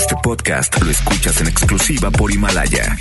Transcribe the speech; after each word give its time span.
Este 0.00 0.16
podcast 0.22 0.80
lo 0.80 0.90
escuchas 0.90 1.42
en 1.42 1.48
exclusiva 1.48 2.10
por 2.10 2.32
Himalaya. 2.32 2.96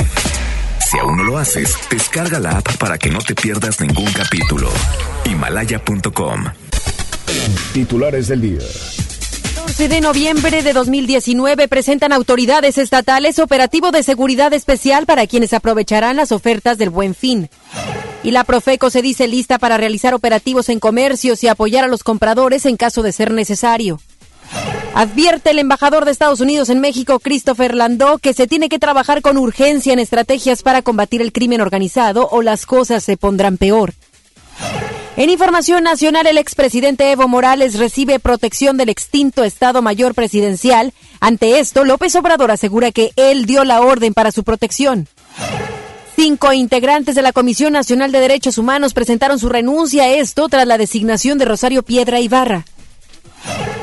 Si 0.85 0.99
aún 0.99 1.15
no 1.15 1.23
lo 1.23 1.37
haces, 1.37 1.73
descarga 1.89 2.41
la 2.41 2.57
app 2.57 2.75
para 2.75 2.97
que 2.97 3.09
no 3.09 3.19
te 3.19 3.35
pierdas 3.35 3.79
ningún 3.79 4.11
capítulo. 4.11 4.69
Himalaya.com. 5.23 6.43
Titulares 7.71 8.27
del 8.27 8.41
día. 8.41 8.59
12 9.65 9.87
de 9.87 10.01
noviembre 10.01 10.61
de 10.61 10.73
2019 10.73 11.69
presentan 11.69 12.11
autoridades 12.11 12.77
estatales 12.77 13.39
operativo 13.39 13.91
de 13.91 14.03
seguridad 14.03 14.51
especial 14.51 15.05
para 15.05 15.25
quienes 15.25 15.53
aprovecharán 15.53 16.17
las 16.17 16.33
ofertas 16.33 16.77
del 16.77 16.89
Buen 16.89 17.15
Fin. 17.15 17.49
Y 18.23 18.31
la 18.31 18.43
Profeco 18.43 18.89
se 18.89 19.01
dice 19.01 19.29
lista 19.29 19.57
para 19.57 19.77
realizar 19.77 20.13
operativos 20.13 20.67
en 20.67 20.81
comercios 20.81 21.45
y 21.45 21.47
apoyar 21.47 21.85
a 21.85 21.87
los 21.87 22.03
compradores 22.03 22.65
en 22.65 22.75
caso 22.75 23.03
de 23.03 23.13
ser 23.13 23.31
necesario. 23.31 24.01
Advierte 24.95 25.51
el 25.51 25.59
embajador 25.59 26.03
de 26.03 26.11
Estados 26.11 26.41
Unidos 26.41 26.69
en 26.69 26.81
México, 26.81 27.19
Christopher 27.19 27.73
Landó, 27.75 28.17
que 28.17 28.33
se 28.33 28.47
tiene 28.47 28.69
que 28.69 28.79
trabajar 28.79 29.21
con 29.21 29.37
urgencia 29.37 29.93
en 29.93 29.99
estrategias 29.99 30.61
para 30.61 30.81
combatir 30.81 31.21
el 31.21 31.31
crimen 31.31 31.61
organizado 31.61 32.27
o 32.31 32.41
las 32.41 32.65
cosas 32.65 33.03
se 33.03 33.15
pondrán 33.15 33.57
peor. 33.57 33.93
En 35.15 35.29
información 35.29 35.83
nacional, 35.83 36.27
el 36.27 36.37
expresidente 36.37 37.11
Evo 37.11 37.27
Morales 37.27 37.77
recibe 37.77 38.19
protección 38.19 38.77
del 38.77 38.89
extinto 38.89 39.43
Estado 39.43 39.81
Mayor 39.81 40.15
Presidencial. 40.15 40.93
Ante 41.19 41.59
esto, 41.59 41.83
López 41.83 42.15
Obrador 42.15 42.51
asegura 42.51 42.91
que 42.91 43.11
él 43.15 43.45
dio 43.45 43.63
la 43.65 43.81
orden 43.81 44.13
para 44.13 44.31
su 44.31 44.43
protección. 44.43 45.07
Cinco 46.15 46.51
integrantes 46.53 47.15
de 47.15 47.21
la 47.21 47.33
Comisión 47.33 47.73
Nacional 47.73 48.11
de 48.11 48.19
Derechos 48.19 48.57
Humanos 48.57 48.93
presentaron 48.93 49.39
su 49.39 49.49
renuncia 49.49 50.03
a 50.03 50.09
esto 50.09 50.49
tras 50.49 50.67
la 50.67 50.77
designación 50.77 51.37
de 51.37 51.45
Rosario 51.45 51.83
Piedra 51.83 52.19
Ibarra. 52.19 52.65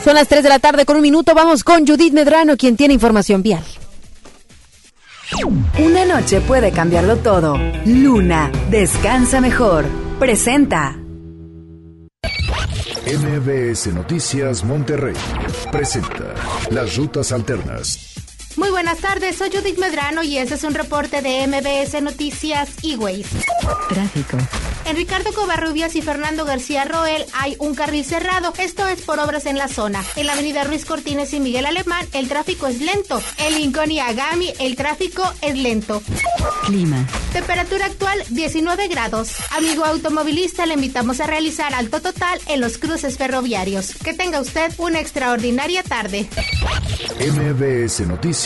Son 0.06 0.14
las 0.14 0.28
3 0.28 0.44
de 0.44 0.48
la 0.48 0.60
tarde 0.60 0.86
con 0.86 0.94
un 0.94 1.02
minuto. 1.02 1.34
Vamos 1.34 1.64
con 1.64 1.84
Judith 1.84 2.12
Medrano, 2.12 2.56
quien 2.56 2.76
tiene 2.76 2.94
información 2.94 3.42
vial. 3.42 3.64
Una 5.80 6.04
noche 6.04 6.40
puede 6.42 6.70
cambiarlo 6.70 7.16
todo. 7.16 7.58
Luna, 7.84 8.52
descansa 8.70 9.40
mejor. 9.40 9.84
Presenta. 10.20 10.96
MBS 13.04 13.88
Noticias 13.88 14.62
Monterrey 14.62 15.16
presenta 15.72 16.34
Las 16.70 16.96
Rutas 16.96 17.32
Alternas. 17.32 18.15
Muy 18.56 18.70
buenas 18.70 18.98
tardes, 18.98 19.36
soy 19.36 19.50
Judith 19.50 19.76
Medrano 19.78 20.22
y 20.22 20.38
este 20.38 20.54
es 20.54 20.64
un 20.64 20.72
reporte 20.72 21.20
de 21.20 21.46
MBS 21.46 22.00
Noticias 22.02 22.70
E-Ways. 22.82 23.26
Tráfico. 23.90 24.38
En 24.86 24.96
Ricardo 24.96 25.32
Covarrubias 25.34 25.94
y 25.94 26.00
Fernando 26.00 26.46
García 26.46 26.84
Roel 26.84 27.26
hay 27.34 27.56
un 27.58 27.74
carril 27.74 28.04
cerrado, 28.04 28.54
esto 28.58 28.86
es 28.88 29.02
por 29.02 29.18
obras 29.18 29.44
en 29.44 29.58
la 29.58 29.68
zona. 29.68 30.02
En 30.14 30.26
la 30.26 30.32
avenida 30.32 30.64
Ruiz 30.64 30.86
Cortines 30.86 31.34
y 31.34 31.40
Miguel 31.40 31.66
Alemán 31.66 32.06
el 32.14 32.28
tráfico 32.28 32.66
es 32.66 32.80
lento. 32.80 33.20
En 33.38 33.54
Lincoln 33.56 33.90
y 33.90 34.00
Agami 34.00 34.54
el 34.58 34.74
tráfico 34.76 35.30
es 35.42 35.58
lento. 35.58 36.02
Clima. 36.64 37.04
Temperatura 37.34 37.86
actual 37.86 38.22
19 38.30 38.88
grados. 38.88 39.32
Amigo 39.50 39.84
automovilista, 39.84 40.64
le 40.64 40.74
invitamos 40.74 41.20
a 41.20 41.26
realizar 41.26 41.74
alto 41.74 42.00
total 42.00 42.40
en 42.46 42.62
los 42.62 42.78
cruces 42.78 43.18
ferroviarios. 43.18 43.92
Que 44.02 44.14
tenga 44.14 44.40
usted 44.40 44.72
una 44.78 45.00
extraordinaria 45.00 45.82
tarde. 45.82 46.26
MBS 47.18 48.06
Noticias 48.06 48.45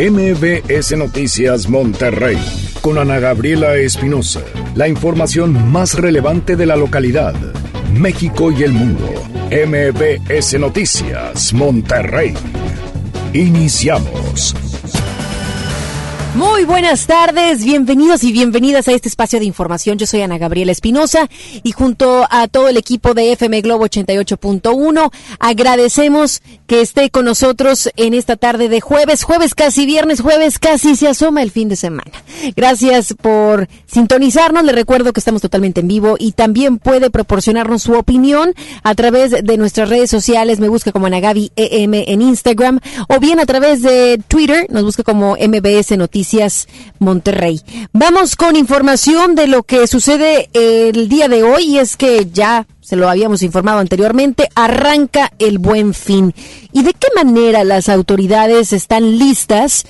MBS 0.00 0.96
Noticias 0.96 1.68
Monterrey 1.68 2.38
con 2.80 2.96
Ana 2.96 3.18
Gabriela 3.18 3.76
Espinosa. 3.76 4.40
La 4.74 4.88
información 4.88 5.70
más 5.70 5.92
relevante 5.92 6.56
de 6.56 6.64
la 6.64 6.74
localidad, 6.74 7.34
México 7.92 8.50
y 8.50 8.62
el 8.62 8.72
mundo. 8.72 9.12
MBS 9.50 10.58
Noticias 10.58 11.52
Monterrey. 11.52 12.32
Iniciamos. 13.34 14.69
Muy 16.36 16.64
buenas 16.64 17.08
tardes, 17.08 17.64
bienvenidos 17.64 18.22
y 18.22 18.30
bienvenidas 18.30 18.86
a 18.86 18.92
este 18.92 19.08
espacio 19.08 19.40
de 19.40 19.46
información. 19.46 19.98
Yo 19.98 20.06
soy 20.06 20.22
Ana 20.22 20.38
Gabriela 20.38 20.70
Espinosa 20.70 21.28
y 21.64 21.72
junto 21.72 22.24
a 22.30 22.46
todo 22.46 22.68
el 22.68 22.76
equipo 22.76 23.14
de 23.14 23.32
FM 23.32 23.60
Globo 23.62 23.86
88.1 23.86 25.10
agradecemos 25.40 26.40
que 26.68 26.82
esté 26.82 27.10
con 27.10 27.24
nosotros 27.24 27.90
en 27.96 28.14
esta 28.14 28.36
tarde 28.36 28.68
de 28.68 28.80
jueves, 28.80 29.24
jueves 29.24 29.56
casi 29.56 29.86
viernes, 29.86 30.20
jueves 30.20 30.60
casi 30.60 30.94
se 30.94 31.08
asoma 31.08 31.42
el 31.42 31.50
fin 31.50 31.68
de 31.68 31.74
semana. 31.74 32.12
Gracias 32.54 33.12
por 33.20 33.68
sintonizarnos, 33.86 34.62
le 34.62 34.70
recuerdo 34.70 35.12
que 35.12 35.20
estamos 35.20 35.42
totalmente 35.42 35.80
en 35.80 35.88
vivo 35.88 36.14
y 36.16 36.30
también 36.32 36.78
puede 36.78 37.10
proporcionarnos 37.10 37.82
su 37.82 37.94
opinión 37.94 38.54
a 38.84 38.94
través 38.94 39.32
de 39.32 39.56
nuestras 39.56 39.88
redes 39.88 40.10
sociales, 40.10 40.60
me 40.60 40.68
busca 40.68 40.92
como 40.92 41.06
Ana 41.06 41.18
Gaby 41.18 41.50
EM 41.56 41.94
en 41.94 42.22
Instagram 42.22 42.78
o 43.08 43.18
bien 43.18 43.40
a 43.40 43.46
través 43.46 43.82
de 43.82 44.22
Twitter, 44.28 44.68
nos 44.70 44.84
busca 44.84 45.02
como 45.02 45.36
MBS 45.36 45.98
Noticias 45.98 46.19
Monterrey. 46.98 47.60
Vamos 47.92 48.36
con 48.36 48.56
información 48.56 49.34
de 49.34 49.46
lo 49.46 49.62
que 49.62 49.86
sucede 49.86 50.50
el 50.52 51.08
día 51.08 51.28
de 51.28 51.42
hoy 51.42 51.64
y 51.64 51.78
es 51.78 51.96
que 51.96 52.28
ya 52.32 52.66
se 52.80 52.96
lo 52.96 53.08
habíamos 53.08 53.42
informado 53.42 53.78
anteriormente, 53.78 54.48
arranca 54.54 55.32
el 55.38 55.58
buen 55.58 55.94
fin. 55.94 56.34
¿Y 56.72 56.82
de 56.82 56.92
qué 56.92 57.06
manera 57.14 57.62
las 57.64 57.88
autoridades 57.88 58.72
están 58.72 59.18
listas? 59.18 59.84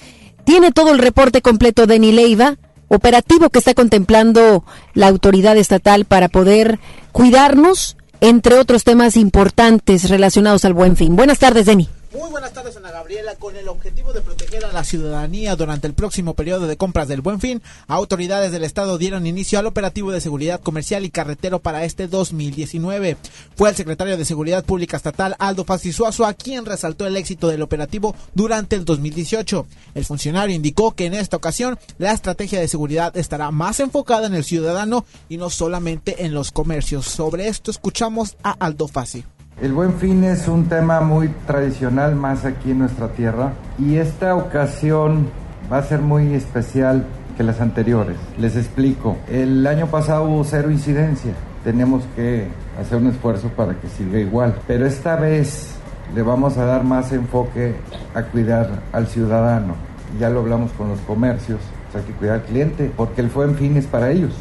Tiene 0.45 0.71
todo 0.71 0.93
el 0.93 0.99
reporte 0.99 1.41
completo 1.41 1.87
de 1.87 1.99
Leiva, 1.99 2.57
operativo 2.89 3.49
que 3.51 3.61
está 3.61 3.73
contemplando 3.73 4.65
la 4.95 5.09
autoridad 5.09 5.57
estatal 5.57 6.05
para 6.05 6.29
poder 6.29 6.79
cuidarnos, 7.13 7.97
entre 8.21 8.59
otros 8.59 8.85
temas 8.85 9.17
importantes 9.17 10.11
relacionados 10.11 10.65
al 10.65 10.75
buen 10.75 10.97
fin. 10.97 11.17
Buenas 11.17 11.39
tardes, 11.39 11.67
Deni. 11.67 11.89
Muy 12.13 12.29
buenas 12.29 12.53
tardes, 12.53 12.77
Ana 12.77 12.91
Gabriela. 12.91 13.37
Con 13.37 13.55
el 13.55 13.69
objetivo 13.69 14.13
de 14.13 14.21
proteger 14.21 14.65
a 14.65 14.73
la 14.73 14.83
ciudadanía 14.83 15.55
durante 15.55 15.87
el 15.87 15.95
próximo 15.95 16.35
periodo 16.35 16.67
de 16.67 16.77
compras 16.77 17.07
del 17.07 17.21
Buen 17.21 17.39
Fin, 17.39 17.63
autoridades 17.87 18.51
del 18.51 18.65
Estado 18.65 18.99
dieron 18.99 19.29
inicio 19.29 19.61
al 19.61 19.67
operativo 19.67 20.11
de 20.11 20.21
seguridad 20.21 20.61
comercial 20.61 21.05
y 21.05 21.11
carretero 21.11 21.61
para 21.61 21.85
este 21.85 22.09
2019. 22.09 23.17
Fue 23.55 23.71
el 23.71 23.77
secretario 23.77 24.17
de 24.17 24.25
Seguridad 24.25 24.65
Pública 24.65 24.97
Estatal, 24.97 25.37
Aldo 25.39 25.65
Fasisuazua, 25.65 26.35
quien 26.35 26.67
resaltó 26.67 27.07
el 27.07 27.17
éxito 27.17 27.47
del 27.47 27.63
operativo 27.63 28.17
durante 28.35 28.75
el 28.75 28.85
2018. 28.85 29.67
El 29.95 30.05
funcionario 30.05 30.57
indicó 30.57 30.97
que 30.97 31.07
en 31.07 31.15
esta 31.15 31.37
ocasión 31.37 31.79
la 31.99 32.11
estrategia 32.11 32.59
de 32.59 32.67
seguridad 32.67 33.17
estará 33.17 33.53
más 33.53 33.79
enfocada 33.79 34.27
en 34.27 34.35
el 34.35 34.43
ciudadano 34.43 35.05
y 35.29 35.37
no 35.37 35.49
solamente 35.49 36.25
en 36.25 36.35
los 36.35 36.51
comercios. 36.51 37.07
Sobre 37.07 37.47
esto 37.47 37.71
escuchamos 37.71 38.37
a 38.43 38.51
Aldo 38.51 38.89
Fasi. 38.89 39.25
El 39.61 39.75
buen 39.75 39.93
fin 39.93 40.25
es 40.25 40.49
un 40.49 40.71
tema 40.71 41.03
muy 41.03 41.29
tradicional 41.47 42.17
más 42.17 42.47
aquí 42.47 42.71
en 42.71 42.79
nuestra 42.79 43.09
tierra 43.09 43.53
y 43.79 43.97
esta 43.97 44.35
ocasión 44.35 45.29
va 45.71 45.77
a 45.77 45.83
ser 45.83 46.01
muy 46.01 46.33
especial 46.33 47.05
que 47.37 47.43
las 47.43 47.61
anteriores. 47.61 48.17
Les 48.39 48.57
explico, 48.57 49.19
el 49.29 49.67
año 49.67 49.87
pasado 49.89 50.25
hubo 50.25 50.45
cero 50.45 50.71
incidencia, 50.71 51.35
tenemos 51.63 52.05
que 52.17 52.47
hacer 52.81 52.97
un 52.97 53.09
esfuerzo 53.09 53.49
para 53.49 53.75
que 53.75 53.87
siga 53.89 54.19
igual, 54.19 54.55
pero 54.67 54.87
esta 54.87 55.17
vez 55.17 55.75
le 56.15 56.23
vamos 56.23 56.57
a 56.57 56.65
dar 56.65 56.83
más 56.83 57.13
enfoque 57.13 57.75
a 58.15 58.23
cuidar 58.23 58.81
al 58.93 59.09
ciudadano. 59.09 59.75
Ya 60.19 60.31
lo 60.31 60.41
hablamos 60.41 60.73
con 60.73 60.89
los 60.89 61.01
comercios, 61.01 61.61
hay 61.95 62.03
que 62.05 62.13
cuidar 62.15 62.37
al 62.37 62.43
cliente 62.45 62.91
porque 62.97 63.21
el 63.21 63.29
buen 63.29 63.55
fin 63.57 63.77
es 63.77 63.85
para 63.85 64.11
ellos. 64.11 64.33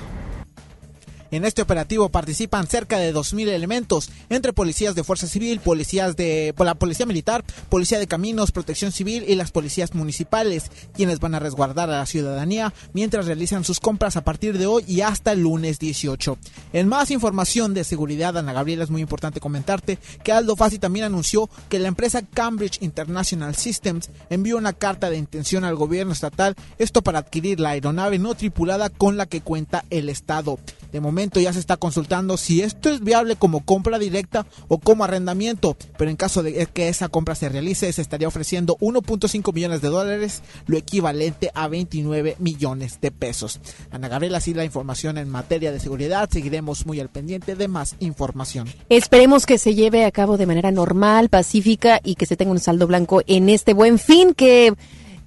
En 1.31 1.45
este 1.45 1.61
operativo 1.61 2.09
participan 2.09 2.65
cerca 2.65 2.97
de 2.97 3.13
2.000 3.13 3.49
elementos, 3.49 4.09
entre 4.29 4.51
policías 4.51 4.95
de 4.95 5.03
Fuerza 5.03 5.27
Civil, 5.27 5.59
policías 5.59 6.15
de 6.15 6.55
la 6.57 6.75
Policía 6.75 7.05
Militar, 7.05 7.43
Policía 7.69 7.99
de 7.99 8.07
Caminos, 8.07 8.51
Protección 8.51 8.91
Civil 8.91 9.25
y 9.27 9.35
las 9.35 9.51
policías 9.51 9.93
municipales, 9.93 10.71
quienes 10.93 11.19
van 11.19 11.35
a 11.35 11.39
resguardar 11.39 11.89
a 11.91 11.99
la 11.99 12.05
ciudadanía 12.07 12.73
mientras 12.93 13.27
realizan 13.27 13.63
sus 13.63 13.79
compras 13.79 14.15
a 14.15 14.23
partir 14.23 14.57
de 14.57 14.65
hoy 14.65 14.83
y 14.87 15.01
hasta 15.01 15.31
el 15.33 15.41
lunes 15.41 15.77
18. 15.77 16.37
En 16.73 16.87
más 16.87 17.11
información 17.11 17.75
de 17.75 17.83
seguridad, 17.83 18.35
Ana 18.35 18.53
Gabriela, 18.53 18.83
es 18.83 18.89
muy 18.89 19.01
importante 19.01 19.39
comentarte 19.39 19.99
que 20.23 20.31
Aldo 20.31 20.55
Fassi 20.55 20.79
también 20.79 21.05
anunció 21.05 21.47
que 21.69 21.77
la 21.77 21.89
empresa 21.89 22.23
Cambridge 22.23 22.81
International 22.81 23.55
Systems 23.55 24.09
envió 24.31 24.57
una 24.57 24.73
carta 24.73 25.09
de 25.09 25.17
intención 25.17 25.63
al 25.63 25.75
gobierno 25.75 26.13
estatal, 26.13 26.55
esto 26.79 27.03
para 27.03 27.19
adquirir 27.19 27.59
la 27.59 27.69
aeronave 27.69 28.17
no 28.17 28.33
tripulada 28.33 28.89
con 28.89 29.15
la 29.15 29.27
que 29.27 29.41
cuenta 29.41 29.85
el 29.91 30.09
Estado. 30.09 30.57
De 30.91 30.99
momento, 30.99 31.19
ya 31.19 31.54
se 31.54 31.60
está 31.60 31.77
consultando 31.77 32.38
si 32.38 32.62
esto 32.62 32.89
es 32.89 33.01
viable 33.01 33.36
como 33.36 33.66
compra 33.66 34.00
directa 34.00 34.45
o 34.68 34.80
como 34.80 35.04
arrendamiento, 35.04 35.75
pero 35.98 36.10
en 36.10 36.16
caso 36.16 36.44
de 36.44 36.66
que 36.68 36.88
esa 36.88 37.10
compra 37.10 37.36
se 37.36 37.50
realice 37.50 37.92
se 37.92 38.01
estaría 38.01 38.27
ofreciendo 38.27 38.77
1.5 38.80 39.54
millones 39.54 39.81
de 39.81 39.89
dólares, 39.89 40.42
lo 40.68 40.77
equivalente 40.77 41.51
a 41.54 41.68
29 41.68 42.38
millones 42.39 43.01
de 43.01 43.12
pesos. 43.12 43.60
Ana 43.92 44.07
Gabriela, 44.07 44.38
así 44.38 44.54
la 44.54 44.66
información 44.66 45.18
en 45.18 45.30
materia 45.30 45.71
de 45.71 45.80
seguridad, 45.80 46.30
seguiremos 46.31 46.86
muy 46.86 47.00
al 47.00 47.10
pendiente 47.10 47.56
de 47.56 47.68
más 47.68 47.95
información. 48.00 48.68
Esperemos 48.89 49.45
que 49.45 49.57
se 49.57 49.75
lleve 49.75 50.06
a 50.06 50.12
cabo 50.12 50.38
de 50.38 50.45
manera 50.45 50.72
normal, 50.72 51.30
pacífica 51.30 52.00
y 52.04 52.15
que 52.15 52.25
se 52.25 52.38
tenga 52.38 52.51
un 52.51 52.60
saldo 52.60 52.88
blanco 52.88 53.22
en 53.27 53.50
este 53.50 53.74
buen 53.74 54.00
fin 54.00 54.33
que 54.33 54.74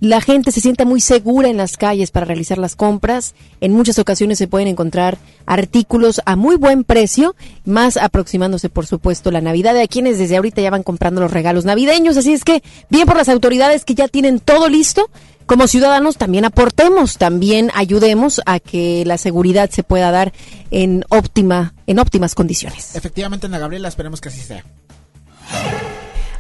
la 0.03 0.21
gente 0.21 0.51
se 0.51 0.61
sienta 0.61 0.85
muy 0.85 1.01
segura 1.01 1.49
en 1.49 1.57
las 1.57 1.77
calles 1.77 2.11
para 2.11 2.27
realizar 2.27 2.59
las 2.59 2.75
compras. 2.75 3.37
En 3.61 3.71
muchas 3.71 4.01
ocasiones 4.01 4.37
se 4.37 4.49
pueden 4.49 4.67
encontrar 4.67 5.17
artículos 5.47 6.21
a 6.27 6.35
muy 6.35 6.57
buen 6.57 6.83
precio, 6.83 7.37
más 7.65 7.97
aproximándose, 7.97 8.69
por 8.69 8.85
supuesto, 8.85 9.31
la 9.31 9.41
Navidad. 9.41 9.77
Hay 9.77 9.87
quienes 9.87 10.19
desde 10.19 10.37
ahorita 10.37 10.61
ya 10.61 10.71
van 10.71 10.83
comprando 10.83 11.21
los 11.21 11.31
regalos 11.31 11.65
navideños. 11.65 12.17
Así 12.17 12.33
es 12.33 12.43
que, 12.43 12.65
bien 12.91 13.07
por 13.07 13.17
las 13.17 13.29
autoridades 13.29 13.85
que 13.85 13.95
ya 13.95 14.09
tienen 14.09 14.41
todo 14.41 14.69
listo. 14.69 15.09
Como 15.47 15.69
ciudadanos 15.69 16.17
también 16.17 16.47
aportemos, 16.47 17.17
también 17.17 17.71
ayudemos 17.73 18.41
a 18.45 18.59
que 18.59 19.05
la 19.07 19.19
seguridad 19.19 19.71
se 19.71 19.85
pueda 19.85 20.11
dar 20.11 20.33
en 20.73 21.05
óptima, 21.11 21.75
en 21.87 22.01
óptimas 22.01 22.35
condiciones. 22.35 22.97
Efectivamente, 22.97 23.47
Ana 23.47 23.61
Gabriela, 23.61 23.87
esperemos 23.87 24.21
que 24.21 24.31
así 24.31 24.41
sea. 24.41 24.65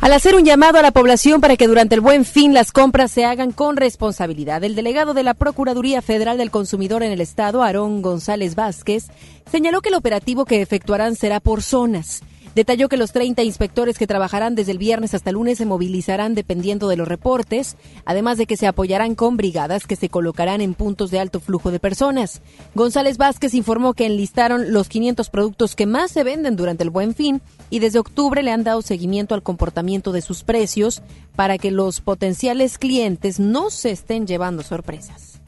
Al 0.02 0.12
hacer 0.14 0.34
un 0.34 0.44
llamado 0.44 0.80
a 0.80 0.82
la 0.82 0.90
población 0.90 1.40
para 1.40 1.56
que 1.56 1.68
durante 1.68 1.94
el 1.94 2.00
buen 2.00 2.24
fin 2.24 2.52
las 2.52 2.72
compras 2.72 3.12
se 3.12 3.24
hagan 3.24 3.52
con 3.52 3.76
responsabilidad, 3.76 4.64
el 4.64 4.74
delegado 4.74 5.14
de 5.14 5.22
la 5.22 5.32
Procuraduría 5.32 6.02
Federal 6.02 6.38
del 6.38 6.50
Consumidor 6.50 7.04
en 7.04 7.12
el 7.12 7.20
Estado, 7.20 7.62
Aarón 7.62 8.02
González 8.02 8.56
Vázquez, 8.56 9.06
señaló 9.48 9.80
que 9.80 9.90
el 9.90 9.94
operativo 9.94 10.44
que 10.44 10.60
efectuarán 10.60 11.14
será 11.14 11.38
por 11.38 11.62
zonas. 11.62 12.24
Detalló 12.54 12.88
que 12.88 12.98
los 12.98 13.12
30 13.12 13.42
inspectores 13.42 13.96
que 13.96 14.06
trabajarán 14.06 14.54
desde 14.54 14.72
el 14.72 14.78
viernes 14.78 15.14
hasta 15.14 15.30
el 15.30 15.34
lunes 15.34 15.56
se 15.56 15.64
movilizarán 15.64 16.34
dependiendo 16.34 16.88
de 16.88 16.96
los 16.96 17.08
reportes, 17.08 17.76
además 18.04 18.36
de 18.36 18.46
que 18.46 18.58
se 18.58 18.66
apoyarán 18.66 19.14
con 19.14 19.38
brigadas 19.38 19.86
que 19.86 19.96
se 19.96 20.10
colocarán 20.10 20.60
en 20.60 20.74
puntos 20.74 21.10
de 21.10 21.18
alto 21.18 21.40
flujo 21.40 21.70
de 21.70 21.80
personas. 21.80 22.42
González 22.74 23.16
Vázquez 23.16 23.54
informó 23.54 23.94
que 23.94 24.06
enlistaron 24.06 24.72
los 24.72 24.88
500 24.88 25.30
productos 25.30 25.74
que 25.74 25.86
más 25.86 26.10
se 26.10 26.24
venden 26.24 26.56
durante 26.56 26.84
el 26.84 26.90
buen 26.90 27.14
fin 27.14 27.40
y 27.70 27.78
desde 27.78 27.98
octubre 27.98 28.42
le 28.42 28.50
han 28.50 28.64
dado 28.64 28.82
seguimiento 28.82 29.34
al 29.34 29.42
comportamiento 29.42 30.12
de 30.12 30.20
sus 30.20 30.42
precios 30.44 31.02
para 31.34 31.56
que 31.56 31.70
los 31.70 32.00
potenciales 32.00 32.76
clientes 32.76 33.40
no 33.40 33.70
se 33.70 33.90
estén 33.90 34.26
llevando 34.26 34.62
sorpresas. 34.62 35.40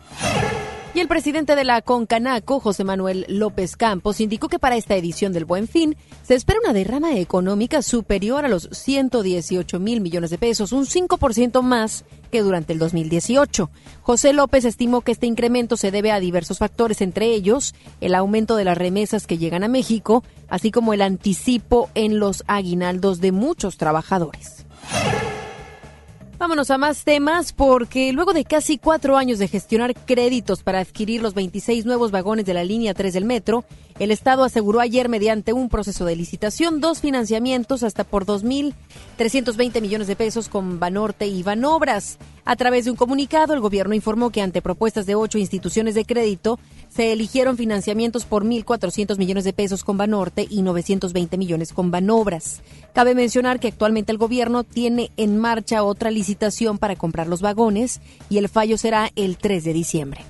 Y 0.95 1.01
el 1.01 1.09
presidente 1.09 1.57
de 1.57 1.65
la 1.65 1.83
Concanaco, 1.83 2.61
José 2.61 2.85
Manuel 2.85 3.27
López 3.29 3.77
Campos, 3.77 4.21
indicó 4.21 4.49
que 4.49 4.61
para 4.61 4.77
esta 4.77 4.95
edición 4.95 5.33
del 5.33 5.45
Buen 5.45 5.67
Fin 5.67 5.97
se 6.23 6.37
espera 6.37 6.61
una 6.63 6.73
derrama 6.73 7.17
económica 7.19 7.83
superior 7.83 8.45
a 8.45 8.49
los 8.49 8.69
118 8.71 9.81
mil 9.81 10.01
millones 10.01 10.31
de 10.31 10.39
pesos, 10.39 10.71
un 10.71 10.87
5% 10.87 11.63
más 11.63 12.05
que 12.31 12.43
durante 12.43 12.73
el 12.73 12.79
2018. 12.79 13.71
José 14.03 14.33
López 14.33 14.65
estimó 14.65 15.01
que 15.01 15.11
este 15.11 15.27
incremento 15.27 15.77
se 15.77 15.91
debe 15.91 16.13
a 16.13 16.21
diversos 16.21 16.59
factores, 16.59 17.01
entre 17.01 17.27
ellos 17.27 17.75
el 18.01 18.15
aumento 18.15 18.55
de 18.55 18.63
las 18.63 18.79
remesas 18.79 19.27
que 19.27 19.37
llegan 19.37 19.65
a 19.65 19.69
México, 19.69 20.23
así 20.49 20.71
como 20.71 20.95
el 20.95 21.03
anticipo 21.03 21.91
en 21.97 22.21
los 22.21 22.45
aguinaldos 22.47 23.21
de 23.21 23.33
muchos 23.33 23.79
trabajadores. 23.79 24.64
Vámonos 26.45 26.71
a 26.71 26.77
más 26.77 27.05
temas 27.05 27.55
porque 27.55 28.13
luego 28.13 28.35
de 28.35 28.45
casi 28.45 28.77
cuatro 28.77 29.17
años 29.17 29.39
de 29.39 29.49
gestionar 29.49 29.95
créditos 29.95 30.63
para 30.63 30.81
adquirir 30.81 31.23
los 31.23 31.33
26 31.33 31.87
nuevos 31.87 32.11
vagones 32.11 32.45
de 32.45 32.53
la 32.53 32.65
línea 32.65 32.93
3 32.93 33.15
del 33.15 33.25
metro, 33.25 33.65
el 33.99 34.11
Estado 34.11 34.45
aseguró 34.45 34.81
ayer 34.81 35.09
mediante 35.09 35.55
un 35.55 35.71
proceso 35.71 36.05
de 36.05 36.17
licitación 36.17 36.83
dos 36.83 37.01
financiamientos 37.01 37.83
hasta 37.83 38.05
por 38.05 38.27
2.320 38.27 39.81
millones 39.81 40.07
de 40.07 40.17
pesos 40.17 40.51
con 40.51 40.79
Banorte 40.79 41.27
y 41.27 41.43
Banobras. 41.43 42.19
A 42.45 42.57
través 42.57 42.85
de 42.85 42.91
un 42.91 42.99
comunicado, 42.99 43.55
el 43.55 43.61
gobierno 43.61 43.95
informó 43.95 44.29
que 44.29 44.43
ante 44.43 44.61
propuestas 44.61 45.07
de 45.07 45.15
ocho 45.15 45.39
instituciones 45.39 45.95
de 45.95 46.05
crédito, 46.05 46.59
se 46.95 47.13
eligieron 47.13 47.57
financiamientos 47.57 48.25
por 48.25 48.45
1.400 48.45 49.19
millones 49.19 49.43
de 49.45 49.53
pesos 49.53 49.83
con 49.83 49.97
Banorte 49.97 50.47
y 50.49 50.63
920 50.63 51.37
millones 51.39 51.73
con 51.73 51.91
Banobras. 51.91 52.61
Cabe 52.93 53.17
mencionar 53.17 53.59
que 53.59 53.69
actualmente 53.69 54.13
el 54.13 54.19
gobierno 54.19 54.63
tiene 54.63 55.11
en 55.17 55.37
marcha 55.37 55.83
otra 55.83 56.13
licitación 56.13 56.79
para 56.79 56.95
comprar 56.95 57.27
los 57.27 57.41
vagones 57.41 58.01
y 58.31 58.39
el 58.39 58.49
fallo 58.49 58.79
será 58.79 59.11
el 59.17 59.39
3 59.39 59.65
de 59.65 59.73
diciembre. 59.73 60.21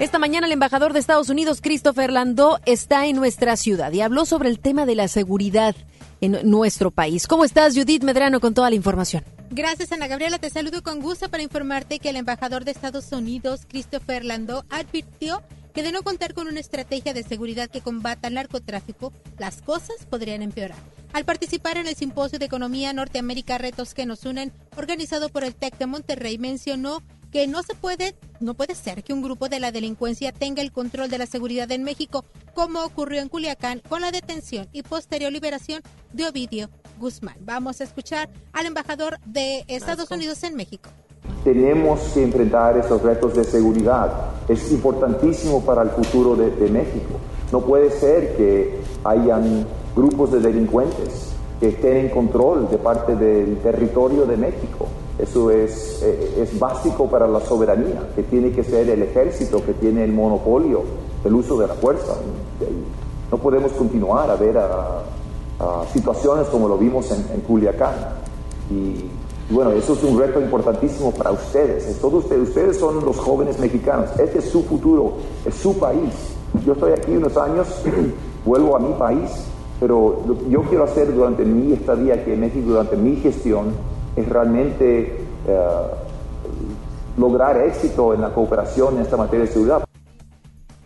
Esta 0.00 0.18
mañana 0.18 0.48
el 0.48 0.52
embajador 0.52 0.92
de 0.92 0.98
Estados 0.98 1.28
Unidos, 1.28 1.60
Christopher 1.62 2.10
Landó, 2.10 2.58
está 2.66 3.06
en 3.06 3.14
nuestra 3.14 3.56
ciudad 3.56 3.92
y 3.92 4.00
habló 4.00 4.26
sobre 4.26 4.48
el 4.48 4.58
tema 4.58 4.86
de 4.86 4.96
la 4.96 5.06
seguridad 5.06 5.76
en 6.20 6.38
nuestro 6.50 6.90
país. 6.90 7.28
¿Cómo 7.28 7.44
estás, 7.44 7.76
Judith 7.76 8.02
Medrano, 8.02 8.40
con 8.40 8.54
toda 8.54 8.70
la 8.70 8.76
información? 8.76 9.22
Gracias, 9.56 9.92
Ana 9.92 10.08
Gabriela. 10.08 10.40
Te 10.40 10.50
saludo 10.50 10.82
con 10.82 10.98
gusto 11.00 11.28
para 11.28 11.44
informarte 11.44 12.00
que 12.00 12.10
el 12.10 12.16
embajador 12.16 12.64
de 12.64 12.72
Estados 12.72 13.12
Unidos, 13.12 13.60
Christopher 13.68 14.24
Landó, 14.24 14.64
advirtió 14.68 15.44
que 15.72 15.84
de 15.84 15.92
no 15.92 16.02
contar 16.02 16.34
con 16.34 16.48
una 16.48 16.58
estrategia 16.58 17.14
de 17.14 17.22
seguridad 17.22 17.70
que 17.70 17.80
combata 17.80 18.26
el 18.26 18.34
narcotráfico, 18.34 19.12
las 19.38 19.62
cosas 19.62 20.06
podrían 20.10 20.42
empeorar. 20.42 20.78
Al 21.12 21.24
participar 21.24 21.76
en 21.76 21.86
el 21.86 21.94
Simposio 21.94 22.40
de 22.40 22.46
Economía 22.46 22.92
Norteamérica 22.92 23.56
Retos 23.56 23.94
que 23.94 24.06
nos 24.06 24.24
unen, 24.24 24.52
organizado 24.76 25.28
por 25.28 25.44
el 25.44 25.54
TEC 25.54 25.78
de 25.78 25.86
Monterrey, 25.86 26.36
mencionó 26.36 27.00
que 27.34 27.48
no 27.48 27.64
se 27.64 27.74
puede, 27.74 28.14
no 28.38 28.54
puede 28.54 28.76
ser 28.76 29.02
que 29.02 29.12
un 29.12 29.20
grupo 29.20 29.48
de 29.48 29.58
la 29.58 29.72
delincuencia 29.72 30.30
tenga 30.30 30.62
el 30.62 30.70
control 30.70 31.10
de 31.10 31.18
la 31.18 31.26
seguridad 31.26 31.68
en 31.72 31.82
México, 31.82 32.24
como 32.54 32.84
ocurrió 32.84 33.20
en 33.20 33.28
Culiacán 33.28 33.82
con 33.88 34.02
la 34.02 34.12
detención 34.12 34.68
y 34.70 34.82
posterior 34.82 35.32
liberación 35.32 35.82
de 36.12 36.28
Ovidio 36.28 36.70
Guzmán. 37.00 37.34
Vamos 37.40 37.80
a 37.80 37.84
escuchar 37.84 38.30
al 38.52 38.66
embajador 38.66 39.18
de 39.26 39.64
Estados 39.66 40.12
Unidos 40.12 40.44
en 40.44 40.54
México. 40.54 40.90
Tenemos 41.42 41.98
que 42.14 42.22
enfrentar 42.22 42.78
esos 42.78 43.02
retos 43.02 43.34
de 43.34 43.42
seguridad. 43.42 44.12
Es 44.48 44.70
importantísimo 44.70 45.64
para 45.64 45.82
el 45.82 45.90
futuro 45.90 46.36
de, 46.36 46.52
de 46.52 46.70
México. 46.70 47.18
No 47.50 47.62
puede 47.62 47.90
ser 47.90 48.36
que 48.36 48.78
hayan 49.02 49.66
grupos 49.96 50.30
de 50.30 50.38
delincuentes 50.38 51.32
que 51.58 51.70
estén 51.70 51.96
en 51.96 52.10
control 52.10 52.70
de 52.70 52.78
parte 52.78 53.16
del 53.16 53.58
territorio 53.58 54.24
de 54.24 54.36
México. 54.36 54.86
Eso 55.18 55.50
es, 55.50 56.02
eh, 56.02 56.42
es 56.42 56.58
básico 56.58 57.06
para 57.08 57.28
la 57.28 57.40
soberanía, 57.40 58.08
que 58.16 58.24
tiene 58.24 58.50
que 58.50 58.64
ser 58.64 58.88
el 58.90 59.02
ejército 59.02 59.64
que 59.64 59.72
tiene 59.74 60.02
el 60.02 60.12
monopolio 60.12 60.82
del 61.22 61.34
uso 61.34 61.56
de 61.58 61.68
la 61.68 61.74
fuerza. 61.74 62.14
No 63.30 63.38
podemos 63.38 63.72
continuar 63.72 64.30
a 64.30 64.36
ver 64.36 64.58
a, 64.58 65.02
situaciones 65.92 66.48
como 66.48 66.68
lo 66.68 66.76
vimos 66.76 67.10
en, 67.12 67.40
Culiacán. 67.42 67.94
Y, 68.70 69.08
bueno, 69.52 69.70
eso 69.70 69.92
es 69.92 70.02
un 70.02 70.18
reto 70.18 70.40
importantísimo 70.40 71.12
para 71.12 71.30
ustedes. 71.30 71.98
Todos 72.00 72.24
ustedes, 72.24 72.48
ustedes 72.48 72.76
son 72.76 73.04
los 73.04 73.16
jóvenes 73.16 73.58
mexicanos. 73.60 74.10
Este 74.18 74.40
es 74.40 74.46
su 74.46 74.64
futuro, 74.64 75.12
es 75.46 75.54
su 75.54 75.78
país. 75.78 76.12
Yo 76.66 76.72
estoy 76.72 76.92
aquí 76.92 77.12
unos 77.12 77.36
años, 77.36 77.68
vuelvo 78.44 78.76
a 78.76 78.80
mi 78.80 78.92
país, 78.94 79.30
pero 79.80 80.22
yo 80.48 80.62
quiero 80.62 80.84
hacer 80.84 81.14
durante 81.14 81.44
mi 81.44 81.72
estadía 81.72 82.14
aquí 82.14 82.32
en 82.32 82.40
México, 82.40 82.70
durante 82.70 82.96
mi 82.96 83.16
gestión, 83.16 83.74
es 84.16 84.28
realmente 84.28 85.18
eh, 85.46 85.58
lograr 87.16 87.60
éxito 87.62 88.14
en 88.14 88.20
la 88.20 88.32
cooperación 88.32 88.96
en 88.96 89.02
esta 89.02 89.16
materia 89.16 89.46
de 89.46 89.52
seguridad. 89.52 89.84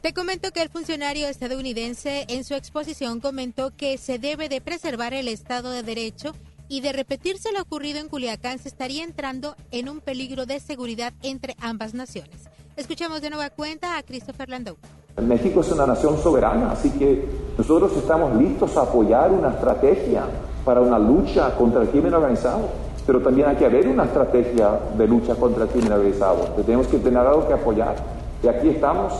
Te 0.00 0.14
comento 0.14 0.52
que 0.52 0.62
el 0.62 0.68
funcionario 0.68 1.26
estadounidense 1.26 2.25
en 2.28 2.44
su 2.44 2.54
exposición 2.54 3.20
comentó 3.20 3.73
que 3.76 3.99
se 3.99 4.18
debe 4.18 4.49
de 4.49 4.61
preservar 4.61 5.12
el 5.12 5.28
Estado 5.28 5.70
de 5.70 5.82
Derecho 5.82 6.35
y 6.68 6.82
de 6.82 6.92
repetirse 6.92 7.50
lo 7.52 7.62
ocurrido 7.62 7.99
en 7.99 8.08
Culiacán 8.08 8.58
se 8.58 8.68
estaría 8.68 9.04
entrando 9.04 9.56
en 9.70 9.88
un 9.88 10.00
peligro 10.00 10.47
de 10.47 10.61
seguridad 10.61 11.12
entre 11.23 11.56
ambas 11.61 11.94
naciones. 11.94 12.49
Escuchamos 12.76 13.20
de 13.23 13.30
nueva 13.30 13.50
cuenta 13.50 13.99
a 13.99 14.02
Christopher 14.02 14.49
Landau. 14.49 14.76
México 15.20 15.62
es 15.62 15.73
una 15.73 15.87
nación 15.87 16.16
soberana, 16.23 16.70
así 16.70 16.90
que 16.90 17.26
nosotros 17.56 17.97
estamos 17.97 18.37
listos 18.40 18.76
a 18.76 18.82
apoyar 18.82 19.32
una 19.32 19.50
estrategia 19.50 20.25
para 20.64 20.80
una 20.80 20.99
lucha 20.99 21.56
contra 21.56 21.82
el 21.82 21.88
crimen 21.88 22.14
organizado 22.14 22.88
pero 23.08 23.22
también 23.22 23.48
hay 23.48 23.56
que 23.56 23.64
haber 23.64 23.88
una 23.88 24.04
estrategia 24.04 24.78
de 24.98 25.08
lucha 25.08 25.34
contra 25.34 25.64
el 25.64 25.70
crimen 25.70 25.92
organizado. 25.92 26.40
Tenemos 26.66 26.88
que 26.88 26.98
tener 26.98 27.16
algo 27.16 27.48
que 27.48 27.54
apoyar. 27.54 27.96
Y 28.42 28.48
aquí 28.48 28.68
estamos, 28.68 29.14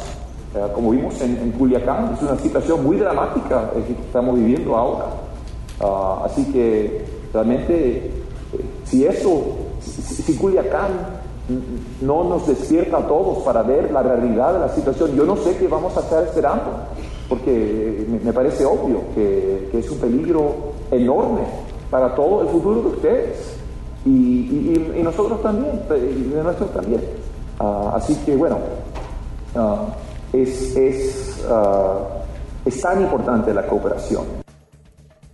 eh, 0.55 0.59
como 0.75 0.91
vimos 0.91 1.19
en, 1.23 1.51
Culiacán, 1.53 2.13
es 2.13 2.21
una 2.21 2.37
situación 2.37 2.85
muy 2.85 2.99
dramática 2.99 3.71
que 3.71 3.93
estamos 3.93 4.35
viviendo 4.37 4.77
ahora. 4.77 5.07
Ah, 5.81 6.21
así 6.27 6.45
que 6.53 7.03
realmente, 7.33 7.97
eh, 7.97 8.11
si 8.85 9.07
eso, 9.07 9.57
si, 9.81 10.37
Culiacán 10.37 10.91
no 12.03 12.25
nos 12.25 12.47
despierta 12.47 12.99
a 12.99 13.09
todos 13.09 13.39
para 13.39 13.63
ver 13.63 13.91
la 13.91 14.03
realidad 14.03 14.53
de 14.53 14.59
la 14.59 14.69
situación, 14.69 15.17
yo 15.17 15.25
no 15.25 15.35
sé 15.37 15.57
qué 15.57 15.67
vamos 15.67 15.97
a 15.97 16.01
estar 16.01 16.25
esperando, 16.25 16.73
porque 17.27 18.07
me, 18.23 18.35
parece 18.35 18.67
obvio 18.67 19.01
que 19.15 19.71
es 19.73 19.91
un 19.91 19.97
peligro 19.97 20.75
enorme 20.91 21.41
para 21.91 22.15
todo 22.15 22.43
el 22.43 22.49
futuro 22.49 22.83
de 22.83 22.89
ustedes 22.89 23.58
y, 24.09 25.03
nosotros 25.03 25.43
también, 25.43 25.83
y 25.91 26.31
de 26.31 26.43
nosotros 26.43 26.73
también. 26.73 27.01
Ah, 27.59 27.93
así 27.97 28.15
que 28.25 28.37
bueno, 28.37 28.59
ah, 29.57 29.87
es, 30.33 30.77
es, 30.77 31.45
uh, 31.49 32.69
es 32.69 32.81
tan 32.81 33.03
importante 33.03 33.53
la 33.53 33.67
cooperación. 33.67 34.48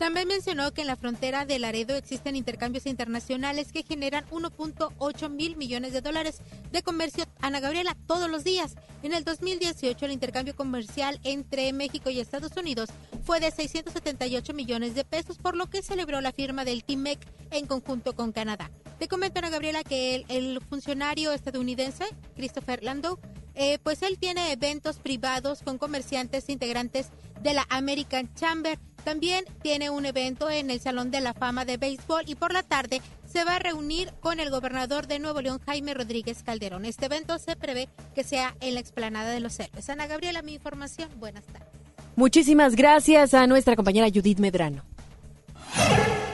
También 0.05 0.29
mencionó 0.29 0.75
que 0.75 0.83
en 0.83 0.87
la 0.87 0.97
frontera 0.97 1.47
de 1.47 1.59
Laredo 1.59 1.97
existen 1.97 2.37
intercambios 2.37 2.85
internacionales 2.85 3.73
que 3.73 3.85
generan 3.85 4.27
1.8 4.29 5.31
mil 5.31 5.57
millones 5.57 5.95
de 5.95 6.03
dólares 6.03 6.43
de 6.71 6.83
comercio. 6.83 7.25
Ana 7.41 7.59
Gabriela, 7.59 7.97
todos 8.07 8.29
los 8.29 8.45
días. 8.45 8.75
En 9.03 9.15
el 9.15 9.25
2018 9.25 10.05
el 10.05 10.13
intercambio 10.13 10.55
comercial 10.55 11.19
entre 11.25 11.73
México 11.73 12.11
y 12.11 12.21
Estados 12.21 12.55
Unidos 12.55 12.91
fue 13.25 13.41
de 13.41 13.51
678 13.51 14.53
millones 14.53 14.95
de 14.95 15.07
pesos, 15.07 15.39
por 15.39 15.57
lo 15.57 15.71
que 15.71 15.81
celebró 15.81 16.21
la 16.21 16.33
firma 16.33 16.67
del 16.67 16.85
TIMEC 16.85 17.19
en 17.51 17.67
conjunto 17.67 18.15
con 18.15 18.33
Canadá. 18.33 18.71
Te 18.99 19.09
comento, 19.09 19.39
Ana 19.39 19.49
Gabriela, 19.49 19.85
que 19.85 20.27
el, 20.29 20.61
funcionario 20.69 21.33
estadounidense, 21.33 22.05
Christopher 22.37 22.83
Landau, 22.83 23.19
eh, 23.55 23.79
pues 23.83 24.03
él 24.03 24.19
tiene 24.19 24.53
eventos 24.53 24.99
privados 24.99 25.63
con 25.63 25.79
comerciantes 25.79 26.51
integrantes 26.51 27.09
de 27.43 27.55
la 27.55 27.67
American 27.71 28.35
Chamber. 28.35 28.79
También 29.05 29.45
tiene 29.63 29.91
un 29.91 30.07
evento 30.07 30.49
en 30.49 30.71
el 30.71 30.81
Salón 30.81 31.11
de 31.11 31.21
la 31.21 31.35
Fama 31.35 31.67
de 31.67 31.77
Béisbol 31.77 32.25
y 32.27 32.35
por 32.35 32.55
la 32.55 32.63
tarde 32.63 33.03
se 33.31 33.45
va 33.45 33.57
a 33.57 33.59
reunir 33.59 34.13
con 34.21 34.41
el 34.41 34.51
gobernador 34.51 35.07
de 35.07 35.19
Nuevo 35.19 35.43
León, 35.43 35.61
Jaime 35.67 35.93
Rodríguez 35.93 36.43
Calderón. 36.43 36.87
Este 36.87 37.07
evento 37.07 37.39
se 37.39 37.55
prevé 37.55 37.89
que 38.15 38.25
sea 38.25 38.57
en 38.61 38.75
la 38.75 38.81
explanada 38.81 39.31
de 39.31 39.41
los 39.41 39.61
héroes. 39.61 39.91
Ana 39.91 40.07
Gabriela, 40.07 40.41
mi 40.41 40.55
información. 40.55 41.11
Buenas 41.19 41.45
tardes. 41.45 41.69
Muchísimas 42.17 42.77
gracias 42.77 43.35
a 43.35 43.47
nuestra 43.47 43.77
compañera 43.77 44.09
Judith 44.09 44.39
Medrano. 44.39 44.83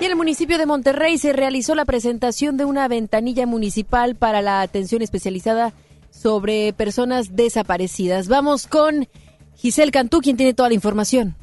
Y 0.00 0.04
en 0.04 0.12
el 0.12 0.16
municipio 0.16 0.56
de 0.56 0.66
Monterrey 0.66 1.18
se 1.18 1.32
realizó 1.32 1.74
la 1.74 1.84
presentación 1.84 2.56
de 2.56 2.64
una 2.64 2.86
ventanilla 2.86 3.46
municipal 3.46 4.14
para 4.14 4.42
la 4.42 4.60
atención 4.60 5.02
especializada 5.02 5.72
sobre 6.10 6.72
personas 6.72 7.34
desaparecidas. 7.34 8.28
Vamos 8.28 8.66
con 8.66 9.08
Giselle 9.56 9.90
Cantú, 9.90 10.20
quien 10.20 10.36
tiene 10.36 10.54
toda 10.54 10.68
la 10.68 10.74
información. 10.74 11.36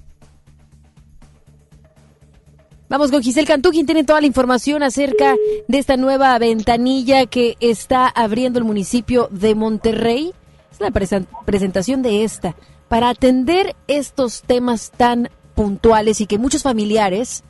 Vamos 2.89 3.11
con 3.11 3.21
Giselle 3.21 3.47
Cantú, 3.47 3.71
quien 3.71 3.85
tiene 3.85 4.05
toda 4.05 4.21
la 4.21 4.27
información 4.27 4.81
acerca 4.81 5.35
de 5.67 5.77
esta 5.77 5.97
nueva 5.97 6.37
ventanilla 6.39 7.25
que 7.25 7.57
está 7.59 8.07
abriendo 8.07 8.59
el 8.59 8.65
municipio 8.65 9.27
de 9.29 9.55
Monterrey. 9.55 10.33
Es 10.71 10.79
la 10.79 10.91
presentación 10.91 12.01
de 12.01 12.23
esta 12.23 12.55
para 12.87 13.09
atender 13.09 13.75
estos 13.87 14.41
temas 14.43 14.91
tan 14.91 15.29
puntuales 15.53 16.21
y 16.21 16.27
que 16.27 16.37
muchos 16.37 16.63
familiares 16.63 17.43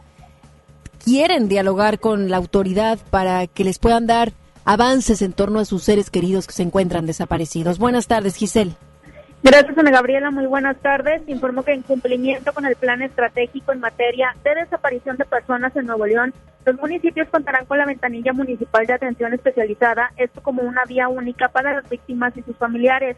quieren 1.06 1.48
dialogar 1.50 2.00
con 2.00 2.32
la 2.32 2.38
autoridad 2.38 2.98
para 3.12 3.46
que 3.46 3.64
les 3.64 3.78
puedan 3.78 4.08
dar 4.08 4.34
avances 4.66 5.22
en 5.22 5.34
torno 5.34 5.60
a 5.60 5.66
sus 5.66 5.84
seres 5.84 6.10
queridos 6.10 6.48
que 6.48 6.54
se 6.54 6.64
encuentran 6.64 7.06
desaparecidos. 7.06 7.78
Buenas 7.78 8.08
tardes, 8.08 8.36
Giselle. 8.36 8.76
Gracias, 9.44 9.78
Ana 9.78 9.92
Gabriela. 9.92 10.32
Muy 10.32 10.46
buenas 10.46 10.78
tardes. 10.78 11.22
Informo 11.28 11.64
que 11.64 11.72
en 11.72 11.84
cumplimiento 11.84 12.54
con 12.54 12.66
el 12.66 12.76
plan 12.76 13.02
estratégico 13.02 13.72
en 13.72 13.80
materia 13.80 14.36
de 14.44 14.56
desaparición 14.56 15.16
de 15.18 15.26
personas 15.26 15.76
en 15.76 15.86
Nuevo 15.86 16.06
León, 16.06 16.34
los 16.66 16.76
municipios 16.76 17.30
contarán 17.30 17.66
con 17.66 17.78
la 17.78 17.86
ventanilla 17.86 18.34
municipal 18.34 18.86
de 18.86 18.94
atención 18.94 19.34
especializada, 19.34 20.12
esto 20.18 20.42
como 20.42 20.64
una 20.64 20.84
vía 20.84 21.08
única 21.08 21.48
para 21.48 21.74
las 21.74 21.90
víctimas 21.90 22.36
y 22.36 22.42
sus 22.42 22.58
familiares. 22.58 23.16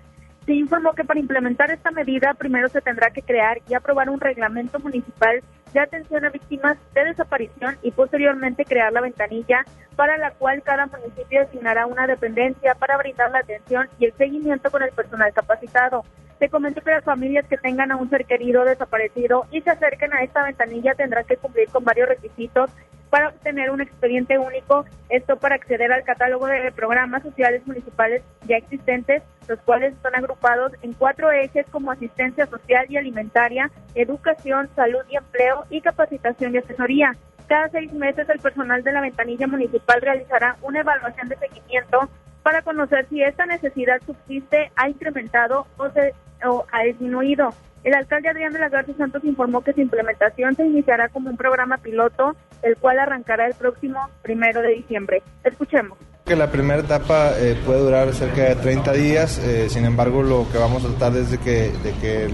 Se 0.49 0.55
informó 0.55 0.93
que 0.93 1.03
para 1.03 1.19
implementar 1.19 1.69
esta 1.69 1.91
medida 1.91 2.33
primero 2.33 2.69
se 2.69 2.81
tendrá 2.81 3.11
que 3.11 3.21
crear 3.21 3.59
y 3.69 3.75
aprobar 3.75 4.09
un 4.09 4.19
reglamento 4.19 4.79
municipal 4.79 5.43
de 5.71 5.79
atención 5.79 6.25
a 6.25 6.31
víctimas 6.31 6.75
de 6.95 7.05
desaparición 7.05 7.77
y 7.83 7.91
posteriormente 7.91 8.65
crear 8.65 8.91
la 8.91 9.01
ventanilla 9.01 9.63
para 9.95 10.17
la 10.17 10.31
cual 10.31 10.63
cada 10.63 10.87
municipio 10.87 11.41
designará 11.41 11.85
una 11.85 12.07
dependencia 12.07 12.73
para 12.73 12.97
brindar 12.97 13.29
la 13.29 13.41
atención 13.41 13.89
y 13.99 14.05
el 14.05 14.13
seguimiento 14.13 14.71
con 14.71 14.81
el 14.81 14.89
personal 14.89 15.31
capacitado. 15.33 16.03
Se 16.39 16.49
comenta 16.49 16.81
que 16.81 16.89
las 16.89 17.03
familias 17.03 17.45
que 17.45 17.57
tengan 17.57 17.91
a 17.91 17.97
un 17.97 18.09
ser 18.09 18.25
querido 18.25 18.65
desaparecido 18.65 19.45
y 19.51 19.61
se 19.61 19.69
acerquen 19.69 20.13
a 20.13 20.23
esta 20.23 20.41
ventanilla 20.41 20.95
tendrán 20.95 21.25
que 21.25 21.37
cumplir 21.37 21.69
con 21.69 21.83
varios 21.83 22.09
requisitos 22.09 22.71
para 23.09 23.29
obtener 23.29 23.71
un 23.71 23.81
expediente 23.81 24.37
único, 24.37 24.85
esto 25.09 25.37
para 25.37 25.55
acceder 25.55 25.91
al 25.91 26.03
catálogo 26.03 26.47
de 26.47 26.71
programas 26.71 27.23
sociales 27.23 27.65
municipales 27.65 28.21
ya 28.47 28.57
existentes, 28.57 29.23
los 29.47 29.59
cuales 29.61 29.93
están 29.93 30.15
agrupados 30.15 30.71
en 30.81 30.93
cuatro 30.93 31.31
ejes 31.31 31.65
como 31.71 31.91
asistencia 31.91 32.45
social 32.45 32.85
y 32.89 32.97
alimentaria, 32.97 33.71
educación, 33.95 34.69
salud 34.75 35.01
y 35.09 35.17
empleo 35.17 35.65
y 35.69 35.81
capacitación 35.81 36.53
y 36.53 36.59
asesoría. 36.59 37.15
Cada 37.47 37.69
seis 37.69 37.91
meses 37.93 38.29
el 38.29 38.39
personal 38.39 38.83
de 38.83 38.91
la 38.91 39.01
ventanilla 39.01 39.47
municipal 39.47 40.01
realizará 40.01 40.55
una 40.61 40.81
evaluación 40.81 41.29
de 41.29 41.37
seguimiento 41.37 42.07
para 42.49 42.63
conocer 42.63 43.05
si 43.09 43.21
esta 43.21 43.45
necesidad 43.45 44.01
subsiste, 44.07 44.71
ha 44.75 44.89
incrementado 44.89 45.67
o, 45.77 45.87
se, 45.91 46.15
o 46.43 46.65
ha 46.71 46.81
disminuido. 46.81 47.53
El 47.83 47.93
alcalde 47.93 48.27
Adrián 48.27 48.53
de 48.53 48.57
la 48.57 48.69
Garza 48.69 48.91
Santos 48.97 49.23
informó 49.23 49.61
que 49.61 49.73
su 49.73 49.81
implementación 49.81 50.55
se 50.55 50.65
iniciará 50.65 51.09
como 51.09 51.29
un 51.29 51.37
programa 51.37 51.77
piloto, 51.77 52.35
el 52.63 52.75
cual 52.75 52.97
arrancará 52.97 53.45
el 53.45 53.53
próximo 53.53 53.99
primero 54.23 54.63
de 54.63 54.69
diciembre. 54.69 55.21
Escuchemos. 55.43 55.99
Que 56.29 56.35
la 56.35 56.51
primera 56.51 56.81
etapa 56.81 57.31
eh, 57.39 57.59
puede 57.65 57.79
durar 57.79 58.13
cerca 58.13 58.43
de 58.43 58.55
30 58.55 58.93
días, 58.93 59.39
eh, 59.39 59.67
sin 59.67 59.83
embargo 59.83 60.21
lo 60.21 60.47
que 60.51 60.59
vamos 60.59 60.85
a 60.85 60.89
tratar 60.89 61.17
es 61.17 61.31
de 61.31 61.39
que, 61.39 61.71
de 61.83 61.91
que 61.99 62.25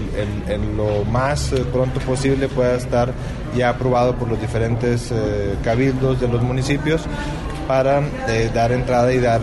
en 0.52 0.76
lo 0.76 1.02
más 1.06 1.50
eh, 1.54 1.64
pronto 1.72 1.98
posible 2.00 2.46
pueda 2.48 2.74
estar 2.74 3.14
ya 3.54 3.70
aprobado 3.70 4.14
por 4.14 4.28
los 4.28 4.38
diferentes 4.38 5.14
cabildos 5.64 6.20
de 6.20 6.28
los 6.28 6.42
municipios 6.42 7.06
para 7.66 8.02
dar 8.52 8.72
entrada 8.72 9.14
y 9.14 9.18
dar 9.18 9.40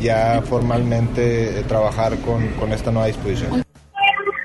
ya 0.00 0.42
formalmente 0.42 1.62
trabajar 1.68 2.16
con, 2.18 2.48
con 2.54 2.72
esta 2.72 2.90
nueva 2.90 3.06
disposición. 3.06 3.62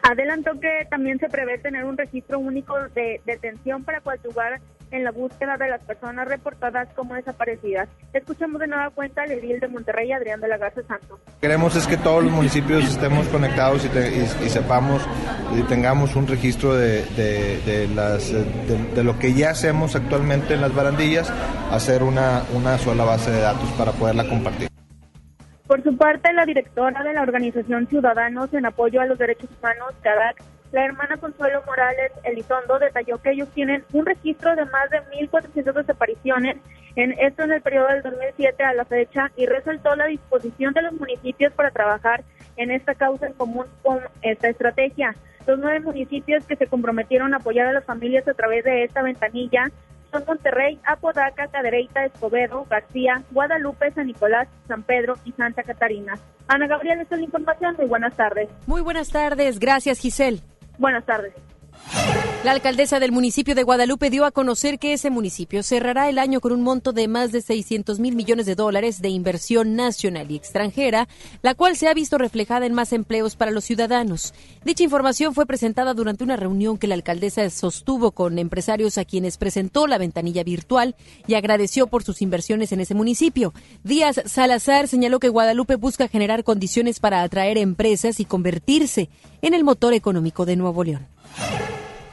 Adelantó 0.03 0.59
que 0.59 0.85
también 0.91 1.17
se 1.17 1.27
prevé 1.27 1.57
tener 1.57 1.85
un 1.85 1.97
registro 1.97 2.37
único 2.37 2.75
de 2.93 3.19
detención 3.25 3.83
para 3.83 3.99
coadyuvar 4.01 4.61
en 4.93 5.03
la 5.03 5.11
búsqueda 5.11 5.57
de 5.57 5.69
las 5.69 5.81
personas 5.81 6.27
reportadas 6.27 6.87
como 6.95 7.15
desaparecidas. 7.15 7.89
Escuchamos 8.13 8.61
de 8.61 8.67
nueva 8.67 8.91
cuenta 8.91 9.23
al 9.23 9.31
edil 9.31 9.59
de 9.59 9.67
Monterrey, 9.67 10.11
Adrián 10.11 10.39
de 10.39 10.47
la 10.47 10.57
Garza 10.57 10.83
Santos. 10.83 11.19
Queremos 11.41 11.75
es 11.75 11.87
que 11.87 11.97
todos 11.97 12.23
los 12.23 12.31
municipios 12.31 12.83
estemos 12.85 13.27
conectados 13.27 13.83
y, 13.85 14.49
sepamos 14.49 15.01
y 15.57 15.63
tengamos 15.63 16.15
un 16.15 16.27
registro 16.27 16.75
de, 16.75 17.03
de, 17.15 17.87
las, 17.95 18.31
de, 18.31 19.03
lo 19.03 19.17
que 19.17 19.33
ya 19.33 19.49
hacemos 19.49 19.95
actualmente 19.95 20.53
en 20.53 20.61
las 20.61 20.73
barandillas, 20.73 21.33
hacer 21.71 22.03
una, 22.03 22.43
una 22.53 22.77
sola 22.77 23.03
base 23.03 23.31
de 23.31 23.41
datos 23.41 23.69
para 23.71 23.91
poderla 23.91 24.27
compartir. 24.29 24.69
Por 25.65 25.81
su 25.81 25.97
parte, 25.97 26.31
la 26.33 26.45
directora 26.45 27.03
de 27.03 27.13
la 27.13 27.23
organización 27.23 27.87
Ciudadanos 27.87 28.53
en 28.53 28.65
Apoyo 28.67 29.01
a 29.01 29.05
los 29.07 29.17
Derechos 29.17 29.49
Humanos, 29.59 29.95
CADAC, 30.03 30.43
la 30.73 30.85
hermana 30.85 31.17
Consuelo 31.17 31.61
Morales 31.67 32.11
Elizondo, 32.23 32.79
detalló 32.79 33.21
que 33.21 33.29
ellos 33.29 33.47
tienen 33.53 33.85
un 33.93 34.07
registro 34.07 34.55
de 34.55 34.65
más 34.65 34.89
de 34.89 35.01
1.400 35.03 35.71
desapariciones, 35.71 36.57
en 36.95 37.11
esto 37.19 37.43
en 37.43 37.51
el 37.51 37.61
periodo 37.61 37.89
del 37.89 38.01
2007 38.01 38.63
a 38.63 38.73
la 38.73 38.83
fecha, 38.83 39.31
y 39.37 39.45
resaltó 39.45 39.95
la 39.95 40.07
disposición 40.07 40.73
de 40.73 40.81
los 40.81 40.93
municipios 40.93 41.53
para 41.53 41.69
trabajar 41.69 42.23
en 42.57 42.71
esta 42.71 42.95
causa 42.95 43.27
en 43.27 43.33
común 43.33 43.67
con 43.83 43.99
esta 44.23 44.49
estrategia. 44.49 45.15
Los 45.45 45.59
nueve 45.59 45.79
municipios 45.79 46.43
que 46.47 46.55
se 46.55 46.65
comprometieron 46.65 47.35
a 47.35 47.37
apoyar 47.37 47.67
a 47.67 47.73
las 47.73 47.85
familias 47.85 48.27
a 48.27 48.33
través 48.33 48.63
de 48.63 48.83
esta 48.83 49.03
ventanilla 49.03 49.69
son 50.11 50.23
Monterrey, 50.27 50.79
Apodaca, 50.85 51.47
Cadereyta, 51.47 52.05
Escobedo, 52.05 52.65
García, 52.67 53.21
Guadalupe, 53.31 53.91
San 53.91 54.07
Nicolás, 54.07 54.47
San 54.67 54.81
Pedro 54.81 55.15
y 55.25 55.33
Santa 55.33 55.61
Catarina. 55.63 56.13
Ana 56.47 56.67
Gabriela, 56.67 57.03
esta 57.03 57.15
es 57.15 57.21
la 57.21 57.25
información. 57.25 57.75
Muy 57.77 57.87
buenas 57.87 58.15
tardes. 58.15 58.49
Muy 58.65 58.81
buenas 58.81 59.09
tardes. 59.09 59.59
Gracias, 59.59 59.99
Giselle. 59.99 60.41
Buenas 60.77 61.05
tardes. 61.05 61.33
La 62.43 62.51
alcaldesa 62.51 62.99
del 62.99 63.13
municipio 63.13 63.55
de 63.55 63.63
Guadalupe 63.63 64.09
dio 64.09 64.25
a 64.25 64.31
conocer 64.31 64.77
que 64.77 64.91
ese 64.91 65.09
municipio 65.09 65.63
cerrará 65.63 66.09
el 66.09 66.19
año 66.19 66.41
con 66.41 66.51
un 66.51 66.61
monto 66.61 66.91
de 66.91 67.07
más 67.07 67.31
de 67.31 67.41
600 67.41 67.99
mil 67.99 68.17
millones 68.17 68.45
de 68.45 68.55
dólares 68.55 69.01
de 69.01 69.07
inversión 69.07 69.77
nacional 69.77 70.29
y 70.29 70.35
extranjera, 70.35 71.07
la 71.41 71.55
cual 71.55 71.77
se 71.77 71.87
ha 71.87 71.93
visto 71.93 72.17
reflejada 72.17 72.65
en 72.65 72.73
más 72.73 72.91
empleos 72.91 73.37
para 73.37 73.51
los 73.51 73.63
ciudadanos. 73.63 74.33
Dicha 74.65 74.83
información 74.83 75.33
fue 75.33 75.45
presentada 75.45 75.93
durante 75.93 76.25
una 76.25 76.35
reunión 76.35 76.77
que 76.77 76.87
la 76.87 76.95
alcaldesa 76.95 77.49
sostuvo 77.49 78.11
con 78.11 78.37
empresarios 78.37 78.97
a 78.97 79.05
quienes 79.05 79.37
presentó 79.37 79.87
la 79.87 79.97
ventanilla 79.97 80.43
virtual 80.43 80.97
y 81.27 81.35
agradeció 81.35 81.87
por 81.87 82.03
sus 82.03 82.21
inversiones 82.21 82.73
en 82.73 82.81
ese 82.81 82.93
municipio. 82.93 83.53
Díaz 83.85 84.21
Salazar 84.25 84.89
señaló 84.89 85.21
que 85.21 85.29
Guadalupe 85.29 85.75
busca 85.75 86.09
generar 86.09 86.43
condiciones 86.43 86.99
para 86.99 87.23
atraer 87.23 87.57
empresas 87.57 88.19
y 88.19 88.25
convertirse 88.25 89.09
en 89.41 89.53
el 89.53 89.63
motor 89.63 89.93
económico 89.93 90.45
de 90.45 90.57
Nuevo 90.57 90.83
León. 90.83 91.07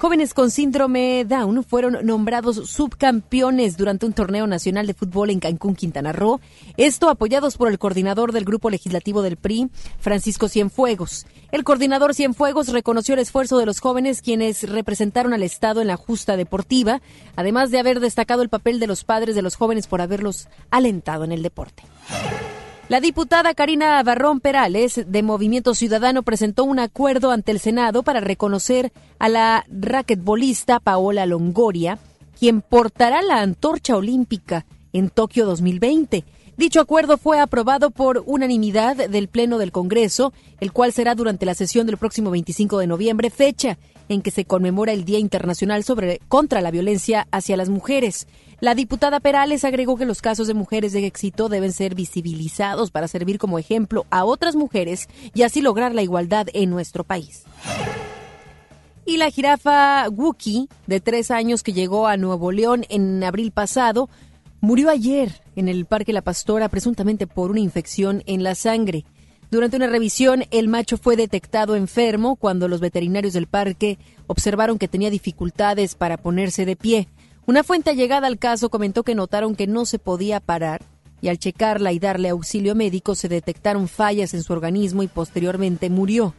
Jóvenes 0.01 0.33
con 0.33 0.51
síndrome 0.51 1.27
Down 1.27 1.63
fueron 1.63 2.07
nombrados 2.07 2.71
subcampeones 2.71 3.77
durante 3.77 4.07
un 4.07 4.15
torneo 4.15 4.47
nacional 4.47 4.87
de 4.87 4.95
fútbol 4.95 5.29
en 5.29 5.41
Cancún, 5.41 5.75
Quintana 5.75 6.11
Roo. 6.13 6.41
Esto 6.79 7.11
apoyados 7.11 7.59
por 7.59 7.69
el 7.69 7.79
coordinador 7.79 8.33
del 8.33 8.47
grupo 8.47 8.71
legislativo 8.71 9.21
del 9.21 9.37
PRI, 9.37 9.69
Francisco 9.99 10.49
Cienfuegos. 10.49 11.27
El 11.53 11.65
coordinador 11.65 12.15
Cienfuegos 12.15 12.69
reconoció 12.69 13.13
el 13.13 13.21
esfuerzo 13.21 13.59
de 13.59 13.67
los 13.67 13.81
jóvenes 13.81 14.23
quienes 14.23 14.67
representaron 14.71 15.35
al 15.35 15.43
Estado 15.43 15.83
en 15.83 15.89
la 15.89 15.99
justa 15.99 16.39
deportiva, 16.39 17.03
además 17.37 17.71
de 17.71 17.79
haber 17.79 18.01
destacado 18.01 18.41
el 18.41 18.49
papel 18.49 18.81
de 18.81 18.87
los 18.87 19.05
padres 19.05 19.35
de 19.35 19.43
los 19.43 19.57
jóvenes 19.57 19.87
por 19.87 20.01
haberlos 20.01 20.49
alentado 20.71 21.25
en 21.25 21.33
el 21.33 21.43
deporte. 21.43 21.83
La 22.91 23.01
diputada 23.01 23.55
Karina 23.55 24.03
Barrón 24.03 24.41
Perales 24.41 25.03
de 25.07 25.23
Movimiento 25.23 25.77
Ciudadano 25.77 26.25
presentó 26.25 26.65
un 26.65 26.81
acuerdo 26.81 27.31
ante 27.31 27.53
el 27.53 27.61
Senado 27.61 28.03
para 28.03 28.19
reconocer 28.19 28.93
a 29.21 29.29
la 29.29 29.65
raquetbolista 29.69 30.81
Paola 30.81 31.25
Longoria, 31.25 32.01
quien 32.37 32.63
portará 32.63 33.23
la 33.23 33.43
antorcha 33.43 33.97
olímpica 33.97 34.67
en 34.93 35.09
Tokio 35.09 35.47
2020. 35.47 36.25
Dicho 36.57 36.81
acuerdo 36.81 37.17
fue 37.17 37.39
aprobado 37.39 37.91
por 37.93 38.25
unanimidad 38.27 38.97
del 38.97 39.29
Pleno 39.29 39.59
del 39.59 39.71
Congreso, 39.71 40.33
el 40.59 40.73
cual 40.73 40.93
será 40.93 41.15
durante 41.15 41.47
la 41.47 41.55
sesión 41.55 41.87
del 41.87 41.97
próximo 41.97 42.33
25 42.33 42.77
de 42.79 42.89
noviembre, 42.89 43.31
fecha 43.31 43.79
en 44.11 44.23
que 44.23 44.33
se 44.33 44.45
conmemora 44.45 44.93
el 44.93 45.05
Día 45.05 45.19
Internacional 45.21 45.85
contra 46.29 46.61
la 46.61 46.73
violencia 46.73 47.29
hacia 47.31 47.57
las 47.57 47.69
mujeres. 47.69 48.27
La 48.59 48.75
diputada 48.75 49.21
Perales 49.21 49.65
agregó 49.65 49.97
que 49.97 50.05
los 50.05 50.21
casos 50.21 50.49
de 50.49 50.55
mujeres 50.55 50.93
de 50.93 51.07
éxito 51.07 51.49
deben 51.49 51.73
ser 51.73 51.95
visibilizados 51.95 52.91
para 52.91 53.09
servir 53.09 53.39
como 53.39 53.59
ejemplo 53.59 54.07
a 54.11 54.25
otras 54.25 54.57
mujeres 54.57 55.09
y 55.33 55.43
así 55.43 55.63
lograr 55.63 55.95
la 55.95 56.03
igualdad 56.03 56.49
en 56.53 56.71
nuestro 56.71 57.05
país. 57.05 57.45
Y 59.07 59.17
la 59.17 59.31
jirafa 59.31 60.09
Wookie, 60.09 60.69
de 60.89 61.01
tres 61.01 61.31
años 61.31 61.63
que 61.63 61.73
llegó 61.73 62.09
a 62.09 62.17
Nuevo 62.17 62.51
León 62.51 62.85
en 62.89 63.23
abril 63.23 63.53
pasado, 63.53 64.11
murió 64.61 64.91
ayer 64.91 65.41
en 65.55 65.69
el 65.69 65.87
Parque 65.87 66.13
La 66.13 66.23
Pastora 66.23 66.69
presuntamente 66.69 67.29
por 67.29 67.53
una 67.53 67.61
infección 67.61 68.25
en 68.27 68.43
la 68.43 68.57
sangre. 68.57 69.05
Durante 69.51 69.77
una 69.77 69.89
revisión, 69.89 70.45
el 70.53 70.69
macho 70.69 70.97
fue 70.97 71.17
detectado 71.17 71.75
enfermo 71.75 72.37
cuando 72.37 72.69
los 72.69 72.81
veterinarios 72.81 73.33
del 73.33 73.49
parque 73.49 73.99
observaron 74.29 74.79
que 74.79 74.87
tenía 74.87 75.11
dificultades 75.11 75.97
para 75.97 76.19
ponerse 76.19 76.65
de 76.65 76.77
pie. 76.77 77.09
Una 77.47 77.65
fuente 77.65 77.91
allegada 77.91 78.29
al 78.29 78.39
caso 78.39 78.69
comentó 78.69 79.03
que 79.03 79.17
notaron 79.17 79.57
que 79.57 79.67
no 79.67 79.87
se 79.87 79.99
podía 79.99 80.39
parar 80.39 80.83
y 81.21 81.29
al 81.29 81.39
checarla 81.39 81.91
y 81.91 81.99
darle 81.99 82.29
auxilio 82.29 82.77
médico 82.77 83.17
se 83.17 83.29
detectaron 83.29 83.89
fallas 83.89 84.35
en 84.35 84.45
su 84.45 84.53
organismo 84.53 85.03
y 85.03 85.09
posteriormente 85.09 85.91
murió. 85.91 86.33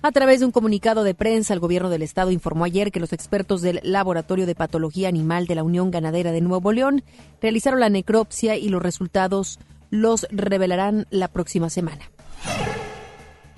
A 0.00 0.10
través 0.10 0.40
de 0.40 0.46
un 0.46 0.52
comunicado 0.52 1.04
de 1.04 1.14
prensa, 1.14 1.52
el 1.52 1.60
gobierno 1.60 1.90
del 1.90 2.02
estado 2.02 2.30
informó 2.30 2.64
ayer 2.64 2.92
que 2.92 3.00
los 3.00 3.12
expertos 3.12 3.60
del 3.60 3.80
Laboratorio 3.82 4.46
de 4.46 4.54
Patología 4.54 5.08
Animal 5.08 5.46
de 5.46 5.54
la 5.54 5.64
Unión 5.64 5.90
Ganadera 5.90 6.32
de 6.32 6.40
Nuevo 6.40 6.72
León 6.72 7.04
realizaron 7.42 7.80
la 7.80 7.90
necropsia 7.90 8.56
y 8.56 8.70
los 8.70 8.82
resultados 8.82 9.58
los 9.90 10.26
revelarán 10.30 11.06
la 11.10 11.28
próxima 11.28 11.68
semana. 11.68 12.10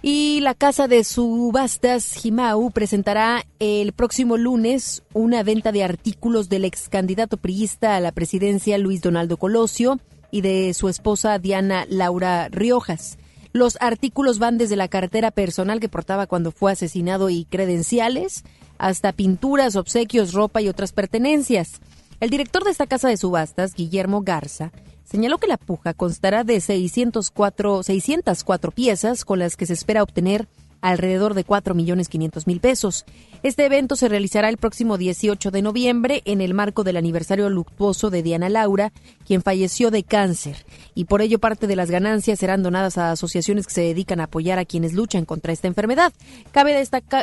Y 0.03 0.39
la 0.41 0.55
casa 0.55 0.87
de 0.87 1.03
subastas 1.03 2.13
Jimau 2.13 2.71
presentará 2.71 3.45
el 3.59 3.93
próximo 3.93 4.37
lunes 4.37 5.03
una 5.13 5.43
venta 5.43 5.73
de 5.73 5.83
artículos 5.83 6.49
del 6.49 6.65
ex 6.65 6.89
candidato 6.89 7.39
priista 7.39 7.97
a 7.97 8.01
la 8.01 8.13
presidencia 8.13 8.79
Luis 8.79 9.01
Donaldo 9.01 9.37
Colosio 9.37 9.99
y 10.31 10.43
de 10.43 10.75
su 10.75 10.89
esposa 10.89 11.41
Diana 11.41 11.87
Laura 11.89 12.49
Riojas. 12.51 13.19
Los 13.53 13.79
artículos 13.81 14.39
van 14.39 14.59
desde 14.59 14.77
la 14.77 14.87
cartera 14.87 15.31
personal 15.31 15.81
que 15.81 15.89
portaba 15.89 16.27
cuando 16.27 16.53
fue 16.53 16.73
asesinado 16.73 17.31
y 17.31 17.45
credenciales, 17.47 18.45
hasta 18.79 19.13
pinturas, 19.13 19.77
obsequios, 19.77 20.35
ropa 20.35 20.61
y 20.61 20.69
otras 20.69 20.93
pertenencias. 20.93 21.81
El 22.21 22.31
director 22.31 22.65
de 22.65 22.71
esta 22.71 22.87
casa 22.87 23.09
de 23.09 23.17
subastas, 23.17 23.75
Guillermo 23.75 24.23
Garza, 24.23 24.73
señaló 25.07 25.39
que 25.39 25.47
la 25.47 25.57
puja 25.57 25.95
constará 25.95 26.45
de 26.45 26.61
604, 26.61 27.83
604 27.83 28.71
piezas 28.73 29.25
con 29.25 29.39
las 29.39 29.57
que 29.57 29.67
se 29.67 29.73
espera 29.73 30.03
obtener 30.03 30.47
alrededor 30.81 31.35
de 31.35 31.45
4 31.45 31.75
millones 31.75 32.09
500 32.09 32.47
mil 32.47 32.61
pesos. 32.61 33.05
Este 33.43 33.65
evento 33.65 33.97
se 33.97 34.09
realizará 34.09 34.49
el 34.49 34.57
próximo 34.57 34.99
18 34.99 35.51
de 35.51 35.63
noviembre 35.63 36.23
en 36.25 36.41
el 36.41 36.55
marco 36.55 36.85
del 36.85 36.97
aniversario 36.97 37.49
luctuoso 37.49 38.11
de 38.11 38.23
Diana 38.23 38.49
Laura, 38.49 38.93
quien 39.27 39.43
falleció 39.43 39.91
de 39.91 40.05
cáncer, 40.05 40.65
y 40.95 41.05
por 41.05 41.23
ello 41.23 41.39
parte 41.39 41.67
de 41.67 41.77
las 41.77 41.91
ganancias 41.91 42.39
serán 42.39 42.63
donadas 42.63 42.99
a 42.99 43.13
asociaciones 43.13 43.67
que 43.67 43.75
se 43.75 43.81
dedican 43.83 44.21
a 44.21 44.25
apoyar 44.25 44.59
a 44.59 44.65
quienes 44.65 44.93
luchan 44.93 45.25
contra 45.25 45.53
esta 45.53 45.69
enfermedad. 45.69 46.13
Cabe 46.53 46.75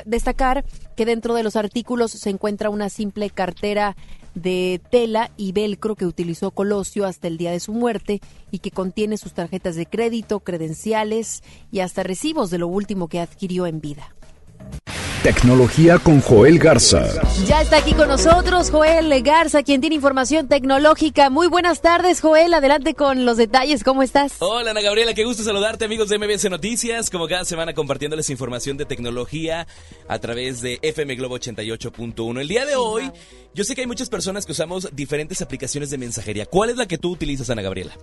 destacar 0.05 0.65
que 0.95 1.05
dentro 1.05 1.33
de 1.33 1.43
los 1.43 1.55
artículos 1.55 2.11
se 2.11 2.29
encuentra 2.29 2.69
una 2.69 2.89
simple 2.89 3.29
cartera 3.29 3.95
de 4.35 4.81
tela 4.89 5.31
y 5.37 5.51
velcro 5.51 5.95
que 5.95 6.05
utilizó 6.05 6.51
Colosio 6.51 7.05
hasta 7.05 7.27
el 7.27 7.37
día 7.37 7.51
de 7.51 7.59
su 7.59 7.73
muerte 7.73 8.21
y 8.51 8.59
que 8.59 8.71
contiene 8.71 9.17
sus 9.17 9.33
tarjetas 9.33 9.75
de 9.75 9.85
crédito, 9.85 10.39
credenciales 10.39 11.43
y 11.71 11.79
hasta 11.79 12.03
recibos 12.03 12.49
de 12.49 12.57
lo 12.57 12.67
último 12.67 13.07
que 13.07 13.19
adquirió 13.19 13.67
en 13.67 13.81
vida. 13.81 14.15
Tecnología 15.23 15.99
con 15.99 16.19
Joel 16.19 16.59
Garza. 16.59 17.07
Ya 17.45 17.61
está 17.61 17.77
aquí 17.77 17.93
con 17.93 18.09
nosotros 18.09 18.69
Joel 18.69 19.23
Garza, 19.23 19.63
quien 19.63 19.79
tiene 19.79 19.95
información 19.95 20.49
tecnológica. 20.49 21.29
Muy 21.29 21.47
buenas 21.47 21.81
tardes, 21.81 22.19
Joel. 22.19 22.53
Adelante 22.53 22.93
con 22.93 23.23
los 23.23 23.37
detalles. 23.37 23.85
¿Cómo 23.85 24.03
estás? 24.03 24.35
Hola, 24.39 24.71
Ana 24.71 24.81
Gabriela. 24.81 25.13
Qué 25.13 25.23
gusto 25.23 25.41
saludarte, 25.41 25.85
amigos 25.85 26.09
de 26.09 26.19
MBS 26.19 26.49
Noticias. 26.49 27.09
Como 27.09 27.29
cada 27.29 27.45
semana, 27.45 27.73
compartiéndoles 27.73 28.29
información 28.31 28.75
de 28.75 28.83
tecnología 28.83 29.65
a 30.09 30.19
través 30.19 30.59
de 30.59 30.79
FM 30.81 31.15
Globo 31.15 31.39
88.1. 31.39 32.41
El 32.41 32.47
día 32.49 32.65
de 32.65 32.75
hoy, 32.75 33.09
yo 33.53 33.63
sé 33.63 33.75
que 33.75 33.81
hay 33.81 33.87
muchas 33.87 34.09
personas 34.09 34.45
que 34.45 34.51
usamos 34.51 34.89
diferentes 34.91 35.41
aplicaciones 35.41 35.89
de 35.89 35.99
mensajería. 35.99 36.47
¿Cuál 36.47 36.71
es 36.71 36.75
la 36.75 36.85
que 36.85 36.97
tú 36.97 37.11
utilizas, 37.11 37.49
Ana 37.49 37.61
Gabriela? 37.61 37.93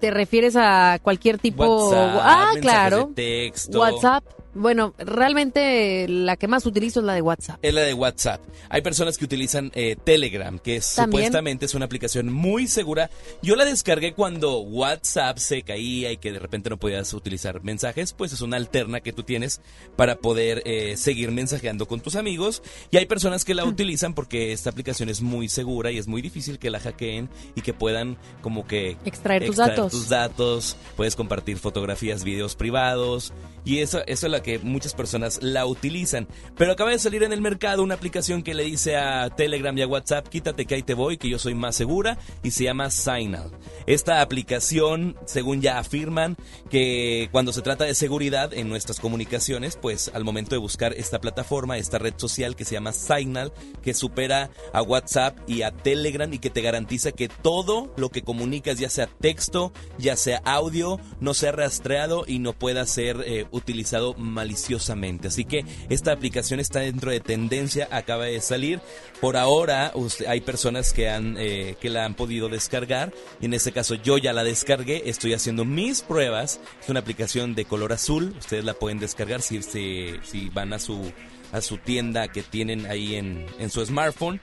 ¿Te 0.00 0.10
refieres 0.10 0.56
a 0.56 0.98
cualquier 1.00 1.38
tipo? 1.38 1.64
WhatsApp, 1.64 2.20
ah, 2.20 2.52
claro. 2.60 3.12
de 3.14 3.44
texto. 3.48 3.78
WhatsApp. 3.78 4.24
Bueno, 4.54 4.94
realmente 4.98 6.06
la 6.08 6.36
que 6.36 6.46
más 6.48 6.64
utilizo 6.66 7.00
es 7.00 7.06
la 7.06 7.14
de 7.14 7.22
WhatsApp. 7.22 7.58
Es 7.62 7.74
la 7.74 7.82
de 7.82 7.94
WhatsApp. 7.94 8.40
Hay 8.68 8.82
personas 8.82 9.18
que 9.18 9.24
utilizan 9.24 9.70
eh, 9.74 9.96
Telegram, 10.02 10.58
que 10.58 10.76
es- 10.76 10.86
supuestamente 10.86 11.66
es 11.66 11.74
una 11.74 11.86
aplicación 11.86 12.32
muy 12.32 12.66
segura. 12.68 13.10
Yo 13.42 13.56
la 13.56 13.64
descargué 13.64 14.14
cuando 14.14 14.60
WhatsApp 14.60 15.38
se 15.38 15.62
caía 15.62 16.12
y 16.12 16.16
que 16.18 16.32
de 16.32 16.38
repente 16.38 16.70
no 16.70 16.76
podías 16.76 17.12
utilizar 17.14 17.62
mensajes. 17.64 18.12
Pues 18.12 18.32
es 18.32 18.40
una 18.42 18.56
alterna 18.56 19.00
que 19.00 19.12
tú 19.12 19.22
tienes 19.24 19.60
para 19.96 20.16
poder 20.16 20.62
eh, 20.66 20.96
seguir 20.96 21.30
mensajeando 21.32 21.86
con 21.86 22.00
tus 22.00 22.14
amigos. 22.16 22.62
Y 22.90 22.96
hay 22.98 23.06
personas 23.06 23.44
que 23.44 23.54
la 23.54 23.64
utilizan 23.64 24.14
porque 24.14 24.52
esta 24.52 24.70
aplicación 24.70 25.08
es 25.08 25.20
muy 25.20 25.48
segura 25.48 25.90
y 25.90 25.98
es 25.98 26.06
muy 26.06 26.22
difícil 26.22 26.58
que 26.58 26.70
la 26.70 26.80
hackeen 26.80 27.28
y 27.54 27.62
que 27.62 27.72
puedan 27.74 28.16
como 28.42 28.66
que 28.66 28.96
Extraer 29.04 29.46
tus 29.46 29.56
datos. 29.56 29.90
tus 29.92 30.08
datos, 30.08 30.76
puedes 30.96 31.16
compartir 31.16 31.56
fotografías, 31.58 32.22
videos 32.24 32.54
privados 32.54 33.32
y 33.64 33.80
eso, 33.80 34.02
eso 34.06 34.26
es 34.26 34.32
la 34.32 34.42
que 34.42 34.58
muchas 34.58 34.94
personas 34.94 35.42
la 35.42 35.66
utilizan. 35.66 36.28
Pero 36.56 36.72
acaba 36.72 36.90
de 36.90 36.98
salir 36.98 37.22
en 37.22 37.32
el 37.32 37.40
mercado 37.40 37.82
una 37.82 37.94
aplicación 37.94 38.42
que 38.42 38.54
le 38.54 38.64
dice 38.64 38.96
a 38.96 39.30
Telegram 39.30 39.76
y 39.76 39.82
a 39.82 39.86
WhatsApp, 39.86 40.28
quítate 40.28 40.66
que 40.66 40.74
ahí 40.74 40.82
te 40.82 40.94
voy, 40.94 41.16
que 41.16 41.28
yo 41.28 41.38
soy 41.38 41.54
más 41.54 41.74
segura 41.74 42.18
y 42.42 42.50
se 42.50 42.64
llama 42.64 42.90
Signal. 42.90 43.50
Esta 43.86 44.20
aplicación, 44.20 45.16
según 45.24 45.60
ya 45.60 45.78
afirman, 45.78 46.36
que 46.70 47.28
cuando 47.32 47.52
se 47.52 47.62
trata 47.62 47.84
de 47.84 47.94
seguridad 47.94 48.52
en 48.52 48.68
nuestras 48.68 49.00
comunicaciones, 49.00 49.78
pues 49.80 50.10
al 50.14 50.24
momento 50.24 50.54
de 50.54 50.58
buscar 50.58 50.92
esta 50.94 51.20
plataforma, 51.20 51.78
esta 51.78 51.98
red 51.98 52.14
social 52.16 52.56
que 52.56 52.64
se 52.64 52.74
llama 52.74 52.92
Signal, 52.92 53.52
que 53.82 53.94
supera 53.94 54.50
a 54.72 54.82
WhatsApp 54.82 55.38
y 55.46 55.62
a 55.62 55.70
Telegram 55.70 56.32
y 56.32 56.38
que 56.38 56.50
te 56.50 56.62
garantiza 56.62 57.12
que 57.12 57.28
todo 57.28 57.92
lo 57.96 58.10
que 58.10 58.22
comunicas, 58.22 58.78
ya 58.78 58.90
sea 58.90 59.06
texto, 59.06 59.72
ya 59.98 60.16
sea 60.16 60.42
audio, 60.44 61.00
no 61.20 61.34
sea 61.34 61.52
rastreado 61.52 62.24
y 62.26 62.38
no 62.38 62.52
pueda 62.52 62.86
ser 62.86 63.22
eh, 63.26 63.46
utilizado 63.54 64.14
maliciosamente. 64.14 65.28
Así 65.28 65.44
que 65.44 65.64
esta 65.88 66.12
aplicación 66.12 66.60
está 66.60 66.80
dentro 66.80 67.10
de 67.10 67.20
tendencia, 67.20 67.88
acaba 67.90 68.24
de 68.24 68.40
salir. 68.40 68.80
Por 69.20 69.36
ahora 69.36 69.92
usted- 69.94 70.26
hay 70.26 70.40
personas 70.40 70.92
que 70.92 71.08
han 71.08 71.36
eh, 71.38 71.76
que 71.80 71.90
la 71.90 72.04
han 72.04 72.14
podido 72.14 72.48
descargar 72.48 73.12
y 73.40 73.46
en 73.46 73.54
este 73.54 73.72
caso 73.72 73.94
yo 73.94 74.18
ya 74.18 74.32
la 74.32 74.44
descargué, 74.44 75.02
estoy 75.08 75.32
haciendo 75.34 75.64
mis 75.64 76.02
pruebas. 76.02 76.60
Es 76.82 76.88
una 76.88 77.00
aplicación 77.00 77.54
de 77.54 77.64
color 77.64 77.92
azul, 77.92 78.34
ustedes 78.38 78.64
la 78.64 78.74
pueden 78.74 78.98
descargar 78.98 79.42
si, 79.42 79.62
si, 79.62 80.10
si 80.22 80.48
van 80.50 80.72
a 80.72 80.78
su 80.78 81.12
a 81.54 81.60
su 81.60 81.78
tienda 81.78 82.28
que 82.28 82.42
tienen 82.42 82.86
ahí 82.86 83.14
en, 83.14 83.46
en 83.58 83.70
su 83.70 83.84
smartphone, 83.86 84.40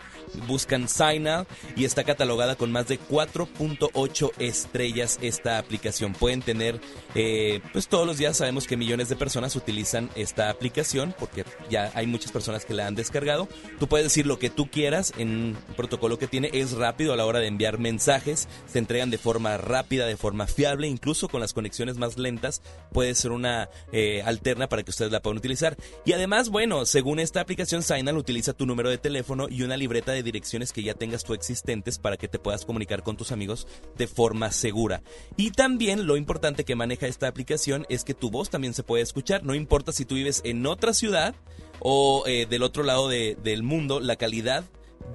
buscan 0.47 0.87
Signal 0.87 1.45
y 1.75 1.85
está 1.85 2.03
catalogada 2.03 2.55
con 2.55 2.71
más 2.71 2.87
de 2.87 2.99
4.8 2.99 4.31
estrellas 4.39 5.19
esta 5.21 5.57
aplicación. 5.57 6.13
Pueden 6.13 6.41
tener, 6.41 6.79
eh, 7.15 7.61
pues 7.73 7.87
todos 7.87 8.07
los 8.07 8.17
días 8.17 8.37
sabemos 8.37 8.67
que 8.67 8.77
millones 8.77 9.09
de 9.09 9.15
personas 9.15 9.55
utilizan 9.55 10.09
esta 10.15 10.49
aplicación 10.49 11.13
porque 11.19 11.45
ya 11.69 11.91
hay 11.93 12.07
muchas 12.07 12.31
personas 12.31 12.65
que 12.65 12.73
la 12.73 12.87
han 12.87 12.95
descargado. 12.95 13.47
Tú 13.79 13.87
puedes 13.87 14.05
decir 14.05 14.25
lo 14.25 14.39
que 14.39 14.49
tú 14.49 14.69
quieras 14.69 15.13
en 15.17 15.29
un 15.29 15.57
protocolo 15.75 16.17
que 16.17 16.27
tiene, 16.27 16.49
es 16.53 16.71
rápido 16.73 17.13
a 17.13 17.17
la 17.17 17.25
hora 17.25 17.39
de 17.39 17.47
enviar 17.47 17.77
mensajes, 17.77 18.47
se 18.67 18.79
entregan 18.79 19.09
de 19.09 19.17
forma 19.17 19.57
rápida, 19.57 20.05
de 20.05 20.17
forma 20.17 20.47
fiable, 20.47 20.87
incluso 20.87 21.27
con 21.27 21.41
las 21.41 21.53
conexiones 21.53 21.97
más 21.97 22.17
lentas 22.17 22.61
puede 22.91 23.15
ser 23.15 23.31
una 23.31 23.69
eh, 23.91 24.21
alterna 24.25 24.69
para 24.69 24.83
que 24.83 24.91
ustedes 24.91 25.11
la 25.11 25.21
puedan 25.21 25.37
utilizar. 25.37 25.77
Y 26.05 26.13
además, 26.13 26.49
bueno, 26.49 26.85
según 27.01 27.17
esta 27.17 27.41
aplicación 27.41 27.81
Signal 27.81 28.15
utiliza 28.15 28.53
tu 28.53 28.67
número 28.67 28.87
de 28.87 28.99
teléfono 28.99 29.47
y 29.49 29.63
una 29.63 29.75
libreta 29.75 30.11
de 30.11 30.21
direcciones 30.21 30.71
que 30.71 30.83
ya 30.83 30.93
tengas 30.93 31.23
tú 31.23 31.33
existentes 31.33 31.97
para 31.97 32.15
que 32.15 32.27
te 32.27 32.37
puedas 32.37 32.63
comunicar 32.63 33.01
con 33.01 33.17
tus 33.17 33.31
amigos 33.31 33.65
de 33.97 34.05
forma 34.05 34.51
segura. 34.51 35.01
Y 35.35 35.49
también 35.49 36.05
lo 36.05 36.15
importante 36.15 36.63
que 36.63 36.75
maneja 36.75 37.07
esta 37.07 37.27
aplicación 37.27 37.87
es 37.89 38.03
que 38.03 38.13
tu 38.13 38.29
voz 38.29 38.51
también 38.51 38.75
se 38.75 38.83
puede 38.83 39.01
escuchar, 39.01 39.43
no 39.43 39.55
importa 39.55 39.91
si 39.93 40.05
tú 40.05 40.13
vives 40.13 40.41
en 40.45 40.63
otra 40.67 40.93
ciudad 40.93 41.33
o 41.79 42.23
eh, 42.27 42.45
del 42.47 42.61
otro 42.61 42.83
lado 42.83 43.09
de- 43.09 43.35
del 43.43 43.63
mundo, 43.63 43.99
la 43.99 44.15
calidad 44.15 44.63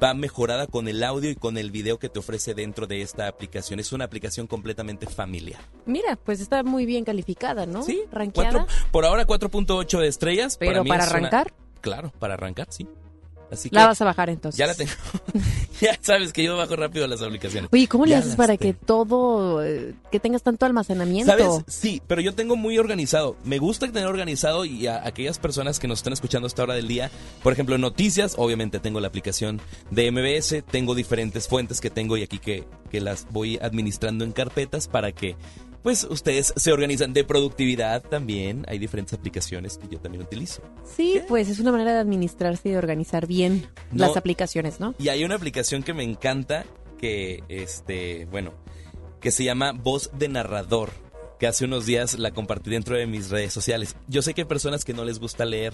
va 0.02 0.12
mejorada 0.12 0.66
con 0.66 0.88
el 0.88 1.04
audio 1.04 1.30
y 1.30 1.36
con 1.36 1.56
el 1.56 1.70
video 1.70 2.00
que 2.00 2.08
te 2.08 2.18
ofrece 2.18 2.52
dentro 2.54 2.88
de 2.88 3.00
esta 3.02 3.28
aplicación. 3.28 3.78
Es 3.78 3.92
una 3.92 4.04
aplicación 4.06 4.48
completamente 4.48 5.06
familiar. 5.06 5.60
Mira, 5.86 6.16
pues 6.16 6.40
está 6.40 6.64
muy 6.64 6.84
bien 6.84 7.04
calificada, 7.04 7.64
¿no? 7.64 7.84
Sí, 7.84 8.02
ranqueada. 8.10 8.66
Cuatro- 8.66 8.74
por 8.90 9.04
ahora 9.04 9.24
4.8 9.24 10.00
de 10.00 10.08
estrellas. 10.08 10.56
Pero 10.58 10.84
para 10.84 11.04
una- 11.04 11.04
arrancar. 11.04 11.54
Claro, 11.86 12.12
para 12.18 12.34
arrancar, 12.34 12.66
sí. 12.70 12.88
Así 13.48 13.68
La 13.70 13.82
que 13.82 13.86
vas 13.86 14.00
a 14.00 14.04
bajar 14.04 14.28
entonces. 14.28 14.58
ya 14.58 14.66
la 14.66 14.74
tengo. 14.74 14.90
ya 15.80 15.96
sabes 16.02 16.32
que 16.32 16.42
yo 16.42 16.56
bajo 16.56 16.74
rápido 16.74 17.06
las 17.06 17.22
aplicaciones. 17.22 17.70
Oye, 17.72 17.86
¿cómo 17.86 18.04
le 18.04 18.16
haces 18.16 18.34
para 18.34 18.56
tengo. 18.56 18.72
que 18.72 18.84
todo, 18.84 19.64
eh, 19.64 19.94
que 20.10 20.18
tengas 20.18 20.42
tanto 20.42 20.66
almacenamiento? 20.66 21.30
¿Sabes? 21.30 21.62
Sí, 21.68 22.02
pero 22.08 22.20
yo 22.20 22.34
tengo 22.34 22.56
muy 22.56 22.76
organizado. 22.78 23.36
Me 23.44 23.58
gusta 23.58 23.86
tener 23.86 24.08
organizado 24.08 24.64
y 24.64 24.88
a 24.88 25.06
aquellas 25.06 25.38
personas 25.38 25.78
que 25.78 25.86
nos 25.86 26.00
están 26.00 26.12
escuchando 26.12 26.46
a 26.46 26.48
esta 26.48 26.64
hora 26.64 26.74
del 26.74 26.88
día, 26.88 27.08
por 27.44 27.52
ejemplo, 27.52 27.78
noticias, 27.78 28.34
obviamente 28.36 28.80
tengo 28.80 28.98
la 28.98 29.06
aplicación 29.06 29.60
de 29.92 30.10
MBS, 30.10 30.64
tengo 30.68 30.96
diferentes 30.96 31.46
fuentes 31.46 31.80
que 31.80 31.90
tengo 31.90 32.16
y 32.16 32.24
aquí 32.24 32.40
que, 32.40 32.64
que 32.90 33.00
las 33.00 33.28
voy 33.30 33.60
administrando 33.62 34.24
en 34.24 34.32
carpetas 34.32 34.88
para 34.88 35.12
que 35.12 35.36
pues 35.86 36.02
ustedes 36.10 36.52
se 36.56 36.72
organizan 36.72 37.12
de 37.12 37.22
productividad 37.22 38.02
también. 38.02 38.64
Hay 38.66 38.80
diferentes 38.80 39.14
aplicaciones 39.14 39.78
que 39.78 39.86
yo 39.86 40.00
también 40.00 40.24
utilizo. 40.24 40.60
Sí, 40.96 41.20
pues 41.28 41.48
es 41.48 41.60
una 41.60 41.70
manera 41.70 41.92
de 41.94 42.00
administrarse 42.00 42.70
y 42.70 42.72
de 42.72 42.78
organizar 42.78 43.28
bien 43.28 43.68
No. 43.92 44.08
las 44.08 44.16
aplicaciones, 44.16 44.80
¿no? 44.80 44.96
Y 44.98 45.10
hay 45.10 45.22
una 45.22 45.36
aplicación 45.36 45.84
que 45.84 45.94
me 45.94 46.02
encanta 46.02 46.64
que, 46.98 47.44
este, 47.48 48.24
bueno, 48.32 48.52
que 49.20 49.30
se 49.30 49.44
llama 49.44 49.70
Voz 49.70 50.10
de 50.18 50.26
Narrador, 50.26 50.90
que 51.38 51.46
hace 51.46 51.66
unos 51.66 51.86
días 51.86 52.18
la 52.18 52.32
compartí 52.32 52.68
dentro 52.70 52.96
de 52.96 53.06
mis 53.06 53.30
redes 53.30 53.52
sociales. 53.52 53.94
Yo 54.08 54.22
sé 54.22 54.34
que 54.34 54.40
hay 54.40 54.48
personas 54.48 54.84
que 54.84 54.92
no 54.92 55.04
les 55.04 55.20
gusta 55.20 55.44
leer. 55.44 55.72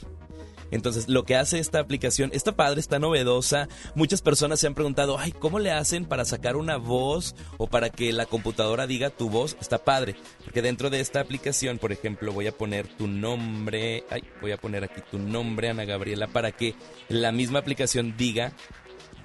Entonces, 0.72 1.08
lo 1.08 1.24
que 1.24 1.36
hace 1.36 1.60
esta 1.60 1.78
aplicación, 1.78 2.30
está 2.32 2.56
padre, 2.56 2.80
está 2.80 2.98
novedosa. 2.98 3.68
Muchas 3.94 4.22
personas 4.22 4.58
se 4.58 4.66
han 4.66 4.74
preguntado, 4.74 5.18
ay, 5.18 5.30
¿cómo 5.30 5.60
le 5.60 5.70
hacen 5.70 6.04
para 6.04 6.24
sacar 6.24 6.56
una 6.56 6.78
voz 6.78 7.36
o 7.58 7.68
para 7.68 7.90
que 7.90 8.12
la 8.12 8.26
computadora 8.26 8.88
diga 8.88 9.10
tu 9.10 9.30
voz? 9.30 9.56
Está 9.60 9.78
padre, 9.84 10.16
porque 10.44 10.62
dentro 10.62 10.90
de 10.90 11.00
esta 11.00 11.20
aplicación, 11.20 11.78
por 11.78 11.92
ejemplo, 11.92 12.32
voy 12.32 12.48
a 12.48 12.52
poner 12.52 12.88
tu 12.88 13.06
nombre, 13.06 14.04
ay, 14.10 14.22
voy 14.40 14.50
a 14.50 14.56
poner 14.56 14.82
aquí 14.82 15.00
tu 15.08 15.18
nombre, 15.18 15.68
Ana 15.68 15.84
Gabriela, 15.84 16.26
para 16.26 16.50
que 16.50 16.74
la 17.08 17.30
misma 17.30 17.60
aplicación 17.60 18.16
diga 18.16 18.52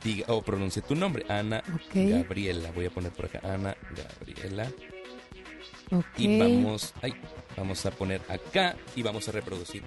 diga 0.04 0.26
o 0.28 0.44
pronuncie 0.44 0.84
tu 0.84 0.96
nombre, 0.96 1.26
Ana. 1.28 1.64
Gabriela. 1.94 2.72
Voy 2.72 2.86
a 2.86 2.92
poner 2.92 3.12
por 3.12 3.26
acá 3.26 3.42
Ana 3.44 3.76
Gabriela 3.96 4.72
y 6.18 6.40
vamos, 6.40 6.94
ay, 7.02 7.14
vamos 7.56 7.86
a 7.86 7.92
poner 7.92 8.22
acá 8.28 8.76
y 8.96 9.02
vamos 9.02 9.28
a 9.30 9.32
reproducir. 9.32 9.84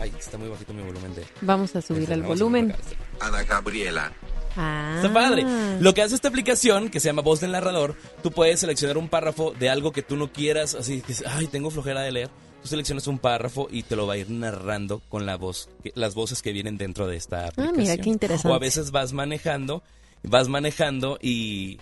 Ay, 0.00 0.12
está 0.18 0.38
muy 0.38 0.48
bajito 0.48 0.72
mi 0.72 0.82
volumen 0.82 1.14
de. 1.14 1.24
Vamos 1.40 1.74
a 1.74 1.82
subir 1.82 2.02
Este, 2.02 2.14
el 2.14 2.22
volumen. 2.22 2.70
acá. 2.72 2.82
Ana 3.26 3.42
Gabriela. 3.44 4.12
Ah. 4.56 4.94
Está 4.96 5.12
padre. 5.12 5.44
Lo 5.80 5.92
que 5.94 6.02
hace 6.02 6.14
esta 6.14 6.28
aplicación, 6.28 6.88
que 6.88 7.00
se 7.00 7.08
llama 7.08 7.22
Voz 7.22 7.40
del 7.40 7.52
Narrador, 7.52 7.94
tú 8.22 8.30
puedes 8.30 8.60
seleccionar 8.60 8.96
un 8.98 9.08
párrafo 9.08 9.52
de 9.58 9.68
algo 9.70 9.92
que 9.92 10.02
tú 10.02 10.16
no 10.16 10.32
quieras, 10.32 10.74
así 10.74 11.00
que, 11.02 11.14
ay, 11.26 11.46
tengo 11.46 11.70
flojera 11.70 12.00
de 12.02 12.12
leer. 12.12 12.30
Tú 12.62 12.68
seleccionas 12.68 13.06
un 13.06 13.18
párrafo 13.20 13.68
y 13.70 13.84
te 13.84 13.94
lo 13.94 14.06
va 14.08 14.14
a 14.14 14.16
ir 14.16 14.30
narrando 14.30 15.00
con 15.08 15.26
la 15.26 15.36
voz, 15.36 15.68
que- 15.82 15.92
las 15.94 16.14
voces 16.14 16.42
que 16.42 16.52
vienen 16.52 16.76
dentro 16.76 17.06
de 17.06 17.16
esta 17.16 17.46
aplicación. 17.46 17.68
Ah, 17.68 17.78
mira, 17.78 17.96
qué 17.96 18.08
interesante. 18.08 18.48
O 18.48 18.54
a 18.54 18.58
veces 18.58 18.90
vas 18.90 19.12
manejando, 19.12 19.82
vas 20.24 20.48
manejando 20.48 21.18
y 21.22 21.78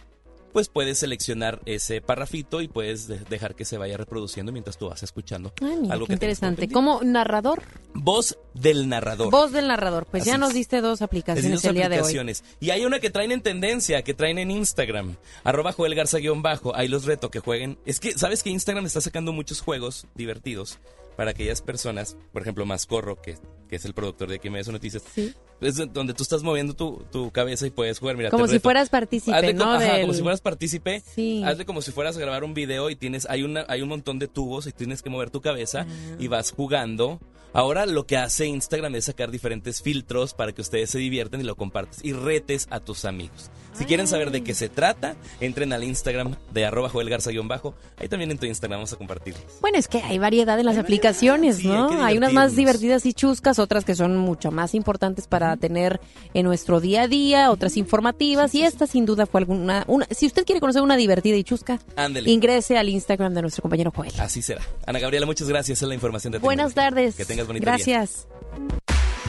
pues 0.56 0.70
puedes 0.70 0.96
seleccionar 1.00 1.60
ese 1.66 2.00
párrafito 2.00 2.62
y 2.62 2.68
puedes 2.68 3.06
de- 3.08 3.18
dejar 3.28 3.54
que 3.54 3.66
se 3.66 3.76
vaya 3.76 3.98
reproduciendo 3.98 4.52
mientras 4.52 4.78
tú 4.78 4.88
vas 4.88 5.02
escuchando 5.02 5.52
Ah, 5.60 5.66
mira, 5.78 5.92
algo 5.92 6.06
qué 6.06 6.12
que 6.12 6.14
interesante. 6.14 6.68
Como 6.70 7.02
narrador, 7.02 7.62
Voz 7.92 8.38
del 8.54 8.88
narrador. 8.88 9.30
voz 9.30 9.52
del 9.52 9.68
narrador. 9.68 10.06
Pues 10.06 10.22
Así 10.22 10.30
ya 10.30 10.38
nos 10.38 10.54
diste 10.54 10.80
dos 10.80 11.02
aplicaciones 11.02 11.52
dos 11.60 11.64
el 11.66 11.74
día 11.74 11.90
de 11.90 11.96
hoy. 11.96 12.00
aplicaciones. 12.00 12.42
Y 12.58 12.70
hay 12.70 12.86
una 12.86 13.00
que 13.00 13.10
traen 13.10 13.32
en 13.32 13.42
tendencia, 13.42 14.00
que 14.00 14.14
traen 14.14 14.38
en 14.38 14.50
Instagram. 14.50 15.16
Arroba 15.44 15.72
Joel 15.72 15.94
Garza 15.94 16.16
guion 16.20 16.40
bajo. 16.40 16.74
Ahí 16.74 16.88
los 16.88 17.04
reto 17.04 17.30
que 17.30 17.40
jueguen. 17.40 17.78
Es 17.84 18.00
que, 18.00 18.12
¿sabes 18.16 18.42
que 18.42 18.48
Instagram 18.48 18.86
está 18.86 19.02
sacando 19.02 19.34
muchos 19.34 19.60
juegos 19.60 20.06
divertidos 20.14 20.78
para 21.18 21.32
aquellas 21.32 21.60
personas? 21.60 22.16
Por 22.32 22.40
ejemplo, 22.40 22.64
Mascorro, 22.64 23.20
que, 23.20 23.36
que 23.66 23.76
es 23.76 23.84
el 23.84 23.94
productor 23.94 24.28
de 24.28 24.36
aquí 24.36 24.50
me 24.50 24.62
Noticias. 24.62 25.02
Sí. 25.14 25.32
Es 25.60 25.76
donde 25.92 26.12
tú 26.12 26.22
estás 26.22 26.42
moviendo 26.42 26.74
tu, 26.74 27.02
tu 27.10 27.30
cabeza 27.30 27.66
y 27.66 27.70
puedes 27.70 27.98
jugar. 27.98 28.16
Mira, 28.16 28.30
Como 28.30 28.46
si 28.48 28.58
fueras 28.58 28.88
partícipe, 28.90 29.34
Hazle 29.36 29.54
¿no? 29.54 29.64
como, 29.64 29.76
ajá, 29.76 29.92
Del- 29.94 30.00
como 30.02 30.12
si 30.14 30.20
fueras 30.22 30.40
partícipe. 30.40 31.02
Sí. 31.14 31.42
Hazle 31.44 31.64
como 31.64 31.80
si 31.82 31.92
fueras 31.92 32.16
a 32.16 32.20
grabar 32.20 32.44
un 32.44 32.52
video 32.52 32.90
y 32.90 32.96
tienes, 32.96 33.26
hay 33.30 33.42
una, 33.42 33.64
hay 33.68 33.80
un 33.82 33.88
montón 33.88 34.18
de 34.18 34.28
tubos 34.28 34.66
y 34.66 34.72
tienes 34.72 35.02
que 35.02 35.08
mover 35.10 35.30
tu 35.30 35.40
cabeza 35.40 35.86
Ah. 35.88 36.16
y 36.18 36.28
vas 36.28 36.52
jugando. 36.52 37.20
Ahora 37.52 37.86
lo 37.86 38.06
que 38.06 38.18
hace 38.18 38.44
Instagram 38.46 38.94
es 38.96 39.06
sacar 39.06 39.30
diferentes 39.30 39.80
filtros 39.80 40.34
para 40.34 40.52
que 40.52 40.60
ustedes 40.60 40.90
se 40.90 40.98
diviertan 40.98 41.40
y 41.40 41.44
lo 41.44 41.56
compartes 41.56 42.04
y 42.04 42.12
retes 42.12 42.66
a 42.70 42.80
tus 42.80 43.06
amigos. 43.06 43.50
Si 43.72 43.84
quieren 43.86 44.06
saber 44.06 44.30
de 44.30 44.42
qué 44.42 44.52
se 44.54 44.68
trata, 44.68 45.16
entren 45.40 45.72
al 45.72 45.84
Instagram 45.84 46.36
de 46.52 46.64
arroba 46.66 46.88
Joel 46.90 47.08
Garza 47.08 47.30
guion 47.30 47.46
bajo. 47.48 47.74
Ahí 47.98 48.08
también 48.08 48.30
en 48.30 48.38
tu 48.38 48.44
Instagram 48.46 48.78
vamos 48.78 48.92
a 48.92 48.96
compartir. 48.96 49.34
Bueno, 49.62 49.78
es 49.78 49.86
que 49.88 50.02
hay 50.02 50.18
variedad 50.18 50.58
en 50.58 50.66
las 50.66 50.76
aplicaciones, 50.76 51.64
¿no? 51.64 52.02
hay 52.02 52.16
unas 52.18 52.32
más 52.34 52.56
divertidas 52.56 53.06
y 53.06 53.12
chuscas, 53.14 53.55
otras 53.58 53.84
que 53.84 53.94
son 53.94 54.16
mucho 54.16 54.50
más 54.50 54.74
importantes 54.74 55.26
para 55.26 55.56
tener 55.56 56.00
en 56.34 56.44
nuestro 56.46 56.80
día 56.80 57.02
a 57.02 57.08
día, 57.08 57.50
otras 57.50 57.76
informativas 57.76 58.54
y 58.54 58.62
esta 58.62 58.86
sin 58.86 59.06
duda 59.06 59.26
fue 59.26 59.40
alguna 59.40 59.84
una 59.86 60.06
si 60.10 60.26
usted 60.26 60.44
quiere 60.44 60.60
conocer 60.60 60.82
una 60.82 60.96
divertida 60.96 61.36
y 61.36 61.44
chusca, 61.44 61.78
Ándele. 61.96 62.30
ingrese 62.30 62.78
al 62.78 62.88
Instagram 62.88 63.34
de 63.34 63.42
nuestro 63.42 63.62
compañero 63.62 63.92
Joel. 63.94 64.12
Así 64.18 64.42
será. 64.42 64.62
Ana 64.86 64.98
Gabriela, 64.98 65.26
muchas 65.26 65.48
gracias. 65.48 65.82
Es 65.82 65.88
la 65.88 65.94
información 65.94 66.32
de 66.32 66.38
Buenas 66.38 66.74
tardes. 66.74 67.16
Que 67.16 67.24
tengas 67.24 67.46
bonito 67.46 67.64
día. 67.64 67.74
Gracias. 67.74 68.26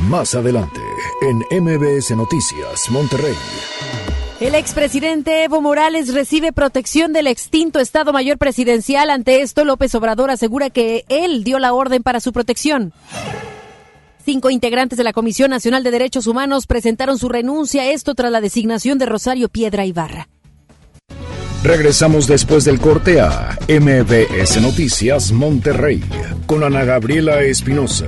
Más 0.09 0.35
adelante, 0.35 0.79
en 1.21 1.63
MBS 1.63 2.11
Noticias, 2.15 2.89
Monterrey. 2.91 3.33
El 4.39 4.53
expresidente 4.53 5.43
Evo 5.45 5.61
Morales 5.61 6.13
recibe 6.13 6.53
protección 6.53 7.11
del 7.11 7.25
extinto 7.25 7.79
Estado 7.79 8.13
Mayor 8.13 8.37
Presidencial. 8.37 9.09
Ante 9.09 9.41
esto, 9.41 9.65
López 9.65 9.95
Obrador 9.95 10.29
asegura 10.29 10.69
que 10.69 11.05
él 11.09 11.43
dio 11.43 11.57
la 11.57 11.73
orden 11.73 12.03
para 12.03 12.19
su 12.19 12.31
protección. 12.33 12.93
Cinco 14.27 14.49
integrantes 14.49 14.97
de 14.97 15.05
la 15.05 15.13
Comisión 15.13 15.51
Nacional 15.51 15.83
de 15.83 15.91
Derechos 15.91 16.27
Humanos 16.27 16.67
presentaron 16.67 17.17
su 17.17 17.29
renuncia, 17.29 17.89
esto 17.89 18.13
tras 18.13 18.29
la 18.29 18.41
designación 18.41 18.97
de 18.97 19.05
Rosario 19.05 19.47
Piedra 19.47 19.85
Ibarra. 19.85 20.27
Regresamos 21.63 22.27
después 22.27 22.65
del 22.65 22.77
corte 22.81 23.21
a 23.21 23.57
MBS 23.69 24.61
Noticias 24.61 25.31
Monterrey 25.31 26.03
con 26.45 26.65
Ana 26.65 26.83
Gabriela 26.83 27.41
Espinosa. 27.41 28.07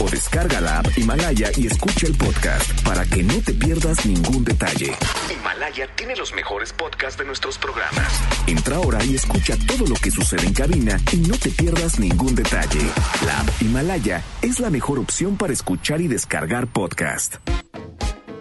o 0.00 0.08
descarga 0.08 0.60
la 0.60 0.78
app 0.80 0.86
Himalaya 0.96 1.50
y 1.56 1.66
escucha 1.66 2.06
el 2.06 2.14
podcast 2.14 2.82
para 2.82 3.04
que 3.04 3.22
no 3.22 3.40
te 3.42 3.52
pierdas 3.54 4.04
ningún 4.06 4.44
detalle. 4.44 4.92
Himalaya 5.32 5.88
tiene 5.96 6.16
los 6.16 6.32
mejores 6.34 6.72
podcasts 6.72 7.18
de 7.18 7.24
nuestros 7.24 7.58
programas. 7.58 8.20
Entra 8.46 8.76
ahora 8.76 9.02
y 9.04 9.14
escucha 9.14 9.56
todo 9.66 9.86
lo 9.86 9.94
que 9.96 10.10
sucede 10.10 10.46
en 10.46 10.54
cabina 10.54 10.98
y 11.12 11.16
no 11.18 11.36
te 11.36 11.50
pierdas 11.50 11.98
ningún 11.98 12.34
detalle. 12.34 12.80
La 13.24 13.40
app 13.40 13.62
Himalaya 13.62 14.22
es 14.42 14.60
la 14.60 14.70
mejor 14.70 14.98
opción 14.98 15.36
para 15.36 15.52
escuchar 15.52 16.00
y 16.00 16.08
descargar 16.08 16.66
podcast. 16.66 17.36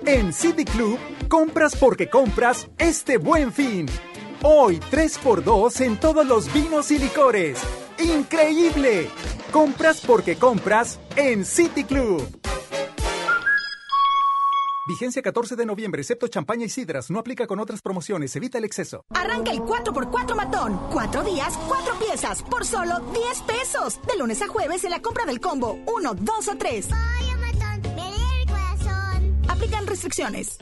En 0.06 0.32
City 0.32 0.64
Club, 0.64 0.98
compras 1.28 1.76
porque 1.76 2.10
compras 2.10 2.68
este 2.78 3.18
buen 3.18 3.52
fin. 3.52 3.88
Hoy 4.44 4.80
3x2 4.92 5.82
en 5.82 5.98
todos 5.98 6.26
los 6.26 6.54
vinos 6.54 6.92
y 6.92 7.00
licores. 7.00 7.60
¡Increíble! 8.00 9.10
Compras 9.52 10.04
porque 10.06 10.36
compras 10.36 11.00
en 11.16 11.46
City 11.46 11.84
Club. 11.84 12.22
Vigencia 14.88 15.22
14 15.22 15.58
de 15.58 15.66
noviembre, 15.66 16.02
excepto 16.02 16.30
champaña 16.30 16.66
y 16.66 16.70
sidras. 16.70 17.10
No 17.12 17.20
aplica 17.20 17.46
con 17.46 17.60
otras 17.60 17.82
promociones. 17.82 18.34
Evita 18.38 18.58
el 18.58 18.64
exceso. 18.64 19.04
Arranca 19.14 19.52
el 19.52 19.60
4x4 19.60 20.36
matón. 20.36 20.80
Cuatro 20.94 21.24
días, 21.24 21.58
cuatro 21.68 21.94
piezas, 22.00 22.42
por 22.44 22.66
solo 22.66 23.00
10 23.14 23.42
pesos. 23.42 24.00
De 24.08 24.18
lunes 24.18 24.42
a 24.42 24.48
jueves 24.48 24.86
en 24.86 24.92
la 24.92 25.02
compra 25.02 25.26
del 25.26 25.42
combo 25.42 25.78
1, 25.88 26.14
2 26.14 26.48
o 26.48 26.58
3. 26.58 26.88
Aplican 29.50 29.88
restricciones. 29.88 30.58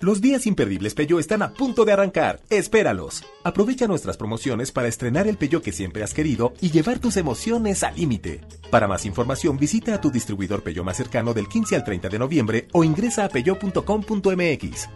Los 0.00 0.20
días 0.20 0.46
imperdibles 0.46 0.94
Peugeot 0.94 1.20
están 1.20 1.42
a 1.42 1.52
punto 1.52 1.84
de 1.84 1.92
arrancar. 1.92 2.40
Espéralos. 2.50 3.24
Aprovecha 3.44 3.86
nuestras 3.86 4.16
promociones 4.16 4.72
para 4.72 4.88
estrenar 4.88 5.26
el 5.26 5.36
Peugeot 5.36 5.62
que 5.62 5.72
siempre 5.72 6.02
has 6.02 6.14
querido 6.14 6.52
y 6.60 6.70
llevar 6.70 6.98
tus 6.98 7.16
emociones 7.16 7.82
al 7.82 7.96
límite. 7.96 8.40
Para 8.70 8.88
más 8.88 9.04
información 9.04 9.58
visita 9.58 9.94
a 9.94 10.00
tu 10.00 10.10
distribuidor 10.10 10.62
Peugeot 10.62 10.84
más 10.84 10.96
cercano 10.96 11.34
del 11.34 11.48
15 11.48 11.76
al 11.76 11.84
30 11.84 12.08
de 12.08 12.18
noviembre 12.18 12.68
o 12.72 12.84
ingresa 12.84 13.24
a 13.24 13.28
peugeot.com.mx. 13.28 14.88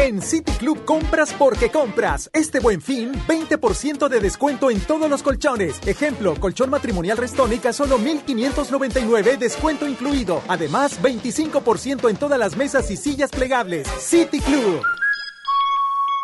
En 0.00 0.22
City 0.22 0.52
Club 0.52 0.84
compras 0.84 1.34
porque 1.36 1.70
compras. 1.70 2.30
Este 2.32 2.60
buen 2.60 2.80
fin, 2.80 3.10
20% 3.26 4.08
de 4.08 4.20
descuento 4.20 4.70
en 4.70 4.78
todos 4.78 5.10
los 5.10 5.24
colchones. 5.24 5.80
Ejemplo, 5.88 6.36
colchón 6.38 6.70
matrimonial 6.70 7.16
Restónica 7.16 7.72
solo 7.72 7.98
1599, 7.98 9.38
descuento 9.38 9.88
incluido. 9.88 10.40
Además, 10.46 11.02
25% 11.02 12.08
en 12.08 12.16
todas 12.16 12.38
las 12.38 12.56
mesas 12.56 12.88
y 12.92 12.96
sillas 12.96 13.30
plegables. 13.30 13.88
City 13.98 14.38
Club. 14.38 14.82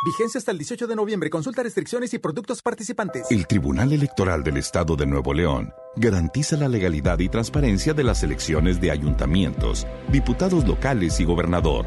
Vigencia 0.05 0.39
hasta 0.39 0.53
el 0.53 0.59
18 0.59 0.87
de 0.87 0.95
noviembre. 0.95 1.29
Consulta 1.29 1.65
restricciones 1.65 2.15
y 2.15 2.19
productos 2.19 2.63
participantes. 2.63 3.27
El 3.29 3.49
Tribunal 3.49 3.93
Electoral 3.93 4.45
del 4.45 4.59
Estado 4.59 4.95
de 4.95 5.07
Nuevo 5.07 5.35
León 5.35 5.73
garantiza 5.97 6.57
la 6.57 6.69
legalidad 6.69 7.19
y 7.19 7.29
transparencia 7.29 7.93
de 7.93 8.05
las 8.05 8.23
elecciones 8.23 8.81
de 8.81 8.93
ayuntamientos, 8.93 9.85
diputados 10.13 10.65
locales 10.67 11.19
y 11.21 11.25
gobernador, 11.25 11.87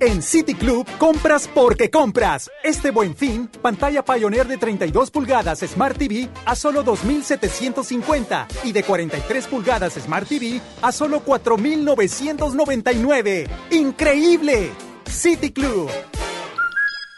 En 0.00 0.22
City 0.22 0.54
Club 0.54 0.86
compras 0.96 1.50
porque 1.52 1.90
compras. 1.90 2.48
Este 2.62 2.92
buen 2.92 3.16
fin, 3.16 3.50
pantalla 3.60 4.04
Pioneer 4.04 4.46
de 4.46 4.56
32 4.56 5.10
pulgadas 5.10 5.58
Smart 5.60 5.98
TV 5.98 6.28
a 6.44 6.54
solo 6.54 6.84
2.750 6.84 8.46
y 8.62 8.70
de 8.70 8.84
43 8.84 9.48
pulgadas 9.48 9.94
Smart 9.94 10.28
TV 10.28 10.60
a 10.82 10.92
solo 10.92 11.24
4.999. 11.24 13.48
¡Increíble! 13.72 14.70
City 15.10 15.50
Club. 15.50 15.90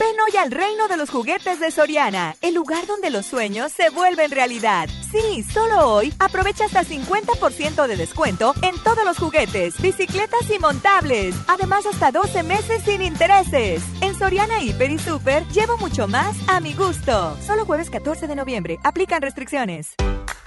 Ven 0.00 0.16
hoy 0.26 0.34
al 0.38 0.50
reino 0.50 0.88
de 0.88 0.96
los 0.96 1.10
juguetes 1.10 1.60
de 1.60 1.70
Soriana, 1.70 2.34
el 2.40 2.54
lugar 2.54 2.86
donde 2.86 3.10
los 3.10 3.26
sueños 3.26 3.70
se 3.70 3.90
vuelven 3.90 4.30
realidad. 4.30 4.88
Sí, 5.12 5.42
solo 5.42 5.92
hoy 5.92 6.10
aprovecha 6.18 6.64
hasta 6.64 6.84
50% 6.84 7.86
de 7.86 7.96
descuento 7.96 8.54
en 8.62 8.82
todos 8.82 9.04
los 9.04 9.18
juguetes, 9.18 9.78
bicicletas 9.78 10.50
y 10.50 10.58
montables. 10.58 11.34
Además, 11.48 11.84
hasta 11.84 12.12
12 12.12 12.42
meses 12.44 12.82
sin 12.82 13.02
intereses. 13.02 13.82
En 14.00 14.14
Soriana 14.14 14.62
Hiper 14.62 14.90
y 14.90 14.98
Super 14.98 15.46
llevo 15.48 15.76
mucho 15.76 16.08
más 16.08 16.34
a 16.48 16.60
mi 16.60 16.72
gusto. 16.72 17.36
Solo 17.46 17.66
jueves 17.66 17.90
14 17.90 18.26
de 18.26 18.36
noviembre. 18.36 18.78
Aplican 18.82 19.20
restricciones. 19.20 19.96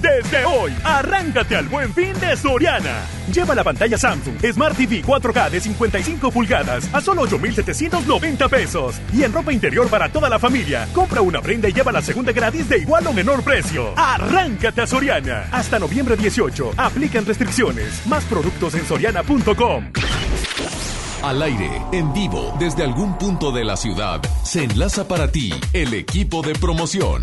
Desde 0.00 0.44
hoy, 0.44 0.72
arráncate 0.84 1.56
al 1.56 1.68
buen 1.68 1.92
fin 1.94 2.12
de 2.20 2.36
Soriana. 2.36 3.02
Lleva 3.32 3.54
la 3.54 3.64
pantalla 3.64 3.96
Samsung 3.96 4.38
Smart 4.52 4.76
TV 4.76 5.02
4K 5.02 5.50
de 5.50 5.60
55 5.60 6.30
pulgadas 6.30 6.88
a 6.92 7.00
solo 7.00 7.22
8,790 7.22 8.48
pesos. 8.48 9.00
Y 9.12 9.22
en 9.22 9.32
ropa 9.32 9.52
interior 9.52 9.88
para 9.88 10.08
toda 10.10 10.28
la 10.28 10.38
familia, 10.38 10.88
compra 10.92 11.20
una 11.20 11.40
prenda 11.40 11.68
y 11.68 11.72
lleva 11.72 11.92
la 11.92 12.02
segunda 12.02 12.32
gratis 12.32 12.68
de 12.68 12.78
igual 12.78 13.06
o 13.06 13.12
menor 13.12 13.42
precio. 13.42 13.92
Arráncate 13.96 14.82
a 14.82 14.86
Soriana. 14.86 15.48
Hasta 15.52 15.78
noviembre 15.78 16.16
18, 16.16 16.72
aplican 16.76 17.24
restricciones. 17.26 18.06
Más 18.06 18.24
productos 18.24 18.74
en 18.74 18.86
soriana.com. 18.86 19.90
Al 21.22 21.40
aire, 21.40 21.70
en 21.92 22.12
vivo, 22.12 22.54
desde 22.58 22.82
algún 22.82 23.16
punto 23.16 23.50
de 23.50 23.64
la 23.64 23.78
ciudad, 23.78 24.20
se 24.42 24.64
enlaza 24.64 25.08
para 25.08 25.32
ti 25.32 25.54
el 25.72 25.94
equipo 25.94 26.42
de 26.42 26.52
promoción. 26.52 27.22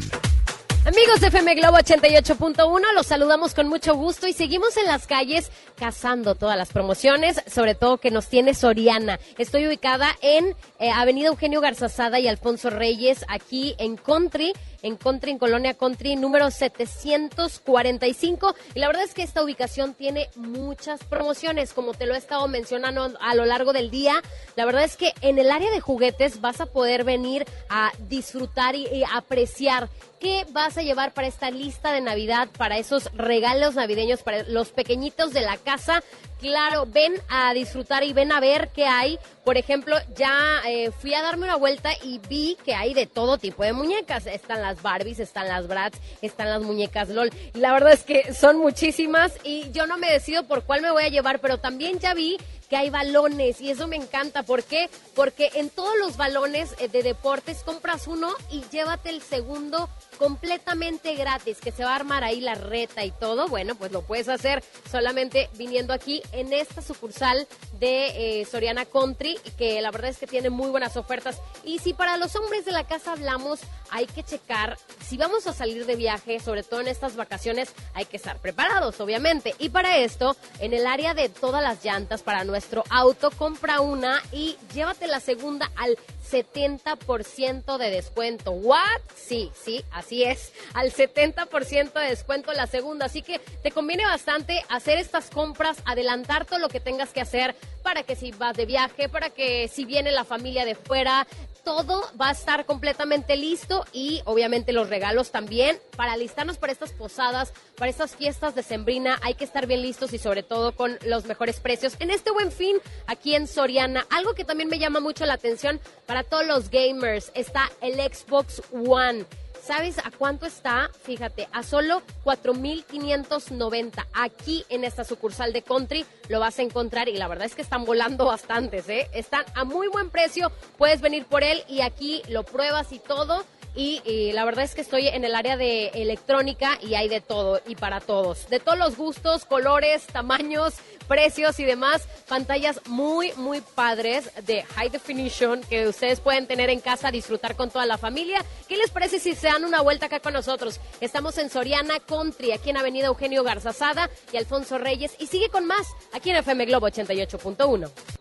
Amigos 0.83 1.21
de 1.21 1.27
FM 1.27 1.53
Globo 1.53 1.77
88.1, 1.77 2.81
los 2.95 3.05
saludamos 3.05 3.53
con 3.53 3.67
mucho 3.67 3.93
gusto 3.93 4.27
y 4.27 4.33
seguimos 4.33 4.77
en 4.77 4.87
las 4.87 5.05
calles 5.05 5.51
cazando 5.75 6.33
todas 6.33 6.57
las 6.57 6.69
promociones, 6.69 7.43
sobre 7.45 7.75
todo 7.75 7.99
que 7.99 8.09
nos 8.09 8.29
tiene 8.29 8.55
Soriana. 8.55 9.19
Estoy 9.37 9.67
ubicada 9.67 10.17
en 10.23 10.55
eh, 10.79 10.89
Avenida 10.89 11.27
Eugenio 11.27 11.61
Garzazada 11.61 12.19
y 12.19 12.27
Alfonso 12.27 12.71
Reyes, 12.71 13.25
aquí 13.27 13.75
en 13.77 13.95
Country 13.95 14.53
en 14.81 14.97
Country, 14.97 15.31
en 15.31 15.37
Colonia 15.37 15.73
Country, 15.73 16.15
número 16.15 16.51
745. 16.51 18.55
Y 18.75 18.79
la 18.79 18.87
verdad 18.87 19.03
es 19.03 19.13
que 19.13 19.23
esta 19.23 19.43
ubicación 19.43 19.93
tiene 19.93 20.29
muchas 20.35 21.03
promociones, 21.03 21.73
como 21.73 21.93
te 21.93 22.05
lo 22.05 22.15
he 22.15 22.17
estado 22.17 22.47
mencionando 22.47 23.13
a 23.19 23.35
lo 23.35 23.45
largo 23.45 23.73
del 23.73 23.91
día. 23.91 24.21
La 24.55 24.65
verdad 24.65 24.83
es 24.83 24.97
que 24.97 25.13
en 25.21 25.39
el 25.39 25.51
área 25.51 25.71
de 25.71 25.79
juguetes 25.79 26.41
vas 26.41 26.61
a 26.61 26.65
poder 26.65 27.03
venir 27.03 27.45
a 27.69 27.91
disfrutar 28.07 28.75
y, 28.75 28.87
y 28.87 29.03
apreciar 29.13 29.89
¿Qué 30.21 30.45
vas 30.51 30.77
a 30.77 30.83
llevar 30.83 31.15
para 31.15 31.25
esta 31.25 31.49
lista 31.49 31.91
de 31.91 31.99
Navidad, 31.99 32.47
para 32.55 32.77
esos 32.77 33.11
regalos 33.15 33.73
navideños, 33.73 34.21
para 34.21 34.43
los 34.43 34.69
pequeñitos 34.69 35.33
de 35.33 35.41
la 35.41 35.57
casa? 35.57 36.03
Claro, 36.41 36.87
ven 36.87 37.13
a 37.29 37.53
disfrutar 37.53 38.03
y 38.03 38.13
ven 38.13 38.31
a 38.31 38.39
ver 38.39 38.69
qué 38.73 38.85
hay. 38.85 39.19
Por 39.45 39.57
ejemplo, 39.57 39.95
ya 40.15 40.61
eh, 40.67 40.89
fui 40.89 41.13
a 41.13 41.21
darme 41.21 41.43
una 41.43 41.55
vuelta 41.55 41.91
y 42.03 42.19
vi 42.27 42.57
que 42.65 42.73
hay 42.73 42.95
de 42.95 43.05
todo 43.05 43.37
tipo 43.37 43.61
de 43.63 43.73
muñecas. 43.73 44.25
Están 44.25 44.63
las 44.63 44.81
Barbies, 44.81 45.19
están 45.19 45.47
las 45.47 45.67
Bratz, 45.67 45.99
están 46.23 46.49
las 46.49 46.63
muñecas 46.63 47.09
LOL. 47.09 47.29
La 47.53 47.71
verdad 47.71 47.93
es 47.93 48.01
que 48.01 48.33
son 48.33 48.57
muchísimas 48.57 49.33
y 49.43 49.69
yo 49.71 49.85
no 49.85 49.99
me 49.99 50.11
decido 50.11 50.47
por 50.47 50.63
cuál 50.63 50.81
me 50.81 50.89
voy 50.89 51.03
a 51.03 51.09
llevar, 51.09 51.41
pero 51.41 51.59
también 51.59 51.99
ya 51.99 52.15
vi 52.15 52.37
que 52.71 52.77
hay 52.77 52.89
balones 52.89 53.61
y 53.61 53.69
eso 53.69 53.87
me 53.87 53.97
encanta. 53.97 54.41
¿Por 54.41 54.63
qué? 54.63 54.89
Porque 55.13 55.51
en 55.55 55.69
todos 55.69 55.93
los 55.99 56.17
balones 56.17 56.73
eh, 56.79 56.87
de 56.87 57.03
deportes 57.03 57.61
compras 57.63 58.07
uno 58.07 58.33
y 58.49 58.63
llévate 58.71 59.11
el 59.11 59.21
segundo 59.21 59.89
completamente 60.21 61.15
gratis, 61.15 61.57
que 61.57 61.71
se 61.71 61.83
va 61.83 61.93
a 61.93 61.95
armar 61.95 62.23
ahí 62.23 62.41
la 62.41 62.53
reta 62.53 63.03
y 63.03 63.09
todo, 63.09 63.47
bueno, 63.47 63.73
pues 63.73 63.91
lo 63.91 64.03
puedes 64.03 64.29
hacer 64.29 64.63
solamente 64.91 65.49
viniendo 65.57 65.93
aquí 65.93 66.21
en 66.31 66.53
esta 66.53 66.83
sucursal 66.83 67.47
de 67.79 68.41
eh, 68.41 68.45
Soriana 68.45 68.85
Country, 68.85 69.39
que 69.57 69.81
la 69.81 69.89
verdad 69.89 70.11
es 70.11 70.19
que 70.19 70.27
tiene 70.27 70.51
muy 70.51 70.69
buenas 70.69 70.95
ofertas. 70.95 71.41
Y 71.63 71.79
si 71.79 71.93
para 71.93 72.17
los 72.17 72.35
hombres 72.35 72.65
de 72.65 72.71
la 72.71 72.85
casa 72.85 73.13
hablamos, 73.13 73.61
hay 73.89 74.05
que 74.05 74.21
checar, 74.21 74.77
si 75.03 75.17
vamos 75.17 75.47
a 75.47 75.53
salir 75.53 75.87
de 75.87 75.95
viaje, 75.95 76.39
sobre 76.39 76.61
todo 76.61 76.81
en 76.81 76.87
estas 76.87 77.15
vacaciones, 77.15 77.73
hay 77.95 78.05
que 78.05 78.17
estar 78.17 78.37
preparados, 78.37 79.01
obviamente. 79.01 79.55
Y 79.57 79.69
para 79.69 79.97
esto, 79.97 80.37
en 80.59 80.75
el 80.75 80.85
área 80.85 81.15
de 81.15 81.29
todas 81.29 81.63
las 81.63 81.83
llantas 81.83 82.21
para 82.21 82.43
nuestro 82.43 82.83
auto, 82.91 83.31
compra 83.31 83.81
una 83.81 84.21
y 84.31 84.55
llévate 84.71 85.07
la 85.07 85.19
segunda 85.19 85.71
al 85.77 85.97
70% 86.31 87.77
de 87.77 87.89
descuento. 87.89 88.51
¿What? 88.51 89.01
Sí, 89.15 89.51
sí, 89.53 89.83
así 89.91 90.23
es. 90.23 90.53
Al 90.73 90.91
70% 90.91 91.93
de 91.93 92.07
descuento 92.07 92.53
la 92.53 92.67
segunda. 92.67 93.05
Así 93.05 93.21
que 93.21 93.39
te 93.39 93.71
conviene 93.71 94.05
bastante 94.05 94.63
hacer 94.69 94.97
estas 94.97 95.29
compras, 95.29 95.77
adelantar 95.85 96.45
todo 96.45 96.59
lo 96.59 96.69
que 96.69 96.79
tengas 96.79 97.09
que 97.09 97.21
hacer 97.21 97.55
para 97.83 98.03
que 98.03 98.15
si 98.15 98.31
vas 98.31 98.55
de 98.55 98.65
viaje, 98.65 99.09
para 99.09 99.29
que 99.29 99.67
si 99.67 99.85
viene 99.85 100.11
la 100.11 100.23
familia 100.23 100.65
de 100.65 100.75
fuera, 100.75 101.27
todo 101.63 102.03
va 102.19 102.29
a 102.29 102.31
estar 102.31 102.65
completamente 102.65 103.35
listo 103.35 103.85
y 103.93 104.21
obviamente 104.25 104.73
los 104.73 104.89
regalos 104.89 105.31
también. 105.31 105.79
Para 105.95 106.17
listarnos 106.17 106.57
para 106.57 106.73
estas 106.73 106.93
posadas, 106.93 107.53
para 107.75 107.89
estas 107.89 108.15
fiestas 108.15 108.55
de 108.55 108.63
Sembrina, 108.63 109.19
hay 109.21 109.35
que 109.35 109.43
estar 109.43 109.67
bien 109.67 109.81
listos 109.81 110.13
y 110.13 110.17
sobre 110.17 110.43
todo 110.43 110.75
con 110.75 110.97
los 111.05 111.25
mejores 111.25 111.59
precios. 111.59 111.95
En 111.99 112.11
este 112.11 112.31
buen 112.31 112.51
fin, 112.51 112.77
aquí 113.07 113.35
en 113.35 113.47
Soriana, 113.47 114.05
algo 114.09 114.33
que 114.33 114.45
también 114.45 114.69
me 114.69 114.79
llama 114.79 114.99
mucho 114.99 115.25
la 115.25 115.33
atención 115.33 115.79
para 116.05 116.23
todos 116.23 116.45
los 116.45 116.69
gamers, 116.69 117.31
está 117.35 117.71
el 117.81 117.95
Xbox 117.95 118.61
One. 118.71 119.25
¿Sabes 119.63 119.99
a 119.99 120.09
cuánto 120.09 120.47
está? 120.47 120.89
Fíjate, 121.03 121.47
a 121.51 121.61
solo 121.61 122.01
4.590. 122.23 124.07
Aquí 124.13 124.65
en 124.69 124.83
esta 124.83 125.03
sucursal 125.03 125.53
de 125.53 125.61
Country 125.61 126.03
lo 126.29 126.39
vas 126.39 126.57
a 126.57 126.63
encontrar 126.63 127.09
y 127.09 127.17
la 127.17 127.27
verdad 127.27 127.45
es 127.45 127.53
que 127.53 127.61
están 127.61 127.85
volando 127.85 128.25
bastantes, 128.25 128.89
¿eh? 128.89 129.07
Están 129.13 129.45
a 129.53 129.63
muy 129.63 129.87
buen 129.87 130.09
precio, 130.09 130.51
puedes 130.77 131.01
venir 131.01 131.25
por 131.25 131.43
él 131.43 131.63
y 131.67 131.81
aquí 131.81 132.23
lo 132.27 132.43
pruebas 132.43 132.91
y 132.91 132.97
todo 132.97 133.45
y, 133.75 134.31
la 134.33 134.45
verdad 134.45 134.65
es 134.65 134.75
que 134.75 134.81
estoy 134.81 135.07
en 135.07 135.23
el 135.23 135.33
área 135.33 135.55
de 135.55 135.87
electrónica 135.89 136.77
y 136.81 136.95
hay 136.95 137.07
de 137.07 137.21
todo 137.21 137.61
y 137.65 137.75
para 137.75 138.01
todos, 138.01 138.49
de 138.49 138.59
todos 138.59 138.77
los 138.77 138.97
gustos, 138.97 139.45
colores, 139.45 140.05
tamaños, 140.07 140.75
precios 141.07 141.59
y 141.59 141.63
demás, 141.63 142.07
pantallas 142.27 142.81
muy 142.87 143.31
muy 143.37 143.61
padres 143.61 144.31
de 144.45 144.63
high 144.63 144.89
definition 144.89 145.61
que 145.61 145.87
ustedes 145.87 146.19
pueden 146.19 146.47
tener 146.47 146.69
en 146.69 146.79
casa, 146.79 147.11
disfrutar 147.11 147.55
con 147.55 147.69
toda 147.69 147.85
la 147.85 147.97
familia. 147.97 148.43
¿Qué 148.67 148.77
les 148.77 148.91
parece 148.91 149.19
si 149.19 149.35
se 149.35 149.47
dan 149.47 149.63
una 149.63 149.81
vuelta 149.81 150.07
acá 150.07 150.19
con 150.19 150.33
nosotros? 150.33 150.79
Estamos 150.99 151.37
en 151.37 151.49
Soriana 151.49 151.99
Country, 151.99 152.51
aquí 152.51 152.69
en 152.69 152.77
Avenida 152.77 153.07
Eugenio 153.07 153.43
Garzazada 153.43 154.09
y 154.33 154.37
Alfonso 154.37 154.77
Reyes 154.77 155.15
y 155.19 155.27
sigue 155.27 155.49
con 155.49 155.65
más 155.65 155.87
aquí 156.13 156.29
en 156.29 156.37
FM 156.37 156.65
Globo 156.65 156.87
88.1. 156.87 158.20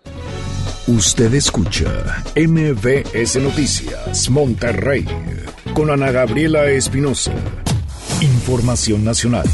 Usted 0.86 1.34
escucha 1.34 2.24
MBS 2.34 3.36
Noticias 3.36 4.30
Monterrey 4.30 5.04
con 5.74 5.90
Ana 5.90 6.10
Gabriela 6.10 6.70
Espinosa. 6.70 7.32
Información 8.22 9.04
nacional. 9.04 9.44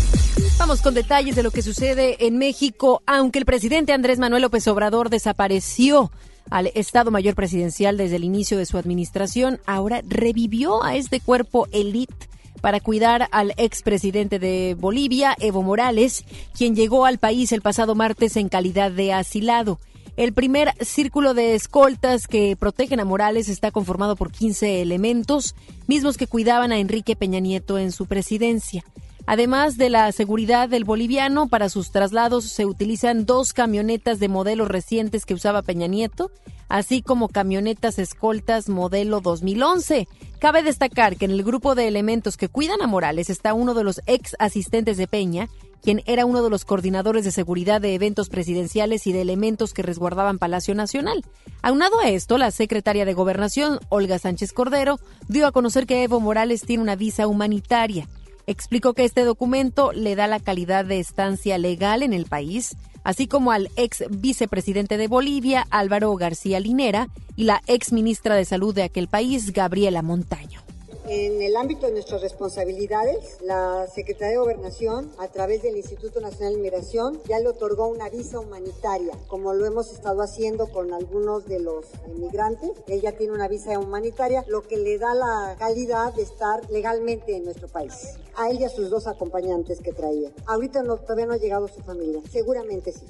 Vamos 0.57 0.81
con 0.81 0.95
detalles 0.95 1.35
de 1.35 1.43
lo 1.43 1.51
que 1.51 1.63
sucede 1.63 2.25
en 2.27 2.39
México. 2.39 3.03
Aunque 3.07 3.41
el 3.41 3.45
presidente 3.45 3.93
Andrés 3.93 4.21
Manuel 4.21 4.43
López 4.43 4.67
Obrador 4.69 5.11
desapareció 5.11 6.13
al 6.49 6.71
Estado 6.75 7.11
Mayor 7.11 7.35
Presidencial 7.35 7.97
desde 7.97 8.17
el 8.17 8.25
inicio 8.25 8.57
de 8.57 8.65
su 8.65 8.79
administración, 8.79 9.61
ahora 9.67 10.03
revivió 10.07 10.85
a 10.85 10.95
este 10.95 11.19
cuerpo 11.19 11.67
elite 11.73 12.29
para 12.61 12.79
cuidar 12.79 13.29
al 13.33 13.53
expresidente 13.57 14.39
de 14.39 14.77
Bolivia, 14.79 15.35
Evo 15.41 15.63
Morales, 15.63 16.25
quien 16.57 16.77
llegó 16.77 17.05
al 17.05 17.19
país 17.19 17.51
el 17.51 17.63
pasado 17.63 17.97
martes 17.97 18.37
en 18.37 18.49
calidad 18.49 18.93
de 18.93 19.13
asilado. 19.13 19.81
El 20.17 20.33
primer 20.33 20.73
círculo 20.83 21.35
de 21.35 21.55
escoltas 21.55 22.27
que 22.27 22.57
protegen 22.57 23.01
a 23.01 23.05
Morales 23.05 23.51
está 23.51 23.71
conformado 23.71 24.17
por 24.17 24.33
15 24.33 24.81
elementos, 24.81 25.55
mismos 25.87 26.17
que 26.17 26.27
cuidaban 26.27 26.73
a 26.73 26.79
Enrique 26.79 27.17
Peña 27.17 27.39
Nieto 27.39 27.77
en 27.77 27.93
su 27.93 28.07
presidencia. 28.07 28.83
Además 29.27 29.77
de 29.77 29.91
la 29.91 30.11
seguridad 30.13 30.71
del 30.71 30.85
boliviano, 30.85 31.49
para 31.49 31.69
sus 31.69 31.91
traslados 31.91 32.45
se 32.45 32.65
utilizan 32.65 33.27
dos 33.27 33.53
camionetas 33.53 34.19
de 34.19 34.29
modelos 34.29 34.69
recientes 34.69 35.27
que 35.27 35.35
usaba 35.35 35.61
Peña 35.61 35.87
Nieto, 35.87 36.31
así 36.69 37.03
como 37.03 37.29
camionetas 37.29 37.99
escoltas 37.99 38.71
modelo 38.71 39.21
2011. 39.21 40.09
Cabe 40.39 40.63
destacar 40.63 41.17
que 41.17 41.27
en 41.27 41.33
el 41.33 41.43
grupo 41.43 41.75
de 41.75 41.89
elementos 41.89 42.37
que 42.37 42.49
cuidan 42.49 42.81
a 42.81 42.87
Morales 42.87 43.29
está 43.29 43.53
uno 43.53 43.75
de 43.75 43.85
los 43.85 44.01
ex 44.07 44.35
asistentes 44.39 44.97
de 44.97 45.09
Peña, 45.09 45.49
quien 45.83 46.03
era 46.07 46.27
uno 46.27 46.43
de 46.43 46.51
los 46.51 46.65
coordinadores 46.65 47.25
de 47.25 47.31
seguridad 47.31 47.81
de 47.81 47.95
eventos 47.95 48.29
presidenciales 48.29 49.07
y 49.07 49.13
de 49.13 49.23
elementos 49.23 49.73
que 49.73 49.83
resguardaban 49.83 50.39
Palacio 50.39 50.75
Nacional. 50.75 51.25
Aunado 51.63 52.01
a 52.01 52.09
esto, 52.09 52.39
la 52.39 52.51
secretaria 52.51 53.05
de 53.05 53.15
Gobernación, 53.15 53.81
Olga 53.89 54.19
Sánchez 54.19 54.53
Cordero, 54.53 54.99
dio 55.29 55.47
a 55.47 55.53
conocer 55.53 55.87
que 55.87 56.03
Evo 56.03 56.21
Morales 56.21 56.63
tiene 56.63 56.83
una 56.83 56.97
visa 56.97 57.27
humanitaria. 57.27 58.09
Explicó 58.47 58.95
que 58.95 59.05
este 59.05 59.25
documento 59.25 59.93
le 59.93 60.15
da 60.15 60.27
la 60.27 60.41
calidad 60.41 60.85
de 60.85 61.01
estancia 61.01 61.59
legal 61.59 62.03
en 62.03 62.13
el 62.13 62.27
país, 62.27 62.77
así 63.03 63.27
como 63.27 63.51
al 63.53 63.71
ex 63.77 64.05
vicepresidente 64.11 64.97
de 64.97 65.09
Bolivia, 65.09 65.67
Álvaro 65.71 66.15
García 66.15 66.61
Linera, 66.61 67.09
y 67.35 67.45
la 67.45 67.63
ex 67.67 67.93
ministra 67.93 68.35
de 68.35 68.45
Salud 68.45 68.75
de 68.75 68.85
aquel 68.85 69.09
país, 69.09 69.53
Gabriela 69.53 70.03
Montaño. 70.03 70.66
En 71.09 71.41
el 71.41 71.55
ámbito 71.57 71.87
de 71.87 71.93
nuestras 71.93 72.21
responsabilidades, 72.21 73.39
la 73.41 73.87
Secretaría 73.87 74.33
de 74.33 74.39
Gobernación, 74.39 75.13
a 75.19 75.29
través 75.29 75.63
del 75.63 75.77
Instituto 75.77 76.21
Nacional 76.21 76.55
de 76.55 76.61
Migración, 76.61 77.21
ya 77.29 77.39
le 77.39 77.47
otorgó 77.47 77.87
una 77.87 78.11
visa 78.11 78.41
humanitaria, 78.41 79.13
como 79.29 79.55
lo 79.55 79.67
hemos 79.67 79.93
estado 79.93 80.21
haciendo 80.21 80.67
con 80.67 80.93
algunos 80.93 81.47
de 81.47 81.61
los 81.61 81.87
inmigrantes. 82.09 82.73
Ella 82.89 83.17
tiene 83.17 83.35
una 83.35 83.47
visa 83.47 83.79
humanitaria, 83.79 84.45
lo 84.49 84.63
que 84.63 84.79
le 84.79 84.99
da 84.99 85.15
la 85.15 85.55
calidad 85.61 86.13
de 86.13 86.23
estar 86.23 86.69
legalmente 86.73 87.37
en 87.37 87.45
nuestro 87.45 87.69
país. 87.69 88.19
A 88.35 88.51
él 88.51 88.59
y 88.59 88.65
a 88.65 88.69
sus 88.69 88.91
dos 88.91 89.07
acompañantes 89.07 89.81
que 89.81 89.93
traía. 89.93 90.33
Ahorita 90.45 90.83
todavía 90.83 91.27
no 91.27 91.35
ha 91.35 91.39
llegado 91.39 91.69
su 91.69 91.83
familia. 91.83 92.21
Seguramente 92.33 92.91
sí. 92.91 93.07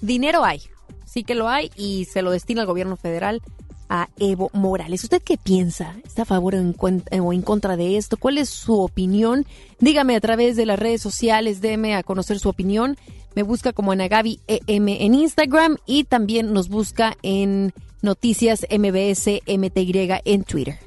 Dinero 0.00 0.42
hay, 0.42 0.62
sí 1.04 1.22
que 1.22 1.34
lo 1.34 1.48
hay 1.48 1.70
y 1.76 2.06
se 2.06 2.22
lo 2.22 2.30
destina 2.30 2.62
al 2.62 2.66
gobierno 2.66 2.96
federal 2.96 3.42
a 3.88 4.08
Evo 4.18 4.50
Morales. 4.52 5.04
¿Usted 5.04 5.22
qué 5.22 5.36
piensa? 5.36 5.96
¿Está 6.04 6.22
a 6.22 6.26
favor 6.26 6.54
o 6.54 7.32
en, 7.32 7.42
contra 7.42 7.76
de 7.76 7.96
esto? 7.96 8.16
¿Cuál 8.16 8.38
es 8.38 8.48
su 8.48 8.80
opinión? 8.80 9.46
Dígame 9.78 10.16
a 10.16 10.20
través 10.20 10.56
de 10.56 10.66
las 10.66 10.78
redes 10.78 11.02
sociales, 11.02 11.60
déme 11.60 11.94
a 11.94 12.02
conocer 12.02 12.38
su 12.38 12.48
opinión. 12.48 12.96
Me 13.34 13.42
busca 13.42 13.72
como 13.72 13.92
Anagabi 13.92 14.40
EM 14.46 14.88
en 14.88 15.14
Instagram 15.14 15.76
y 15.86 16.04
también 16.04 16.52
nos 16.52 16.68
busca 16.68 17.16
en 17.22 17.72
Noticias 18.02 18.66
MBS 18.70 19.42
MTY 19.46 20.20
en 20.24 20.44
Twitter. 20.44 20.78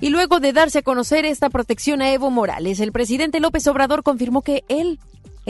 Y 0.00 0.08
luego 0.08 0.40
de 0.40 0.52
darse 0.52 0.78
a 0.78 0.82
conocer 0.82 1.26
esta 1.26 1.50
protección 1.50 2.00
a 2.00 2.10
Evo 2.10 2.30
Morales, 2.30 2.80
el 2.80 2.90
presidente 2.90 3.38
López 3.38 3.66
Obrador 3.66 4.02
confirmó 4.02 4.40
que 4.40 4.64
él 4.68 4.98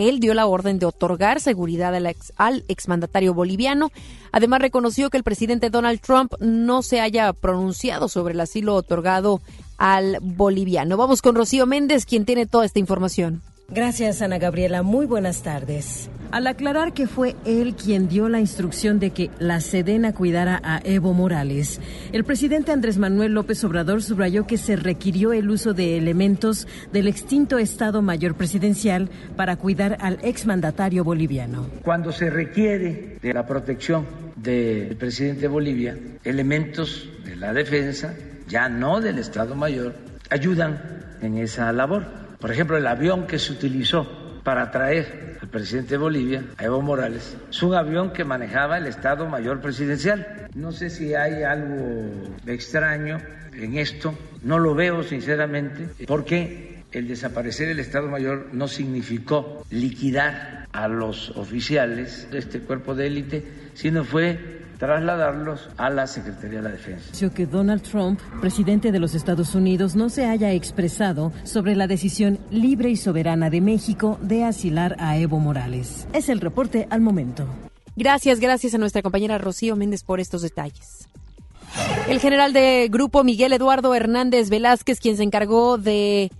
él 0.00 0.20
dio 0.20 0.34
la 0.34 0.46
orden 0.46 0.78
de 0.78 0.86
otorgar 0.86 1.40
seguridad 1.40 1.94
al, 1.94 2.06
ex, 2.06 2.32
al 2.36 2.64
exmandatario 2.68 3.34
boliviano. 3.34 3.92
Además, 4.32 4.60
reconoció 4.60 5.10
que 5.10 5.16
el 5.16 5.24
presidente 5.24 5.70
Donald 5.70 6.00
Trump 6.00 6.34
no 6.40 6.82
se 6.82 7.00
haya 7.00 7.32
pronunciado 7.32 8.08
sobre 8.08 8.34
el 8.34 8.40
asilo 8.40 8.74
otorgado 8.74 9.40
al 9.76 10.18
boliviano. 10.20 10.96
Vamos 10.96 11.22
con 11.22 11.34
Rocío 11.34 11.66
Méndez, 11.66 12.06
quien 12.06 12.24
tiene 12.24 12.46
toda 12.46 12.64
esta 12.64 12.78
información. 12.78 13.42
Gracias, 13.72 14.20
Ana 14.20 14.38
Gabriela. 14.38 14.82
Muy 14.82 15.06
buenas 15.06 15.42
tardes. 15.42 16.10
Al 16.32 16.48
aclarar 16.48 16.92
que 16.92 17.06
fue 17.06 17.36
él 17.44 17.74
quien 17.74 18.08
dio 18.08 18.28
la 18.28 18.40
instrucción 18.40 18.98
de 18.98 19.10
que 19.10 19.30
la 19.38 19.60
Sedena 19.60 20.12
cuidara 20.12 20.60
a 20.64 20.80
Evo 20.82 21.12
Morales, 21.12 21.80
el 22.12 22.24
presidente 22.24 22.72
Andrés 22.72 22.98
Manuel 22.98 23.32
López 23.32 23.62
Obrador 23.62 24.02
subrayó 24.02 24.46
que 24.46 24.56
se 24.56 24.74
requirió 24.74 25.32
el 25.32 25.50
uso 25.50 25.72
de 25.72 25.96
elementos 25.96 26.66
del 26.92 27.06
extinto 27.06 27.58
Estado 27.58 28.02
Mayor 28.02 28.34
Presidencial 28.34 29.08
para 29.36 29.56
cuidar 29.56 29.98
al 30.00 30.18
exmandatario 30.22 31.04
boliviano. 31.04 31.66
Cuando 31.82 32.10
se 32.10 32.28
requiere 32.28 33.18
de 33.22 33.32
la 33.32 33.46
protección 33.46 34.06
del 34.36 34.96
presidente 34.96 35.42
de 35.42 35.48
Bolivia, 35.48 35.96
elementos 36.24 37.08
de 37.24 37.36
la 37.36 37.52
defensa, 37.52 38.14
ya 38.48 38.68
no 38.68 39.00
del 39.00 39.18
Estado 39.18 39.54
Mayor, 39.54 39.94
ayudan 40.28 40.80
en 41.22 41.38
esa 41.38 41.72
labor. 41.72 42.29
Por 42.40 42.50
ejemplo, 42.50 42.76
el 42.76 42.86
avión 42.86 43.26
que 43.26 43.38
se 43.38 43.52
utilizó 43.52 44.40
para 44.42 44.70
traer 44.70 45.36
al 45.42 45.48
presidente 45.48 45.90
de 45.90 45.98
Bolivia, 45.98 46.44
a 46.56 46.64
Evo 46.64 46.80
Morales, 46.80 47.36
es 47.50 47.62
un 47.62 47.74
avión 47.74 48.12
que 48.12 48.24
manejaba 48.24 48.78
el 48.78 48.86
Estado 48.86 49.28
Mayor 49.28 49.60
Presidencial. 49.60 50.48
No 50.54 50.72
sé 50.72 50.88
si 50.88 51.14
hay 51.14 51.42
algo 51.42 52.10
extraño 52.46 53.18
en 53.52 53.76
esto, 53.76 54.18
no 54.42 54.58
lo 54.58 54.74
veo 54.74 55.02
sinceramente, 55.02 55.88
porque 56.06 56.82
el 56.92 57.08
desaparecer 57.08 57.68
del 57.68 57.80
Estado 57.80 58.08
Mayor 58.08 58.48
no 58.52 58.68
significó 58.68 59.64
liquidar 59.70 60.66
a 60.72 60.88
los 60.88 61.30
oficiales 61.36 62.30
de 62.30 62.38
este 62.38 62.60
cuerpo 62.60 62.94
de 62.94 63.06
élite, 63.06 63.44
sino 63.74 64.04
fue 64.04 64.59
trasladarlos 64.80 65.68
a 65.76 65.90
la 65.90 66.06
Secretaría 66.06 66.62
de 66.62 66.62
la 66.62 66.70
Defensa. 66.70 67.30
Que 67.30 67.46
Donald 67.46 67.82
Trump, 67.82 68.18
presidente 68.40 68.90
de 68.90 68.98
los 68.98 69.14
Estados 69.14 69.54
Unidos, 69.54 69.94
no 69.94 70.08
se 70.08 70.24
haya 70.24 70.52
expresado 70.52 71.32
sobre 71.44 71.76
la 71.76 71.86
decisión 71.86 72.38
libre 72.50 72.88
y 72.90 72.96
soberana 72.96 73.50
de 73.50 73.60
México 73.60 74.18
de 74.22 74.42
asilar 74.42 74.96
a 74.98 75.18
Evo 75.18 75.38
Morales. 75.38 76.08
Es 76.14 76.30
el 76.30 76.40
reporte 76.40 76.88
al 76.90 77.02
momento. 77.02 77.46
Gracias, 77.94 78.40
gracias 78.40 78.74
a 78.74 78.78
nuestra 78.78 79.02
compañera 79.02 79.36
Rocío 79.36 79.76
Méndez 79.76 80.02
por 80.02 80.18
estos 80.18 80.40
detalles. 80.40 81.06
El 82.08 82.18
general 82.18 82.52
de 82.54 82.88
grupo 82.90 83.22
Miguel 83.22 83.52
Eduardo 83.52 83.94
Hernández 83.94 84.48
Velázquez, 84.48 84.98
quien 84.98 85.16
se 85.18 85.22
encargó 85.22 85.76
de 85.76 86.32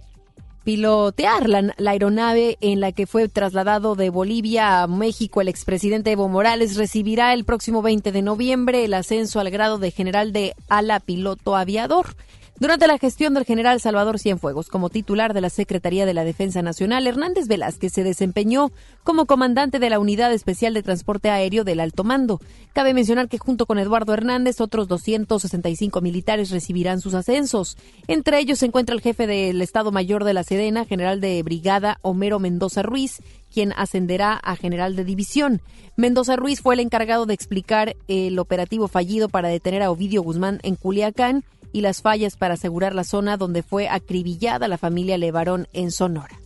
pilotear 0.71 1.49
la, 1.49 1.75
aeronave 1.85 2.57
en 2.61 2.79
la 2.79 2.93
que 2.93 3.09
fue 3.09 3.29
trasladado 3.29 3.97
de 3.97 4.09
Bolivia 4.09 4.85
a 4.85 4.87
México 4.87 5.41
el 5.41 5.49
expresidente 5.49 6.13
Evo 6.13 6.29
Morales 6.29 6.77
recibirá 6.77 7.35
el 7.35 7.45
próximo 7.45 7.83
20 7.83 8.13
de 8.13 8.23
noviembre 8.23 8.85
el 8.85 8.95
ascenso 8.95 9.41
al 9.41 9.51
grado 9.51 9.79
de 9.79 9.91
general 9.91 10.33
de 10.33 10.55
ala 10.69 11.01
piloto 11.01 11.57
aviador. 11.57 12.15
Durante 12.61 12.87
la 12.87 12.99
gestión 12.99 13.33
del 13.33 13.47
general 13.47 13.81
Salvador 13.81 14.19
Cienfuegos 14.19 14.69
como 14.69 14.91
titular 14.91 15.33
de 15.33 15.41
la 15.41 15.49
Secretaría 15.49 16.05
de 16.05 16.13
la 16.13 16.25
Defensa 16.25 16.61
Nacional, 16.61 17.07
Hernández 17.07 17.49
Velázquez 17.49 17.91
se 17.91 18.05
desempeñó 18.05 18.71
como 19.03 19.25
comandante 19.25 19.79
de 19.79 19.89
la 19.89 19.99
Unidad 19.99 20.31
Especial 20.31 20.75
de 20.75 20.83
Transporte 20.83 21.31
Aéreo 21.31 21.65
del 21.65 21.81
Alto 21.81 22.05
Mando. 22.05 22.39
Cabe 22.75 22.93
mencionar 22.93 23.31
que 23.31 23.39
junto 23.39 23.65
con 23.65 23.79
Eduardo 23.79 24.13
Hernández, 24.13 24.61
otros 24.61 24.89
265 24.89 26.03
militares 26.03 26.51
recibirán 26.51 27.01
sus 27.01 27.15
ascensos. 27.15 27.79
Entre 28.09 28.39
ellos 28.39 28.59
se 28.59 28.67
encuentra 28.67 28.95
el 28.95 29.01
jefe 29.01 29.27
del 29.27 29.63
Estado 29.63 29.91
Mayor 29.91 30.25
de 30.25 30.35
la 30.35 30.45
Sedena, 30.45 30.85
general 30.85 31.23
de 31.23 31.43
brigada 31.43 31.99
Homero 32.03 32.41
Mendoza 32.41 32.83
Ruiz, 32.83 33.23
quien 33.51 33.73
ascenderá 33.73 34.35
a 34.35 34.55
general 34.55 34.97
de 34.97 35.07
división. 35.07 35.63
Mendoza 35.97 36.37
Ruiz 36.37 36.61
fue 36.61 36.75
el 36.75 36.81
encargado 36.81 37.25
de 37.25 37.33
explicar 37.33 37.97
el 38.07 38.39
operativo 38.39 38.87
fallido 38.87 39.31
para 39.31 39.49
detener 39.49 39.83
a 39.83 39.91
Ovidio 39.91 40.23
Guzmán 40.23 40.61
en 40.63 40.77
Culiacán 40.77 41.43
y 41.73 41.81
las 41.81 42.03
fallas 42.03 42.37
para 42.37 42.55
asegurar 42.55 42.95
la 42.95 43.05
zona 43.05 43.37
donde 43.37 43.63
fue 43.63 43.89
acribillada 43.89 44.69
la 44.69 44.79
familia 44.79 45.19
Levarón 45.19 45.69
en 45.73 45.91
Sonora. 45.91 46.39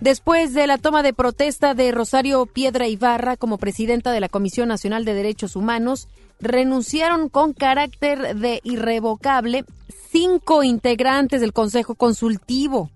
Después 0.00 0.52
de 0.52 0.66
la 0.66 0.78
toma 0.78 1.04
de 1.04 1.12
protesta 1.12 1.74
de 1.74 1.92
Rosario 1.92 2.46
Piedra 2.46 2.88
Ibarra 2.88 3.36
como 3.36 3.58
presidenta 3.58 4.10
de 4.10 4.18
la 4.18 4.28
Comisión 4.28 4.68
Nacional 4.68 5.04
de 5.04 5.14
Derechos 5.14 5.54
Humanos, 5.54 6.08
renunciaron 6.40 7.28
con 7.28 7.52
carácter 7.52 8.34
de 8.36 8.60
irrevocable 8.64 9.64
cinco 10.10 10.64
integrantes 10.64 11.40
del 11.40 11.52
Consejo 11.52 11.94
Consultivo. 11.94 12.90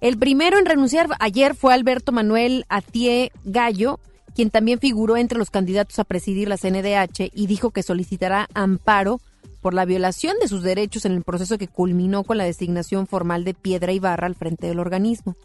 El 0.00 0.18
primero 0.18 0.58
en 0.58 0.66
renunciar 0.66 1.08
ayer 1.20 1.54
fue 1.54 1.72
Alberto 1.72 2.10
Manuel 2.10 2.66
Atié 2.68 3.30
Gallo, 3.44 4.00
quien 4.34 4.50
también 4.50 4.80
figuró 4.80 5.16
entre 5.16 5.38
los 5.38 5.50
candidatos 5.50 5.98
a 6.00 6.04
presidir 6.04 6.48
la 6.48 6.58
CNDH 6.58 7.30
y 7.32 7.46
dijo 7.46 7.70
que 7.70 7.82
solicitará 7.82 8.48
amparo 8.54 9.20
por 9.60 9.74
la 9.74 9.84
violación 9.84 10.36
de 10.40 10.48
sus 10.48 10.62
derechos 10.62 11.04
en 11.04 11.12
el 11.12 11.22
proceso 11.22 11.58
que 11.58 11.68
culminó 11.68 12.24
con 12.24 12.38
la 12.38 12.44
designación 12.44 13.06
formal 13.06 13.44
de 13.44 13.54
Piedra 13.54 13.92
Ibarra 13.92 14.26
al 14.26 14.34
frente 14.34 14.66
del 14.66 14.78
organismo. 14.78 15.36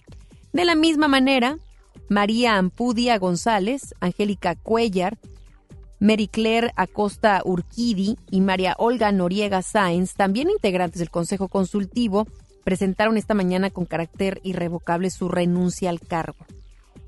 De 0.51 0.65
la 0.65 0.75
misma 0.75 1.07
manera, 1.07 1.57
María 2.09 2.57
Ampudia 2.57 3.17
González, 3.17 3.95
Angélica 3.99 4.55
Cuellar, 4.55 5.17
Mary 5.99 6.27
Claire 6.27 6.71
Acosta 6.75 7.41
Urquidi 7.45 8.17
y 8.29 8.41
María 8.41 8.75
Olga 8.77 9.11
Noriega 9.11 9.61
Sáenz, 9.61 10.13
también 10.13 10.49
integrantes 10.49 10.99
del 10.99 11.09
Consejo 11.09 11.47
Consultivo, 11.47 12.27
presentaron 12.63 13.17
esta 13.17 13.33
mañana 13.33 13.69
con 13.69 13.85
carácter 13.85 14.41
irrevocable 14.43 15.09
su 15.09 15.29
renuncia 15.29 15.89
al 15.89 16.01
cargo. 16.01 16.45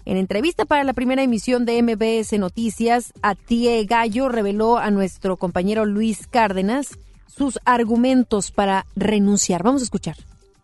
En 0.05 0.17
entrevista 0.17 0.65
para 0.65 0.83
la 0.83 0.93
primera 0.93 1.23
emisión 1.23 1.65
de 1.65 1.81
MBS 1.81 2.37
Noticias, 2.37 3.11
Atie 3.23 3.83
Gallo 3.85 4.29
reveló 4.29 4.77
a 4.77 4.91
nuestro 4.91 5.35
compañero 5.35 5.83
Luis 5.83 6.27
Cárdenas 6.27 6.99
sus 7.25 7.59
argumentos 7.65 8.51
para 8.51 8.85
renunciar. 8.95 9.63
Vamos 9.63 9.81
a 9.81 9.85
escuchar. 9.85 10.15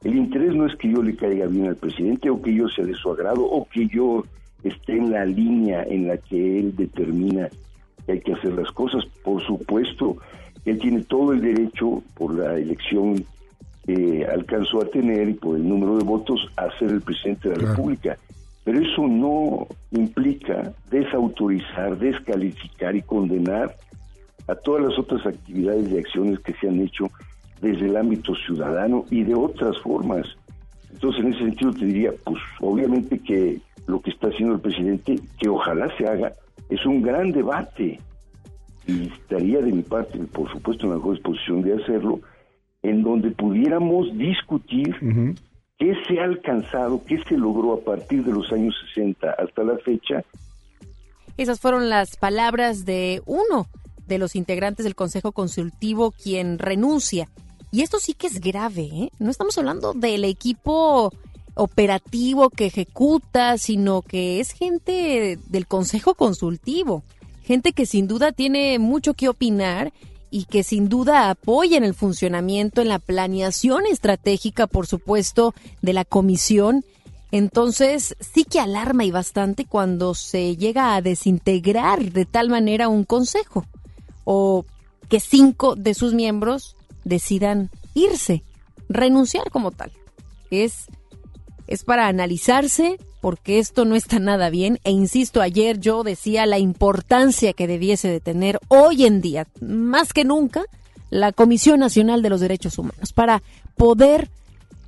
El 0.04 0.16
interés 0.16 0.54
no 0.54 0.68
es 0.68 0.76
que 0.76 0.92
yo 0.92 1.02
le 1.02 1.16
caiga 1.16 1.48
bien 1.48 1.66
al 1.66 1.76
presidente 1.76 2.30
o 2.30 2.40
que 2.40 2.54
yo 2.54 2.68
sea 2.70 2.86
de 2.86 2.94
su 2.94 3.10
agrado 3.10 3.44
o 3.44 3.68
que 3.68 3.88
yo 3.88 4.24
esté 4.64 4.98
en 4.98 5.12
la 5.12 5.26
línea 5.26 5.84
en 5.90 6.08
la 6.08 6.18
que 6.18 6.60
él 6.60 6.76
determina 6.76 7.50
que 8.06 8.12
hay 8.12 8.20
que 8.20 8.34
hacer 8.34 8.54
las 8.54 8.72
cosas. 8.72 9.04
Por 9.24 9.42
supuesto, 9.44 10.18
él 10.66 10.78
tiene 10.78 11.02
todo 11.06 11.34
el 11.34 11.42
derecho 11.42 12.04
por 12.14 12.36
la 12.36 12.60
elección 12.60 13.26
que 13.88 14.24
alcanzó 14.24 14.84
a 14.84 14.86
tener 14.86 15.30
y 15.30 15.34
por 15.34 15.58
el 15.58 15.68
número 15.68 15.98
de 15.98 16.04
votos 16.04 16.48
a 16.58 16.70
ser 16.78 16.92
el 16.92 17.02
presidente 17.02 17.50
de 17.50 17.58
la 17.58 17.70
República. 17.70 18.18
Pero 18.64 18.80
eso 18.80 19.08
no 19.08 19.68
implica 19.92 20.74
desautorizar, 20.90 21.98
descalificar 21.98 22.96
y 22.96 23.02
condenar 23.02 23.76
a 24.48 24.56
todas 24.56 24.84
las 24.84 25.00
otras 25.00 25.26
actividades 25.26 25.90
y 25.90 25.98
acciones 25.98 26.40
que 26.40 26.54
se 26.54 26.68
han 26.68 26.80
hecho 26.80 27.10
desde 27.62 27.88
el 27.88 27.98
ámbito 27.98 28.36
ciudadano 28.36 29.06
y 29.10 29.24
de 29.24 29.36
otras 29.36 29.78
formas. 29.80 30.26
Entonces, 30.92 31.24
en 31.24 31.34
ese 31.34 31.46
sentido 31.46 31.72
te 31.72 31.86
diría, 31.86 32.12
pues 32.24 32.42
obviamente 32.60 33.20
que 33.20 33.60
lo 33.88 34.02
que 34.02 34.12
está 34.12 34.28
haciendo 34.28 34.56
el 34.56 34.62
presidente, 34.62 35.16
que 35.40 35.50
ojalá 35.50 35.90
se 35.98 36.08
haga, 36.08 36.34
es 36.70 36.86
un 36.86 37.02
gran 37.02 37.32
debate 37.32 38.00
y 38.88 39.08
estaría 39.08 39.62
de 39.62 39.72
mi 39.72 39.82
parte, 39.82 40.18
por 40.20 40.52
supuesto, 40.52 40.86
en 40.86 40.92
la 40.92 40.96
mejor 40.98 41.16
disposición 41.16 41.62
de 41.62 41.82
hacerlo, 41.82 42.20
en 42.84 43.04
donde 43.04 43.32
pudiéramos 43.32 44.16
discutir 44.18 44.96
¿Qué 45.82 45.96
se 46.08 46.20
ha 46.20 46.26
alcanzado? 46.26 47.04
¿Qué 47.06 47.24
se 47.28 47.36
logró 47.36 47.74
a 47.74 47.80
partir 47.80 48.24
de 48.24 48.32
los 48.32 48.52
años 48.52 48.76
60 48.94 49.32
hasta 49.32 49.64
la 49.64 49.80
fecha? 49.80 50.24
Esas 51.38 51.60
fueron 51.60 51.90
las 51.90 52.18
palabras 52.18 52.86
de 52.86 53.24
uno 53.26 53.66
de 54.06 54.20
los 54.20 54.36
integrantes 54.36 54.84
del 54.84 54.94
Consejo 54.94 55.32
Consultivo 55.32 56.12
quien 56.12 56.60
renuncia. 56.60 57.30
Y 57.72 57.82
esto 57.82 57.98
sí 57.98 58.14
que 58.14 58.28
es 58.28 58.40
grave, 58.40 58.90
¿eh? 58.94 59.12
No 59.18 59.32
estamos 59.32 59.58
hablando 59.58 59.94
del 59.94 60.24
equipo 60.26 61.12
operativo 61.56 62.52
que 62.52 62.68
ejecuta, 62.68 63.58
sino 63.58 64.04
que 64.04 64.40
es 64.40 64.52
gente 64.52 65.40
del 65.48 65.66
Consejo 65.66 66.14
Consultivo, 66.14 67.02
gente 67.42 67.74
que 67.74 67.88
sin 67.88 68.08
duda 68.08 68.34
tiene 68.34 68.78
mucho 68.78 69.16
que 69.16 69.30
opinar 69.30 69.92
y 70.32 70.46
que 70.46 70.64
sin 70.64 70.88
duda 70.88 71.30
apoyan 71.30 71.84
el 71.84 71.94
funcionamiento 71.94 72.82
en 72.82 72.88
la 72.88 73.00
planeación 73.00 73.86
estratégica, 73.86 74.66
por 74.66 74.88
supuesto, 74.88 75.54
de 75.82 75.92
la 75.92 76.06
comisión. 76.06 76.86
Entonces, 77.32 78.16
sí 78.20 78.46
que 78.46 78.60
alarma 78.60 79.04
y 79.04 79.12
bastante 79.12 79.66
cuando 79.66 80.16
se 80.16 80.56
llega 80.56 80.96
a 80.96 81.02
desintegrar 81.02 82.12
de 82.14 82.26
tal 82.26 82.50
manera 82.50 82.88
un 82.88 83.04
consejo 83.04 83.66
o 84.24 84.66
que 85.10 85.20
cinco 85.20 85.76
de 85.76 85.94
sus 85.94 86.14
miembros 86.14 86.78
decidan 87.04 87.70
irse, 87.94 88.44
renunciar 88.88 89.52
como 89.52 89.72
tal. 89.72 89.92
Es, 90.50 90.86
es 91.68 91.84
para 91.84 92.08
analizarse, 92.08 92.98
porque 93.22 93.60
esto 93.60 93.86
no 93.86 93.96
está 93.96 94.20
nada 94.20 94.50
bien. 94.50 94.80
E 94.84 94.92
insisto, 94.92 95.42
ayer 95.42 95.80
yo 95.80 96.04
decía 96.04 96.46
la 96.46 96.60
importancia 96.60 97.54
que 97.54 97.68
debiese 97.68 98.10
de 98.10 98.20
tener 98.20 98.60
hoy 98.68 99.06
en 99.06 99.22
día, 99.22 99.48
más 99.62 100.12
que 100.12 100.26
nunca, 100.26 100.66
la 101.12 101.32
Comisión 101.32 101.80
Nacional 101.80 102.22
de 102.22 102.30
los 102.30 102.42
Derechos 102.42 102.78
Humanos, 102.78 103.14
para 103.14 103.44
poder 103.78 104.30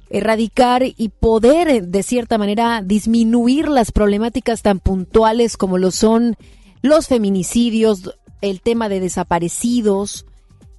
erradicar 0.09 0.83
y 0.83 1.09
poder, 1.09 1.67
eh, 1.67 1.81
de 1.81 2.03
cierta 2.03 2.37
manera, 2.37 2.81
disminuir 2.83 3.67
las 3.67 3.91
problemáticas 3.91 4.61
tan 4.61 4.79
puntuales 4.79 5.57
como 5.57 5.77
lo 5.77 5.91
son 5.91 6.35
los 6.81 7.07
feminicidios, 7.07 8.15
el 8.41 8.61
tema 8.61 8.89
de 8.89 8.99
desaparecidos, 8.99 10.25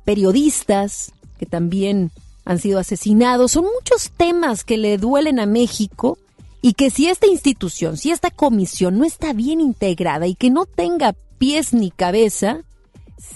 periodistas 0.04 1.12
que 1.38 1.46
también 1.46 2.10
han 2.44 2.58
sido 2.58 2.78
asesinados. 2.78 3.52
Son 3.52 3.64
muchos 3.64 4.10
temas 4.16 4.64
que 4.64 4.76
le 4.76 4.98
duelen 4.98 5.40
a 5.40 5.46
México 5.46 6.18
y 6.64 6.72
que 6.72 6.88
si 6.88 7.08
esta 7.08 7.26
institución, 7.26 7.98
si 7.98 8.10
esta 8.10 8.30
comisión 8.30 8.96
no 8.98 9.04
está 9.04 9.34
bien 9.34 9.60
integrada 9.60 10.26
y 10.26 10.34
que 10.34 10.48
no 10.48 10.64
tenga 10.64 11.14
pies 11.36 11.74
ni 11.74 11.90
cabeza, 11.90 12.62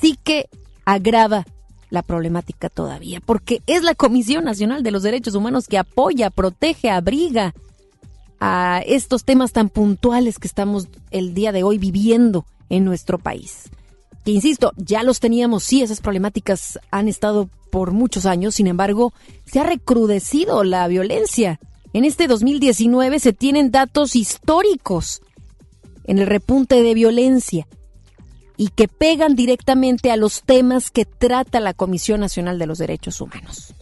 sí 0.01 0.19
que 0.25 0.49
agrava 0.87 1.45
la 1.91 2.03
problemática 2.03 2.71
todavía, 2.71 3.21
porque 3.21 3.61
es 3.67 3.83
la 3.83 3.95
Comisión 3.95 4.45
Nacional 4.45 4.83
de 4.83 4.93
los 4.93 5.03
Derechos 5.03 5.35
Humanos 5.35 5.67
que 5.69 5.77
apoya, 5.77 6.31
protege, 6.31 6.89
abriga 6.89 7.53
a 8.41 8.81
estos 8.87 9.25
temas 9.25 9.53
tan 9.53 9.69
puntuales 9.69 10.39
que 10.39 10.49
estamos 10.49 10.89
el 11.11 11.35
día 11.35 11.53
de 11.53 11.65
hoy 11.65 11.77
viviendo 11.77 12.47
en 12.71 12.87
nuestro 12.87 13.19
país. 13.19 13.65
Que 14.25 14.31
insisto, 14.31 14.73
ya 14.79 15.03
los 15.03 15.21
teníamos, 15.21 15.65
sí, 15.65 15.83
esas 15.83 16.01
problemáticas 16.01 16.79
han 16.91 17.09
estado 17.09 17.51
por 17.71 17.93
muchos 17.93 18.25
años, 18.25 18.55
sin 18.55 18.69
embargo, 18.69 19.13
se 19.45 19.61
ha 19.61 19.65
recrudecido 19.65 20.65
la 20.65 20.89
violencia 20.89 21.61
en 21.99 22.05
este 22.05 22.29
2019 22.29 23.19
se 23.19 23.33
tienen 23.33 23.73
datos 23.73 24.15
históricos 24.15 25.21
en 26.05 26.21
el 26.21 26.29
repunte 26.29 26.81
de 26.81 26.95
violencia 26.95 27.67
y 28.57 28.69
que 28.69 28.87
pegan 28.87 29.35
directamente 29.35 30.13
a 30.13 30.17
los 30.17 30.43
temas 30.43 30.93
que 30.93 31.05
trata 31.05 31.59
la 31.59 31.75
Comisión 31.75 32.21
Nacional 32.21 32.57
de 32.61 32.67
los 32.67 32.79
Derechos 32.79 33.21
Humanos. 33.21 33.75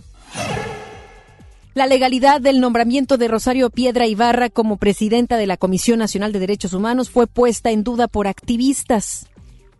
La 1.74 1.86
legalidad 1.86 2.40
del 2.40 2.58
nombramiento 2.58 3.18
de 3.18 3.28
Rosario 3.28 3.68
Piedra 3.68 4.06
Ibarra 4.06 4.48
como 4.48 4.78
presidenta 4.78 5.36
de 5.36 5.46
la 5.46 5.58
Comisión 5.58 5.98
Nacional 5.98 6.32
de 6.32 6.38
Derechos 6.38 6.72
Humanos 6.72 7.10
fue 7.10 7.26
puesta 7.26 7.70
en 7.70 7.84
duda 7.84 8.08
por 8.08 8.28
activistas. 8.28 9.26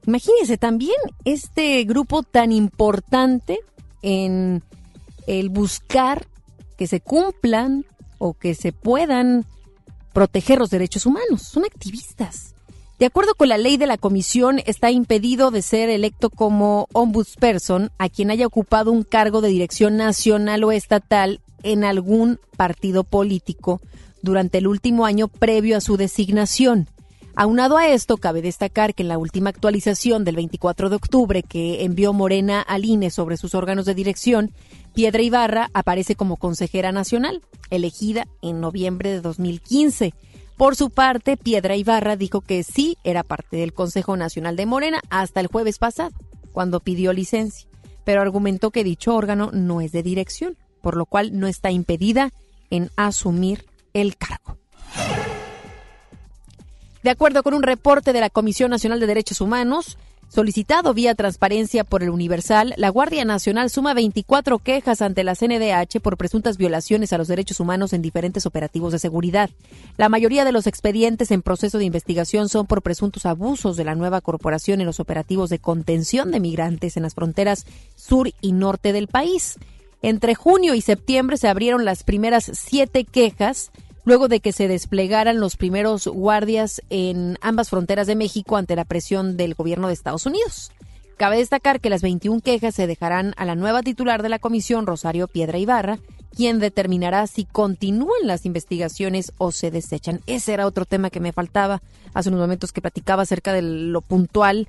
Imagínense 0.07 0.59
también 0.59 0.97
este 1.25 1.83
grupo 1.85 2.23
tan 2.23 2.53
importante 2.53 3.61
en 4.03 4.63
el 5.27 5.49
buscar 5.49 6.27
que 6.77 6.87
se 6.87 7.01
cumplan 7.01 7.87
o 8.19 8.35
que 8.35 8.55
se 8.55 8.73
puedan 8.73 9.45
proteger 10.13 10.59
los 10.59 10.71
derechos 10.71 11.07
humanos. 11.07 11.43
Son 11.43 11.65
activistas. 11.65 12.55
De 12.99 13.05
acuerdo 13.05 13.35
con 13.35 13.51
la 13.51 13.59
ley 13.59 13.77
de 13.77 13.87
la 13.87 13.99
comisión, 13.99 14.61
está 14.65 14.91
impedido 14.91 15.51
de 15.51 15.61
ser 15.61 15.91
electo 15.91 16.31
como 16.31 16.89
ombudsperson 16.95 17.91
a 17.99 18.09
quien 18.09 18.31
haya 18.31 18.47
ocupado 18.47 18.91
un 18.91 19.03
cargo 19.03 19.43
de 19.43 19.49
dirección 19.49 19.99
nacional 19.99 20.65
o 20.65 20.73
estatal 20.73 21.41
en 21.63 21.85
algún 21.85 22.41
partido 22.57 23.05
político 23.05 23.83
durante 24.23 24.59
el 24.59 24.67
último 24.67 25.05
año 25.05 25.29
previo 25.29 25.77
a 25.77 25.83
su 25.83 25.99
designación. 25.99 26.89
Aunado 27.37 27.77
a 27.77 27.89
esto, 27.89 28.17
cabe 28.17 28.43
destacar 28.43 28.95
que 28.95 29.03
en 29.03 29.09
la 29.09 29.19
última 29.19 29.51
actualización 29.51 30.25
del 30.25 30.37
24 30.37 30.89
de 30.89 30.97
octubre 30.97 31.43
que 31.43 31.85
envió 31.85 32.13
Morena 32.13 32.63
al 32.63 32.85
INE 32.85 33.11
sobre 33.11 33.37
sus 33.37 33.55
órganos 33.55 33.85
de 33.85 33.95
dirección, 33.95 34.53
Piedra 34.95 35.23
Ibarra 35.23 35.71
aparece 35.75 36.17
como 36.17 36.39
consejera 36.39 36.93
nacional, 36.93 37.43
elegida 37.71 38.27
en 38.43 38.61
noviembre 38.61 39.11
de 39.11 39.21
2015. 39.21 40.15
Por 40.57 40.75
su 40.75 40.91
parte, 40.91 41.37
Piedra 41.37 41.77
Ibarra 41.77 42.17
dijo 42.17 42.41
que 42.41 42.65
sí 42.65 42.97
era 43.05 43.23
parte 43.23 43.59
del 43.59 43.75
Consejo 43.75 44.17
Nacional 44.17 44.57
de 44.57 44.67
Morena 44.67 45.01
hasta 45.11 45.41
el 45.41 45.49
jueves 45.49 45.79
pasado, 45.79 46.13
cuando 46.53 46.81
pidió 46.81 47.13
licencia, 47.13 47.69
pero 48.05 48.23
argumentó 48.23 48.71
que 48.71 48.83
dicho 48.83 49.15
órgano 49.15 49.51
no 49.53 49.83
es 49.83 49.93
de 49.93 50.03
dirección 50.03 50.57
por 50.87 50.97
lo 50.97 51.05
cual 51.05 51.37
no 51.37 51.49
está 51.49 51.73
impedida 51.73 52.31
en 52.71 52.93
asumir 52.95 53.67
el 53.93 54.17
cargo. 54.17 54.57
De 57.07 57.13
acuerdo 57.13 57.45
con 57.45 57.55
un 57.55 57.63
reporte 57.63 58.13
de 58.13 58.19
la 58.19 58.31
Comisión 58.31 58.73
Nacional 58.73 58.99
de 58.99 59.07
Derechos 59.07 59.41
Humanos, 59.41 59.97
solicitado 60.29 60.93
vía 60.93 61.15
transparencia 61.15 61.85
por 61.85 62.03
el 62.03 62.11
Universal, 62.11 62.75
la 62.77 62.89
Guardia 62.89 63.25
Nacional 63.25 63.71
suma 63.71 63.95
24 63.95 64.59
quejas 64.59 65.03
ante 65.03 65.23
la 65.23 65.37
CNDH 65.37 66.01
por 66.03 66.17
presuntas 66.17 66.57
violaciones 66.57 67.13
a 67.13 67.19
los 67.19 67.29
derechos 67.29 67.61
humanos 67.61 67.93
en 67.93 68.03
diferentes 68.03 68.45
operativos 68.45 68.91
de 68.91 68.99
seguridad. 68.99 69.51
La 69.97 70.09
mayoría 70.09 70.45
de 70.45 70.51
los 70.51 70.67
expedientes 70.67 71.31
en 71.31 71.43
proceso 71.43 71.79
de 71.79 71.85
investigación 71.85 72.49
son 72.49 72.67
por 72.67 72.83
presuntos 72.83 73.25
abusos 73.25 73.77
de 73.77 73.85
la 73.85 73.95
nueva 73.95 74.21
corporación 74.21 74.81
en 74.81 74.87
los 74.87 74.99
operativos 74.99 75.49
de 75.49 75.61
contención 75.61 76.33
de 76.33 76.41
migrantes 76.41 76.97
en 76.97 77.05
las 77.05 77.15
fronteras 77.15 77.67
sur 77.95 78.33
y 78.41 78.51
norte 78.51 78.93
del 78.93 79.07
país. 79.07 79.61
Entre 80.03 80.35
junio 80.35 80.75
y 80.75 80.81
septiembre 80.81 81.37
se 81.37 81.47
abrieron 81.47 81.85
las 81.85 82.03
primeras 82.03 82.51
siete 82.53 83.05
quejas 83.05 83.71
luego 84.07 84.29
de 84.29 84.41
que 84.41 84.53
se 84.53 84.69
desplegaran 84.69 85.41
los 85.41 85.57
primeros 85.57 86.07
guardias 86.07 86.81
en 86.89 87.37
ambas 87.43 87.69
fronteras 87.69 88.07
de 88.07 88.17
México 88.17 88.57
ante 88.57 88.77
la 88.77 88.87
presión 88.87 89.37
del 89.37 89.55
gobierno 89.55 89.89
de 89.89 89.95
Estados 89.95 90.25
Unidos. 90.25 90.73
Cabe 91.19 91.39
destacar 91.39 91.81
que 91.81 91.91
las 91.91 92.03
21 92.03 92.41
quejas 92.41 92.75
se 92.75 92.87
dejarán 92.87 93.35
a 93.37 93.45
la 93.45 93.57
nueva 93.57 93.83
titular 93.83 94.23
de 94.23 94.29
la 94.29 94.39
comisión, 94.39 94.87
Rosario 94.87 95.29
Piedra 95.29 95.59
Ibarra, 95.59 95.99
quien 96.37 96.59
determinará 96.59 97.27
si 97.27 97.45
continúan 97.47 98.27
las 98.27 98.45
investigaciones 98.45 99.33
o 99.39 99.53
se 99.53 99.71
desechan. 99.71 100.21
Ese 100.27 100.53
era 100.53 100.67
otro 100.67 100.85
tema 100.85 101.09
que 101.09 101.19
me 101.19 101.33
faltaba 101.33 101.81
hace 102.13 102.29
unos 102.29 102.43
momentos 102.43 102.73
que 102.73 102.83
platicaba 102.83 103.23
acerca 103.23 103.55
de 103.55 103.63
lo 103.63 104.03
puntual 104.03 104.69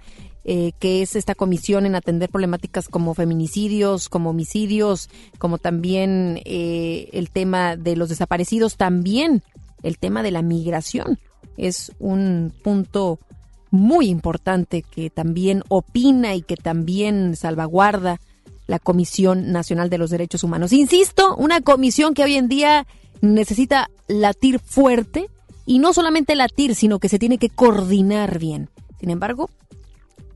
eh, 0.49 0.71
que 0.79 1.01
es 1.01 1.17
esta 1.17 1.35
comisión 1.35 1.85
en 1.85 1.95
atender 1.95 2.29
problemáticas 2.29 2.87
como 2.87 3.13
feminicidios, 3.13 4.07
como 4.07 4.29
homicidios, 4.29 5.09
como 5.39 5.57
también 5.57 6.39
eh, 6.45 7.09
el 7.11 7.31
tema 7.31 7.75
de 7.75 7.97
los 7.97 8.07
desaparecidos, 8.07 8.77
también 8.77 9.43
el 9.83 9.97
tema 9.97 10.23
de 10.23 10.31
la 10.31 10.41
migración. 10.41 11.19
Es 11.57 11.91
un 11.99 12.53
punto 12.63 13.19
muy 13.71 14.07
importante 14.07 14.83
que 14.83 15.09
también 15.09 15.63
opina 15.67 16.33
y 16.33 16.43
que 16.43 16.55
también 16.55 17.35
salvaguarda 17.35 18.21
la 18.67 18.79
Comisión 18.79 19.51
Nacional 19.51 19.89
de 19.89 19.97
los 19.97 20.09
Derechos 20.09 20.43
Humanos. 20.43 20.73
Insisto, 20.73 21.35
una 21.37 21.61
comisión 21.61 22.13
que 22.13 22.23
hoy 22.23 22.35
en 22.35 22.47
día 22.47 22.85
necesita 23.21 23.89
latir 24.07 24.59
fuerte 24.59 25.29
y 25.65 25.79
no 25.79 25.93
solamente 25.93 26.35
latir, 26.35 26.75
sino 26.75 26.99
que 26.99 27.09
se 27.09 27.19
tiene 27.19 27.37
que 27.37 27.49
coordinar 27.49 28.39
bien. 28.39 28.69
Sin 28.99 29.09
embargo, 29.09 29.49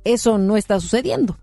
eso 0.03 0.37
no 0.37 0.57
está 0.57 0.79
sucediendo. 0.79 1.37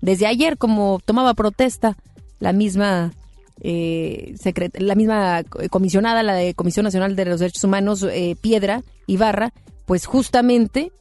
Desde 0.00 0.26
ayer, 0.26 0.58
como 0.58 1.00
tomaba 1.04 1.34
protesta 1.34 1.96
la 2.38 2.52
misma 2.52 3.12
eh, 3.60 4.34
la 4.74 4.94
misma 4.94 5.42
comisionada, 5.70 6.22
la 6.22 6.34
de 6.34 6.54
Comisión 6.54 6.84
Nacional 6.84 7.16
de 7.16 7.24
los 7.24 7.40
Derechos 7.40 7.64
Humanos, 7.64 8.02
eh, 8.02 8.36
Piedra 8.40 8.82
Ibarra, 9.06 9.52
pues 9.86 10.06
justamente 10.06 10.92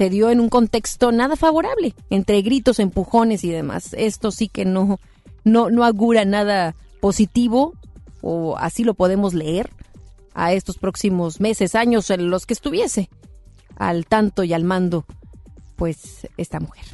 se 0.00 0.08
dio 0.08 0.30
en 0.30 0.40
un 0.40 0.48
contexto 0.48 1.12
nada 1.12 1.36
favorable, 1.36 1.94
entre 2.08 2.40
gritos, 2.40 2.78
empujones 2.78 3.44
y 3.44 3.50
demás. 3.50 3.92
Esto 3.92 4.30
sí 4.30 4.48
que 4.48 4.64
no, 4.64 4.98
no, 5.44 5.68
no 5.68 5.84
augura 5.84 6.24
nada 6.24 6.74
positivo, 7.02 7.74
o 8.22 8.56
así 8.56 8.82
lo 8.82 8.94
podemos 8.94 9.34
leer, 9.34 9.68
a 10.32 10.54
estos 10.54 10.78
próximos 10.78 11.38
meses, 11.38 11.74
años 11.74 12.08
en 12.08 12.30
los 12.30 12.46
que 12.46 12.54
estuviese 12.54 13.10
al 13.76 14.06
tanto 14.06 14.42
y 14.42 14.54
al 14.54 14.64
mando 14.64 15.04
pues 15.76 16.26
esta 16.38 16.60
mujer. 16.60 16.86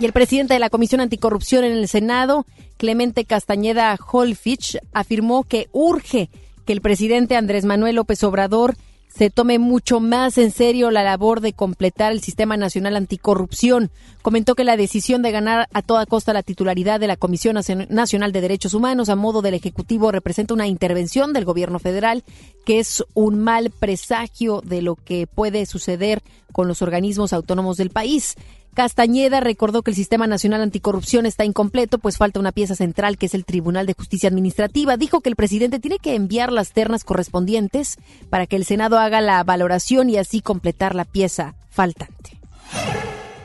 Y 0.00 0.06
el 0.06 0.12
presidente 0.12 0.54
de 0.54 0.60
la 0.60 0.70
Comisión 0.70 1.00
Anticorrupción 1.00 1.62
en 1.62 1.70
el 1.70 1.86
Senado, 1.86 2.46
Clemente 2.78 3.24
Castañeda 3.26 3.96
Holfich, 4.10 4.76
afirmó 4.92 5.44
que 5.44 5.68
urge 5.70 6.30
que 6.64 6.72
el 6.72 6.80
presidente 6.80 7.36
Andrés 7.36 7.64
Manuel 7.64 7.94
López 7.94 8.24
Obrador 8.24 8.74
se 9.08 9.30
tome 9.30 9.58
mucho 9.58 9.98
más 9.98 10.36
en 10.36 10.50
serio 10.50 10.90
la 10.90 11.02
labor 11.02 11.40
de 11.40 11.54
completar 11.54 12.12
el 12.12 12.20
Sistema 12.20 12.56
Nacional 12.56 12.96
Anticorrupción. 12.96 13.90
Comentó 14.20 14.54
que 14.54 14.64
la 14.64 14.76
decisión 14.76 15.22
de 15.22 15.30
ganar 15.30 15.68
a 15.72 15.82
toda 15.82 16.04
costa 16.04 16.32
la 16.34 16.42
titularidad 16.42 17.00
de 17.00 17.06
la 17.06 17.16
Comisión 17.16 17.56
Nacional 17.88 18.32
de 18.32 18.40
Derechos 18.40 18.74
Humanos 18.74 19.08
a 19.08 19.16
modo 19.16 19.40
del 19.40 19.54
Ejecutivo 19.54 20.12
representa 20.12 20.52
una 20.52 20.66
intervención 20.66 21.32
del 21.32 21.46
gobierno 21.46 21.78
federal 21.78 22.24
que 22.66 22.78
es 22.78 23.04
un 23.14 23.38
mal 23.38 23.70
presagio 23.70 24.60
de 24.64 24.82
lo 24.82 24.96
que 24.96 25.26
puede 25.26 25.64
suceder 25.64 26.22
con 26.52 26.68
los 26.68 26.82
organismos 26.82 27.32
autónomos 27.32 27.76
del 27.76 27.90
país. 27.90 28.34
Castañeda 28.76 29.40
recordó 29.40 29.80
que 29.80 29.90
el 29.90 29.96
Sistema 29.96 30.26
Nacional 30.26 30.60
Anticorrupción 30.60 31.24
está 31.24 31.46
incompleto, 31.46 31.96
pues 31.98 32.18
falta 32.18 32.40
una 32.40 32.52
pieza 32.52 32.74
central 32.74 33.16
que 33.16 33.24
es 33.24 33.32
el 33.32 33.46
Tribunal 33.46 33.86
de 33.86 33.94
Justicia 33.94 34.28
Administrativa. 34.28 34.98
Dijo 34.98 35.22
que 35.22 35.30
el 35.30 35.34
presidente 35.34 35.80
tiene 35.80 35.98
que 35.98 36.14
enviar 36.14 36.52
las 36.52 36.72
ternas 36.72 37.02
correspondientes 37.02 37.96
para 38.28 38.46
que 38.46 38.56
el 38.56 38.66
Senado 38.66 38.98
haga 38.98 39.22
la 39.22 39.42
valoración 39.44 40.10
y 40.10 40.18
así 40.18 40.42
completar 40.42 40.94
la 40.94 41.06
pieza 41.06 41.54
faltante. 41.70 42.38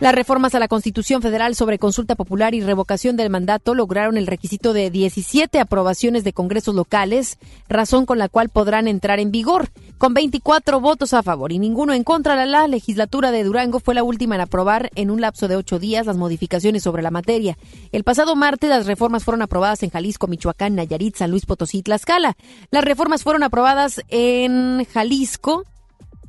Las 0.01 0.15
reformas 0.15 0.55
a 0.55 0.59
la 0.59 0.67
Constitución 0.67 1.21
Federal 1.21 1.53
sobre 1.53 1.77
consulta 1.77 2.15
popular 2.15 2.55
y 2.55 2.61
revocación 2.61 3.17
del 3.17 3.29
mandato 3.29 3.75
lograron 3.75 4.17
el 4.17 4.25
requisito 4.25 4.73
de 4.73 4.89
17 4.89 5.59
aprobaciones 5.59 6.23
de 6.23 6.33
congresos 6.33 6.73
locales, 6.73 7.37
razón 7.69 8.07
con 8.07 8.17
la 8.17 8.27
cual 8.27 8.49
podrán 8.49 8.87
entrar 8.87 9.19
en 9.19 9.29
vigor. 9.29 9.69
Con 9.99 10.15
24 10.15 10.79
votos 10.79 11.13
a 11.13 11.21
favor 11.21 11.51
y 11.51 11.59
ninguno 11.59 11.93
en 11.93 12.03
contra, 12.03 12.47
la 12.47 12.67
legislatura 12.67 13.29
de 13.29 13.43
Durango 13.43 13.79
fue 13.79 13.93
la 13.93 14.01
última 14.01 14.33
en 14.33 14.41
aprobar 14.41 14.89
en 14.95 15.11
un 15.11 15.21
lapso 15.21 15.47
de 15.47 15.55
ocho 15.55 15.77
días 15.77 16.07
las 16.07 16.17
modificaciones 16.17 16.81
sobre 16.81 17.03
la 17.03 17.11
materia. 17.11 17.55
El 17.91 18.03
pasado 18.03 18.35
martes 18.35 18.71
las 18.71 18.87
reformas 18.87 19.23
fueron 19.23 19.43
aprobadas 19.43 19.83
en 19.83 19.91
Jalisco, 19.91 20.25
Michoacán, 20.25 20.73
Nayarit, 20.73 21.15
San 21.15 21.29
Luis 21.29 21.45
Potosí 21.45 21.77
y 21.77 21.83
Tlaxcala. 21.83 22.37
Las 22.71 22.83
reformas 22.83 23.21
fueron 23.21 23.43
aprobadas 23.43 24.01
en 24.09 24.83
Jalisco, 24.83 25.63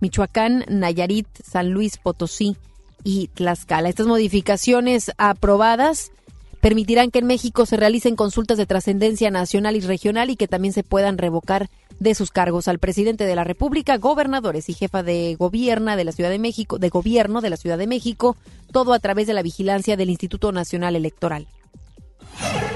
Michoacán, 0.01 0.67
Nayarit, 0.69 1.27
San 1.43 1.71
Luis 1.71 1.97
Potosí 1.97 2.59
y 3.05 3.29
Tlaxcala. 3.29 3.89
Estas 3.89 4.07
modificaciones 4.07 5.13
aprobadas 5.19 6.13
permitirán 6.61 7.11
que 7.11 7.19
en 7.19 7.27
México 7.27 7.67
se 7.67 7.77
realicen 7.77 8.15
consultas 8.15 8.57
de 8.57 8.67
trascendencia 8.67 9.31
nacional 9.31 9.75
y 9.75 9.81
regional 9.81 10.31
y 10.31 10.37
que 10.37 10.47
también 10.47 10.73
se 10.73 10.85
puedan 10.85 11.19
revocar 11.19 11.69
de 11.99 12.15
sus 12.15 12.31
cargos 12.31 12.69
al 12.69 12.79
presidente 12.79 13.25
de 13.25 13.35
la 13.35 13.45
República, 13.45 13.97
gobernadores 13.97 14.69
y 14.69 14.75
jefa 14.75 15.03
de 15.03 15.35
gobierno 15.37 15.97
de 15.97 16.05
la 16.05 16.13
Ciudad 16.13 16.31
de 16.31 16.39
México, 16.39 16.79
de 16.79 16.89
gobierno 16.89 17.41
de 17.41 17.51
la 17.51 17.57
Ciudad 17.57 17.79
de 17.79 17.89
México, 17.89 18.37
todo 18.71 18.93
a 18.93 19.01
través 19.01 19.27
de 19.27 19.35
la 19.35 19.43
vigilancia 19.43 19.97
del 19.97 20.11
Instituto 20.11 20.53
Nacional 20.53 20.95
Electoral. 20.95 21.49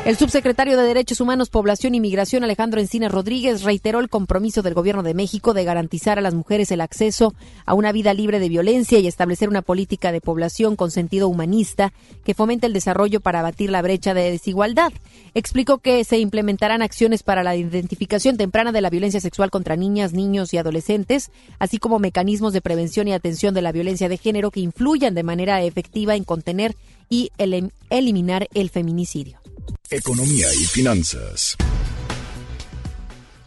El 0.07 0.16
subsecretario 0.16 0.76
de 0.76 0.84
Derechos 0.84 1.20
Humanos, 1.20 1.50
Población 1.50 1.96
y 1.96 2.00
Migración, 2.00 2.44
Alejandro 2.44 2.80
Encinas 2.80 3.11
Rodríguez, 3.11 3.64
reiteró 3.64 3.98
el 3.98 4.09
compromiso 4.09 4.62
del 4.62 4.72
Gobierno 4.72 5.02
de 5.02 5.14
México 5.14 5.52
de 5.52 5.64
garantizar 5.64 6.16
a 6.16 6.22
las 6.22 6.32
mujeres 6.32 6.70
el 6.70 6.80
acceso 6.80 7.34
a 7.64 7.74
una 7.74 7.90
vida 7.90 8.14
libre 8.14 8.38
de 8.38 8.48
violencia 8.48 9.00
y 9.00 9.09
establecer 9.09 9.48
una 9.48 9.62
política 9.62 10.12
de 10.12 10.20
población 10.20 10.76
con 10.76 10.92
sentido 10.92 11.26
humanista 11.26 11.92
que 12.24 12.34
fomente 12.34 12.68
el 12.68 12.72
desarrollo 12.72 13.20
para 13.20 13.40
abatir 13.40 13.70
la 13.70 13.82
brecha 13.82 14.14
de 14.14 14.30
desigualdad. 14.30 14.92
Explicó 15.34 15.78
que 15.78 16.04
se 16.04 16.18
implementarán 16.18 16.82
acciones 16.82 17.24
para 17.24 17.42
la 17.42 17.57
identificación 17.57 18.36
temprana 18.36 18.70
de 18.70 18.82
la 18.82 18.90
violencia 18.90 19.20
sexual 19.20 19.50
contra 19.50 19.74
niñas, 19.74 20.12
niños 20.12 20.54
y 20.54 20.59
adolescentes, 20.59 21.32
así 21.59 21.78
como 21.78 21.98
mecanismos 21.98 22.52
de 22.52 22.61
prevención 22.61 23.09
y 23.09 23.12
atención 23.12 23.54
de 23.54 23.62
la 23.62 23.72
violencia 23.72 24.09
de 24.09 24.18
género 24.18 24.52
que 24.52 24.61
influyan 24.61 25.14
de 25.14 25.24
manera 25.24 25.62
efectiva 25.62 26.14
en 26.14 26.22
contener 26.22 26.76
y 27.09 27.30
eliminar 27.90 28.48
el 28.54 28.70
feminicidio. 28.70 29.40
Economía 29.90 30.52
y 30.54 30.64
finanzas. 30.64 31.57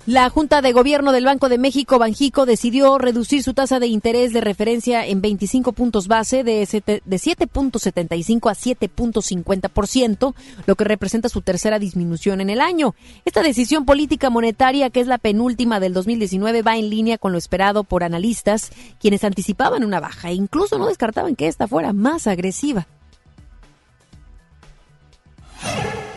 La 0.09 0.27
Junta 0.31 0.63
de 0.63 0.73
Gobierno 0.73 1.11
del 1.11 1.25
Banco 1.25 1.49
de 1.49 1.59
México, 1.59 1.99
Banjico, 1.99 2.47
decidió 2.47 2.97
reducir 2.97 3.43
su 3.43 3.53
tasa 3.53 3.79
de 3.79 3.85
interés 3.85 4.33
de 4.33 4.41
referencia 4.41 5.05
en 5.05 5.21
25 5.21 5.73
puntos 5.73 6.07
base 6.07 6.43
de 6.43 6.63
7.75 6.63 8.49
a 8.49 8.55
7.50%, 8.55 10.33
lo 10.65 10.75
que 10.75 10.83
representa 10.83 11.29
su 11.29 11.43
tercera 11.43 11.77
disminución 11.77 12.41
en 12.41 12.49
el 12.49 12.59
año. 12.59 12.95
Esta 13.23 13.43
decisión 13.43 13.85
política 13.85 14.31
monetaria, 14.31 14.89
que 14.89 15.01
es 15.01 15.05
la 15.05 15.19
penúltima 15.19 15.79
del 15.79 15.93
2019, 15.93 16.63
va 16.63 16.75
en 16.75 16.89
línea 16.89 17.19
con 17.19 17.31
lo 17.31 17.37
esperado 17.37 17.83
por 17.83 18.03
analistas, 18.03 18.71
quienes 18.99 19.23
anticipaban 19.23 19.83
una 19.83 19.99
baja 19.99 20.31
e 20.31 20.33
incluso 20.33 20.79
no 20.79 20.87
descartaban 20.87 21.35
que 21.35 21.47
esta 21.47 21.67
fuera 21.67 21.93
más 21.93 22.25
agresiva. 22.25 22.87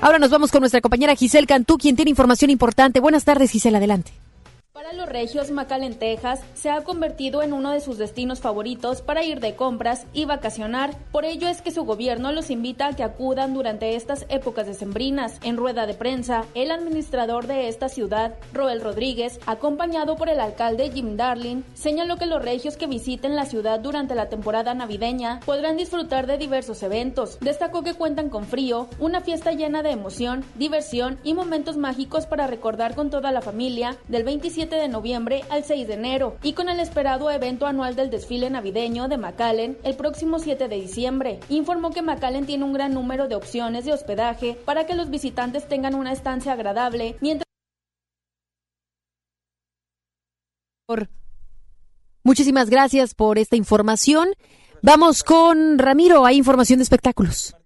Ahora 0.01 0.18
nos 0.18 0.30
vamos 0.30 0.51
con 0.51 0.61
nuestra 0.61 0.80
compañera 0.80 1.14
Giselle 1.14 1.47
Cantú, 1.47 1.78
quien 1.78 1.97
tiene 1.97 2.11
información 2.11 2.51
importante. 2.51 3.01
Buenas 3.01 3.24
tardes, 3.24 3.51
Giselle, 3.51 3.76
adelante. 3.76 4.12
Para 4.75 4.95
los 4.95 5.07
regios, 5.07 5.51
McAllen, 5.51 5.99
Texas, 5.99 6.41
se 6.55 6.70
ha 6.70 6.83
convertido 6.83 7.43
en 7.43 7.53
uno 7.53 7.73
de 7.73 7.83
sus 7.83 7.99
destinos 7.99 8.41
favoritos 8.41 9.03
para 9.03 9.23
ir 9.23 9.39
de 9.39 9.55
compras 9.55 10.07
y 10.14 10.25
vacacionar. 10.25 10.97
Por 11.12 11.27
ello 11.27 11.47
es 11.47 11.61
que 11.61 11.70
su 11.70 11.85
gobierno 11.85 12.33
los 12.33 12.49
invita 12.49 12.87
a 12.87 12.97
que 12.97 13.03
acudan 13.03 13.53
durante 13.53 13.97
estas 13.97 14.25
épocas 14.31 14.66
decembrinas. 14.66 15.39
En 15.43 15.59
rueda 15.59 15.85
de 15.85 15.93
prensa, 15.93 16.47
el 16.55 16.70
administrador 16.70 17.47
de 17.49 17.68
esta 17.68 17.91
ciudad, 17.91 18.35
Roel 18.55 18.81
Rodríguez, 18.81 19.41
acompañado 19.45 20.16
por 20.16 20.31
el 20.31 20.41
alcalde 20.41 20.91
Jim 20.91 21.18
Darling, 21.18 21.64
señaló 21.75 22.16
que 22.16 22.25
los 22.25 22.43
regios 22.43 22.79
que 22.79 22.87
visiten 22.87 23.37
la 23.37 23.45
ciudad 23.45 23.79
durante 23.79 24.14
la 24.14 24.31
temporada 24.31 24.73
navideña 24.73 25.41
podrán 25.45 25.77
disfrutar 25.77 26.27
de 26.27 26.39
diversos 26.39 26.83
eventos. 26.83 27.37
Destacó 27.43 27.83
que 27.83 27.93
cuentan 27.93 28.31
con 28.31 28.47
frío, 28.47 28.89
una 28.99 29.20
fiesta 29.20 29.53
llena 29.53 29.83
de 29.83 29.91
emoción, 29.91 30.47
diversión 30.55 31.18
y 31.25 31.35
momentos 31.35 31.77
mágicos 31.77 32.25
para 32.25 32.47
recordar 32.47 32.95
con 32.95 33.11
toda 33.11 33.33
la 33.33 33.43
familia 33.43 33.99
del 34.09 34.25
27 34.25 34.61
de 34.70 34.88
noviembre 34.88 35.42
al 35.50 35.64
6 35.64 35.88
de 35.88 35.94
enero 35.94 36.36
y 36.42 36.52
con 36.52 36.68
el 36.68 36.80
esperado 36.80 37.30
evento 37.30 37.66
anual 37.66 37.96
del 37.96 38.10
desfile 38.10 38.50
navideño 38.50 39.08
de 39.08 39.18
McAllen 39.18 39.78
el 39.82 39.96
próximo 39.96 40.38
7 40.38 40.68
de 40.68 40.76
diciembre. 40.76 41.40
Informó 41.48 41.90
que 41.90 42.02
McAllen 42.02 42.46
tiene 42.46 42.64
un 42.64 42.72
gran 42.72 42.94
número 42.94 43.28
de 43.28 43.34
opciones 43.34 43.84
de 43.84 43.92
hospedaje 43.92 44.56
para 44.64 44.86
que 44.86 44.94
los 44.94 45.10
visitantes 45.10 45.68
tengan 45.68 45.94
una 45.94 46.12
estancia 46.12 46.52
agradable 46.52 47.16
mientras 47.20 47.46
Muchísimas 52.24 52.70
gracias 52.70 53.14
por 53.14 53.38
esta 53.38 53.56
información. 53.56 54.28
Vamos 54.80 55.24
con 55.24 55.78
Ramiro, 55.78 56.24
hay 56.24 56.36
información 56.36 56.78
de 56.78 56.84
espectáculos. 56.84 57.56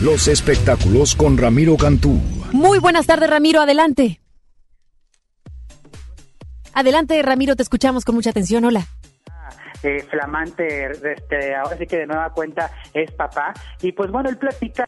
Los 0.00 0.28
espectáculos 0.28 1.14
con 1.14 1.36
Ramiro 1.36 1.76
Cantú. 1.76 2.18
Muy 2.52 2.78
buenas 2.78 3.06
tardes, 3.06 3.28
Ramiro, 3.28 3.60
adelante. 3.60 4.21
Adelante, 6.74 7.20
Ramiro, 7.22 7.56
te 7.56 7.62
escuchamos 7.62 8.04
con 8.04 8.14
mucha 8.14 8.30
atención. 8.30 8.64
Hola. 8.64 8.86
Eh, 9.82 10.04
flamante, 10.10 10.90
este, 10.92 11.54
ahora 11.56 11.76
sí 11.76 11.86
que 11.86 11.98
de 11.98 12.06
nueva 12.06 12.30
cuenta 12.30 12.70
es 12.94 13.10
papá. 13.12 13.52
Y 13.82 13.92
pues 13.92 14.10
bueno, 14.10 14.28
él 14.28 14.38
platica 14.38 14.86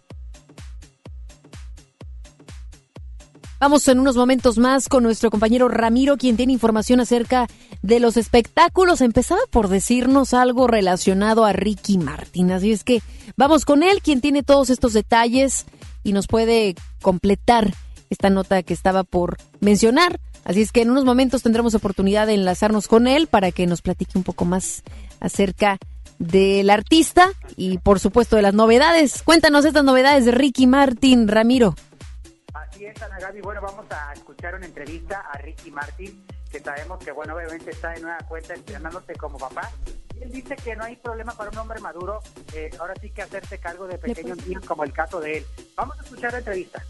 Vamos 3.65 3.89
en 3.89 3.99
unos 3.99 4.15
momentos 4.15 4.59
más 4.59 4.91
con 4.91 5.03
nuestro 5.05 5.31
compañero 5.31 5.69
Ramiro, 5.69 6.19
quien 6.19 6.37
tiene 6.37 6.53
información 6.53 7.01
acerca 7.01 7.47
de 7.81 7.99
los 7.99 8.19
espectáculos. 8.19 9.01
Empezaba 9.01 9.41
por 9.51 9.69
decirnos 9.69 10.35
algo 10.35 10.67
relacionado 10.67 11.47
a 11.47 11.55
Ricky 11.55 11.97
Martin. 11.97 12.53
Así 12.53 12.73
es 12.73 12.85
que 12.85 13.01
vamos 13.39 13.65
con 13.65 13.83
él, 13.83 14.03
quien 14.03 14.21
tiene 14.21 14.43
todos 14.43 14.69
estos 14.69 14.93
detalles 14.93 15.65
y 16.03 16.13
nos 16.13 16.27
puede 16.27 16.75
completar 17.01 17.73
esta 18.11 18.29
nota 18.29 18.63
que 18.63 18.75
estaba 18.75 19.03
por 19.03 19.39
mencionar. 19.61 20.21
Así 20.45 20.61
es 20.61 20.73
que 20.73 20.83
en 20.83 20.91
unos 20.91 21.05
momentos 21.05 21.43
tendremos 21.43 21.75
oportunidad 21.75 22.27
de 22.27 22.35
enlazarnos 22.35 22.87
con 22.87 23.07
él 23.07 23.27
para 23.27 23.51
que 23.51 23.67
nos 23.67 23.83
platique 23.83 24.19
un 24.19 24.25
poco 24.25 24.45
más 24.45 24.83
acerca 25.21 25.79
del 26.19 26.71
artista 26.71 27.31
y 27.57 27.79
por 27.79 27.99
supuesto 27.99 28.37
de 28.37 28.43
las 28.43 28.55
novedades. 28.55 29.23
Cuéntanos 29.23 29.65
estas 29.65 29.85
novedades 29.85 30.27
de 30.27 30.33
Ricky 30.33 30.67
Martin, 30.67 31.29
Ramiro. 31.29 31.75
Así 32.53 32.85
es, 32.85 33.01
Ana 33.03 33.19
Gaby. 33.19 33.41
Bueno, 33.41 33.61
vamos 33.63 33.87
a 33.91 34.13
escuchar 34.13 34.55
una 34.55 34.67
entrevista 34.67 35.25
a 35.33 35.39
Ricky 35.39 35.71
Martin, 35.71 36.25
que 36.51 36.61
sabemos 36.61 36.99
que, 36.99 37.13
bueno, 37.13 37.35
obviamente 37.35 37.71
está 37.71 37.95
en 37.95 38.05
una 38.05 38.19
cuenta 38.19 38.55
estrenándose 38.55 39.15
como 39.15 39.39
papá. 39.39 39.71
Y 40.19 40.23
él 40.23 40.31
dice 40.31 40.57
que 40.57 40.77
no 40.77 40.85
hay 40.85 40.97
problema 40.97 41.33
para 41.33 41.51
un 41.51 41.59
hombre 41.59 41.81
maduro, 41.81 42.21
eh, 42.53 42.71
ahora 42.79 42.95
sí 43.01 43.11
que 43.11 43.23
hacerse 43.23 43.59
cargo 43.59 43.87
de 43.87 43.99
pequeños 43.99 44.39
niños 44.47 44.65
como 44.65 44.85
el 44.85 44.93
caso 44.93 45.21
de 45.21 45.39
él. 45.39 45.47
Vamos 45.77 45.99
a 45.99 46.03
escuchar 46.03 46.33
la 46.33 46.39
entrevista. 46.39 46.83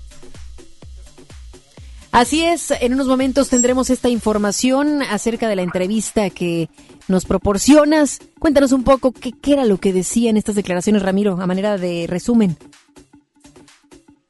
Así 2.15 2.45
es, 2.45 2.71
en 2.71 2.95
unos 2.95 3.09
momentos 3.09 3.49
tendremos 3.49 3.91
esta 3.91 4.09
información 4.09 5.03
acerca 5.03 5.49
de 5.49 5.57
la 5.57 5.63
entrevista 5.63 6.31
que 6.31 6.69
nos 7.09 7.25
proporcionas. 7.25 8.21
Cuéntanos 8.39 8.71
un 8.71 8.85
poco 8.85 9.11
qué, 9.11 9.33
qué 9.33 9.55
era 9.55 9.65
lo 9.65 9.79
que 9.79 9.93
decían 9.93 10.37
estas 10.37 10.55
declaraciones, 10.55 11.03
Ramiro, 11.03 11.33
a 11.41 11.47
manera 11.49 11.77
de 11.77 12.07
resumen. 12.09 12.57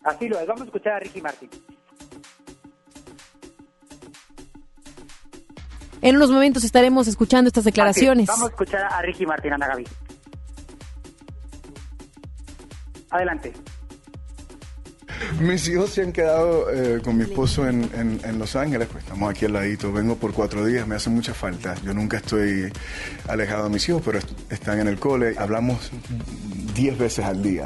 Así 0.02 0.28
lo 0.28 0.38
es, 0.38 0.46
vamos 0.46 0.62
a 0.62 0.64
escuchar 0.64 0.94
a 0.94 1.00
Ricky 1.00 1.20
Martin. 1.20 1.50
En 6.00 6.16
unos 6.16 6.30
momentos 6.30 6.64
estaremos 6.64 7.06
escuchando 7.06 7.48
estas 7.48 7.64
declaraciones. 7.64 8.28
Vamos 8.28 8.46
a 8.46 8.50
escuchar 8.50 8.84
a 8.90 9.02
Ricky 9.02 9.26
Martin, 9.26 9.52
Ana 9.52 9.66
Gaby. 9.66 9.84
Adelante. 13.10 13.52
Mis 15.40 15.68
hijos 15.68 15.90
se 15.90 16.02
han 16.02 16.12
quedado 16.12 16.70
eh, 16.72 17.00
con 17.02 17.16
mi 17.16 17.24
esposo 17.24 17.68
en, 17.68 17.88
en- 17.94 18.20
en 18.24 18.38
Los 18.38 18.56
Ángeles, 18.56 18.88
pues 18.90 19.04
estamos 19.04 19.30
aquí 19.30 19.44
al 19.46 19.52
ladito. 19.52 19.92
Vengo 19.92 20.16
por 20.16 20.32
cuatro 20.32 20.64
días, 20.64 20.86
me 20.86 20.94
hace 20.96 21.10
mucha 21.10 21.34
falta. 21.34 21.74
Yo 21.84 21.92
nunca 21.94 22.16
estoy 22.18 22.72
alejado 23.28 23.64
de 23.64 23.70
mis 23.70 23.88
hijos, 23.88 24.02
pero 24.04 24.18
est- 24.18 24.30
están 24.50 24.80
en 24.80 24.88
el 24.88 24.98
cole. 24.98 25.34
Hablamos 25.38 25.90
diez 26.74 26.96
veces 26.98 27.24
al 27.24 27.42
día, 27.42 27.64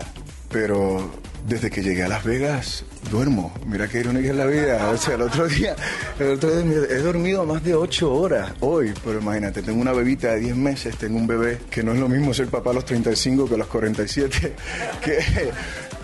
pero 0.51 1.11
desde 1.47 1.71
que 1.71 1.83
llegué 1.83 2.03
a 2.03 2.09
Las 2.09 2.25
Vegas 2.25 2.85
duermo. 3.11 3.55
Mira 3.67 3.89
qué 3.89 4.01
irónica 4.01 4.29
es 4.31 4.37
la 4.37 4.45
vida. 4.47 4.91
O 4.91 4.97
sea, 4.99 5.15
el 5.15 5.23
otro 5.23 5.47
día, 5.49 5.75
el 6.19 6.33
otro 6.33 6.51
día 6.61 6.79
he 6.91 6.99
dormido 6.99 7.47
más 7.47 7.63
de 7.65 7.75
ocho 7.75 8.13
horas 8.13 8.53
hoy, 8.61 8.93
pero 9.05 9.21
imagínate, 9.21 9.63
tengo 9.63 9.81
una 9.81 9.93
bebita 9.93 10.33
de 10.33 10.41
10 10.41 10.57
meses, 10.57 10.97
tengo 10.97 11.17
un 11.17 11.27
bebé 11.27 11.59
que 11.71 11.83
no 11.83 11.93
es 11.95 11.99
lo 12.01 12.09
mismo 12.09 12.35
ser 12.35 12.49
papá 12.49 12.71
a 12.71 12.75
los 12.75 12.85
35 12.85 13.49
que 13.49 13.55
a 13.55 13.59
los 13.59 13.69
47, 13.69 14.53
que, 15.03 15.19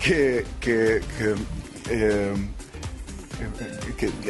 eh, 0.07 0.45
que, 0.59 1.01
que 1.17 1.35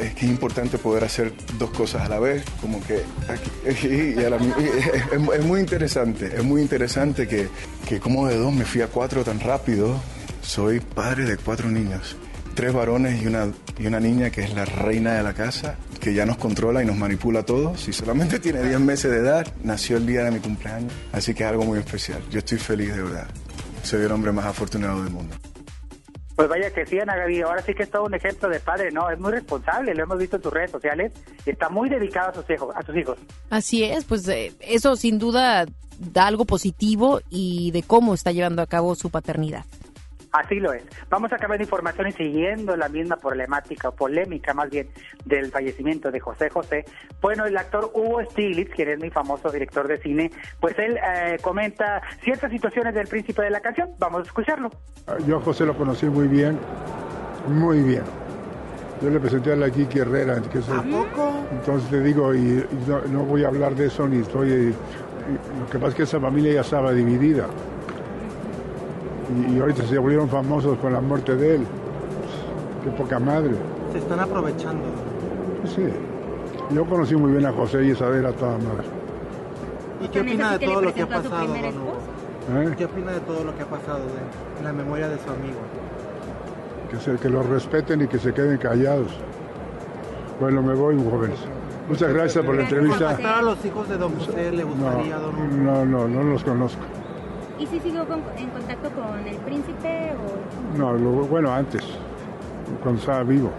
es 0.01 0.13
que 0.13 0.20
es 0.20 0.24
importante 0.24 0.78
poder 0.78 1.03
hacer 1.03 1.34
dos 1.57 1.70
cosas 1.72 2.03
a 2.03 2.09
la 2.09 2.20
vez, 2.20 2.43
como 2.61 2.84
que 2.86 3.01
aquí- 3.30 3.51
es 3.66 5.45
muy 5.45 5.59
interesante, 5.59 6.28
es 6.36 6.43
muy 6.43 6.61
interesante 6.61 7.28
que, 7.28 7.47
que 7.88 7.99
como 7.99 8.28
de 8.28 8.38
dos 8.38 8.53
me 8.53 8.66
fui 8.66 8.82
a 8.82 8.88
cuatro 8.88 9.24
tan 9.24 9.39
rápido. 9.39 9.99
Soy 10.41 10.80
padre 10.80 11.26
de 11.26 11.38
cuatro 11.38 11.70
niños, 11.72 12.16
tres 12.53 12.72
varones 12.74 13.22
y 13.24 13.28
una, 13.28 13.47
y 13.80 13.88
una 13.88 13.99
niña 13.99 14.30
que 14.30 14.43
es 14.43 14.53
la 14.53 14.66
reina 14.66 15.13
de 15.13 15.24
la 15.24 15.34
casa, 15.34 15.76
que 15.99 16.13
ya 16.13 16.26
nos 16.26 16.38
controla 16.38 16.84
y 16.84 16.86
nos 16.86 16.97
manipula 16.97 17.39
a 17.39 17.43
todos. 17.43 17.88
Y 17.88 17.93
solamente 17.93 18.39
tiene 18.39 18.61
10 18.61 18.80
meses 18.80 19.09
de 19.11 19.18
edad, 19.18 19.47
nació 19.63 19.97
el 19.97 20.05
día 20.05 20.24
de 20.24 20.32
mi 20.32 20.39
cumpleaños, 20.39 20.93
así 21.11 21.34
que 21.34 21.43
es 21.43 21.49
algo 21.49 21.66
muy 21.66 21.80
especial. 21.80 22.22
Yo 22.30 22.39
estoy 22.39 22.59
feliz 22.59 22.95
de 22.95 23.01
verdad. 23.01 23.28
Soy 23.82 24.03
el 24.03 24.11
hombre 24.11 24.32
más 24.32 24.45
afortunado 24.45 25.03
del 25.03 25.11
mundo. 25.11 25.36
Pues 26.36 26.49
vaya 26.49 26.69
que 26.71 26.86
sí, 26.86 26.99
Ana 26.99 27.15
Gaby, 27.15 27.41
ahora 27.41 27.61
sí 27.61 27.73
que 27.73 27.83
es 27.83 27.89
todo 27.89 28.03
un 28.03 28.13
ejemplo 28.13 28.49
de 28.49 28.59
padre, 28.59 28.91
¿no? 28.91 29.09
Es 29.09 29.17
muy 29.17 29.31
responsable, 29.31 29.95
lo 29.95 30.03
hemos 30.03 30.17
visto 30.17 30.36
en 30.36 30.41
tus 30.41 30.51
redes 30.51 30.71
sociales, 30.71 31.13
está 31.45 31.69
muy 31.69 31.89
dedicado 31.89 32.31
a 32.31 32.33
sus 32.33 32.49
hijos. 32.49 32.75
A 32.75 32.83
sus 32.83 32.95
hijos. 32.97 33.17
Así 33.49 33.83
es, 33.83 34.03
pues 34.03 34.27
eh, 34.27 34.51
eso 34.59 34.97
sin 34.97 35.17
duda 35.17 35.65
da 35.97 36.27
algo 36.27 36.43
positivo 36.45 37.21
y 37.29 37.71
de 37.71 37.83
cómo 37.83 38.13
está 38.13 38.33
llevando 38.33 38.61
a 38.61 38.67
cabo 38.67 38.95
su 38.95 39.09
paternidad. 39.09 39.63
Así 40.38 40.55
lo 40.59 40.73
es. 40.73 40.83
Vamos 41.09 41.31
a 41.31 41.38
cambiar 41.38 41.59
de 41.59 41.63
información 41.63 42.07
y 42.07 42.11
siguiendo 42.11 42.75
la 42.75 42.89
misma 42.89 43.15
problemática, 43.15 43.88
o 43.89 43.91
polémica 43.95 44.53
más 44.53 44.69
bien, 44.69 44.89
del 45.23 45.49
fallecimiento 45.49 46.11
de 46.11 46.19
José 46.19 46.49
José. 46.49 46.83
Bueno, 47.21 47.45
el 47.45 47.55
actor 47.55 47.89
Hugo 47.93 48.21
Stiglitz, 48.31 48.71
quien 48.75 48.89
es 48.89 48.99
muy 48.99 49.09
famoso 49.09 49.49
director 49.49 49.88
de 49.88 49.97
cine, 49.97 50.31
pues 50.59 50.77
él 50.77 50.97
eh, 50.97 51.38
comenta 51.41 52.01
ciertas 52.23 52.51
situaciones 52.51 52.93
del 52.93 53.07
príncipe 53.07 53.43
de 53.43 53.49
la 53.49 53.61
canción. 53.61 53.91
Vamos 53.97 54.21
a 54.21 54.23
escucharlo. 54.23 54.69
Yo 55.25 55.38
a 55.38 55.41
José 55.41 55.65
lo 55.65 55.77
conocí 55.77 56.07
muy 56.07 56.27
bien, 56.27 56.59
muy 57.47 57.81
bien. 57.81 58.03
Yo 59.01 59.09
le 59.09 59.19
presenté 59.19 59.53
a 59.53 59.55
la 59.55 59.69
Kiki 59.69 59.99
Herrera. 59.99 60.41
Que 60.51 60.59
es- 60.59 60.67
Entonces 61.51 61.89
te 61.89 62.01
digo, 62.01 62.33
y, 62.33 62.39
y 62.39 62.67
no, 62.88 63.01
no 63.05 63.19
voy 63.23 63.43
a 63.45 63.47
hablar 63.47 63.73
de 63.75 63.88
eso 63.88 64.07
ni 64.07 64.17
estoy... 64.21 64.49
y 64.49 64.69
lo 65.59 65.65
que 65.71 65.77
pasa 65.79 65.88
es 65.89 65.95
que 65.95 66.03
esa 66.03 66.19
familia 66.19 66.53
ya 66.53 66.61
estaba 66.61 66.91
dividida. 66.91 67.45
Y, 69.34 69.55
y 69.55 69.59
ahorita 69.59 69.84
se 69.84 69.97
volvieron 69.97 70.30
famosos 70.30 70.78
con 70.80 70.93
la 70.93 71.01
muerte 71.01 71.36
de 71.36 71.55
él. 71.55 71.67
Qué 72.84 72.91
poca 72.91 73.19
madre. 73.19 73.51
Se 73.91 73.97
están 73.97 74.19
aprovechando. 74.19 74.84
Sí. 75.65 75.88
Yo 76.71 76.86
conocí 76.86 77.15
muy 77.15 77.32
bien 77.32 77.45
a 77.45 77.51
José 77.51 77.86
y 77.86 77.91
esa 77.91 78.07
era 78.09 78.32
toda 78.32 78.57
madre. 78.57 78.86
¿Y 80.01 80.07
qué 80.09 80.21
opina 80.21 80.57
de 80.57 80.65
todo 80.65 80.82
lo 80.82 80.93
que 80.93 81.01
ha 81.01 81.07
pasado, 81.07 81.47
don 81.47 81.57
Hugo? 81.57 81.97
¿Eh? 82.53 82.73
¿Qué 82.78 82.86
opina 82.86 83.11
de 83.13 83.19
todo 83.21 83.43
lo 83.43 83.55
que 83.55 83.63
ha 83.63 83.65
pasado 83.65 83.99
de 83.99 84.63
la 84.63 84.73
memoria 84.73 85.07
de 85.09 85.17
su 85.17 85.30
amigo? 85.30 85.59
Que, 86.91 86.97
se, 86.97 87.15
que 87.15 87.30
los 87.30 87.45
respeten 87.47 88.01
y 88.01 88.07
que 88.07 88.19
se 88.19 88.34
queden 88.34 88.57
callados. 88.57 89.11
Bueno, 90.39 90.61
me 90.61 90.76
voy, 90.76 90.95
jóvenes. 91.09 91.39
Muchas 91.89 92.13
gracias 92.13 92.45
por 92.45 92.55
la 92.55 92.63
entrevista. 92.63 93.07
¿Contactar 93.07 93.39
a 93.39 93.41
los 93.41 93.65
hijos 93.65 93.89
de 93.89 93.97
don 93.97 94.13
José 94.15 94.51
le 94.51 94.63
gustaría, 94.63 95.17
don 95.17 95.65
No, 95.65 95.86
no, 95.86 96.07
no 96.07 96.23
los 96.23 96.43
conozco. 96.43 96.82
¿Y 97.60 97.66
si 97.68 97.80
sigo 97.80 98.06
con- 98.06 98.24
en 98.38 98.49
contacto 98.49 98.89
con 98.91 99.28
el 99.28 99.38
príncipe 99.38 100.12
o...? 100.14 100.78
No, 100.78 100.93
lo- 100.93 101.26
bueno, 101.28 101.53
antes, 101.53 101.82
cuando 102.84 102.99
estaba 102.99 103.24
vivo. 103.24 103.51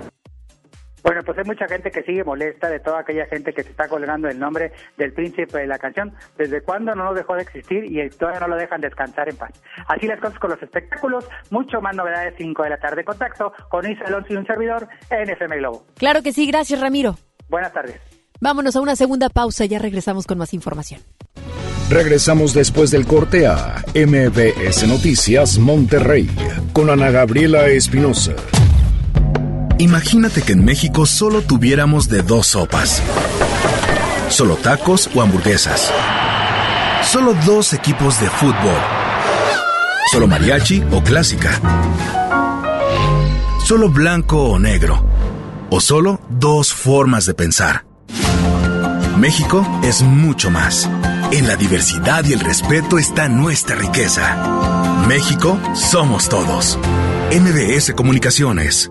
Bueno, 1.02 1.20
pues 1.24 1.38
hay 1.38 1.44
mucha 1.44 1.68
gente 1.68 1.88
que 1.92 2.02
sigue 2.02 2.24
molesta 2.24 2.68
de 2.68 2.80
toda 2.80 2.98
aquella 3.00 3.26
gente 3.26 3.52
que 3.52 3.62
se 3.62 3.70
está 3.70 3.86
colgando 3.88 4.28
el 4.28 4.40
nombre 4.40 4.72
del 4.96 5.12
príncipe 5.12 5.56
de 5.58 5.66
la 5.68 5.78
canción. 5.78 6.12
¿Desde 6.36 6.62
cuándo 6.62 6.96
no 6.96 7.14
dejó 7.14 7.36
de 7.36 7.42
existir 7.42 7.84
y 7.84 8.10
todavía 8.10 8.40
no 8.40 8.48
lo 8.48 8.56
dejan 8.56 8.80
descansar 8.80 9.28
en 9.28 9.36
paz? 9.36 9.52
Así 9.86 10.08
las 10.08 10.18
cosas 10.20 10.38
con 10.40 10.50
los 10.50 10.60
espectáculos. 10.60 11.24
Mucho 11.50 11.80
más 11.80 11.94
novedades 11.94 12.34
5 12.36 12.60
de 12.64 12.70
la 12.70 12.78
tarde. 12.78 13.04
Contacto 13.04 13.52
con 13.70 13.88
Isa 13.88 14.02
Alonso 14.06 14.32
y 14.32 14.36
un 14.36 14.46
servidor 14.46 14.88
en 15.10 15.30
FM 15.30 15.58
Globo. 15.58 15.84
Claro 15.96 16.22
que 16.22 16.32
sí, 16.32 16.44
gracias 16.48 16.80
Ramiro. 16.80 17.14
Buenas 17.48 17.72
tardes. 17.72 18.00
Vámonos 18.40 18.74
a 18.74 18.80
una 18.80 18.96
segunda 18.96 19.28
pausa, 19.28 19.64
ya 19.64 19.78
regresamos 19.78 20.26
con 20.26 20.38
más 20.38 20.52
información. 20.54 21.00
Regresamos 21.88 22.52
después 22.52 22.90
del 22.90 23.06
corte 23.06 23.46
a 23.46 23.84
MBS 23.94 24.88
Noticias 24.88 25.56
Monterrey 25.58 26.28
con 26.72 26.90
Ana 26.90 27.10
Gabriela 27.12 27.68
Espinosa. 27.68 28.32
Imagínate 29.78 30.42
que 30.42 30.54
en 30.54 30.64
México 30.64 31.06
solo 31.06 31.42
tuviéramos 31.42 32.08
de 32.08 32.22
dos 32.22 32.48
sopas. 32.48 33.00
Solo 34.30 34.56
tacos 34.56 35.08
o 35.14 35.22
hamburguesas. 35.22 35.92
Solo 37.04 37.34
dos 37.46 37.72
equipos 37.72 38.20
de 38.20 38.28
fútbol. 38.30 38.80
Solo 40.10 40.26
mariachi 40.26 40.82
o 40.90 41.00
clásica. 41.02 41.60
Solo 43.64 43.90
blanco 43.90 44.42
o 44.42 44.58
negro. 44.58 45.06
O 45.70 45.80
solo 45.80 46.20
dos 46.30 46.72
formas 46.72 47.26
de 47.26 47.34
pensar. 47.34 47.85
México 49.18 49.66
es 49.82 50.02
mucho 50.02 50.50
más. 50.50 50.88
En 51.32 51.48
la 51.48 51.56
diversidad 51.56 52.24
y 52.24 52.32
el 52.32 52.40
respeto 52.40 52.98
está 52.98 53.28
nuestra 53.28 53.74
riqueza. 53.74 55.04
México 55.08 55.58
somos 55.74 56.28
todos. 56.28 56.78
MBS 57.32 57.92
Comunicaciones. 57.94 58.90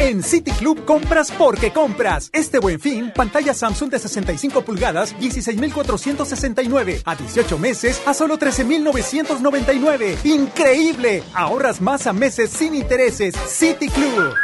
En 0.00 0.22
City 0.22 0.50
Club 0.52 0.86
compras 0.86 1.30
porque 1.30 1.74
compras. 1.74 2.30
Este 2.32 2.58
buen 2.58 2.80
fin, 2.80 3.12
pantalla 3.14 3.52
Samsung 3.52 3.90
de 3.90 3.98
65 3.98 4.62
pulgadas, 4.62 5.14
16,469. 5.20 7.02
A 7.04 7.14
18 7.14 7.58
meses, 7.58 8.00
a 8.06 8.14
solo 8.14 8.38
13,999. 8.38 10.16
¡Increíble! 10.24 11.22
Ahorras 11.34 11.82
más 11.82 12.06
a 12.06 12.14
meses 12.14 12.48
sin 12.48 12.74
intereses. 12.74 13.34
City 13.46 13.88
Club. 13.88 14.34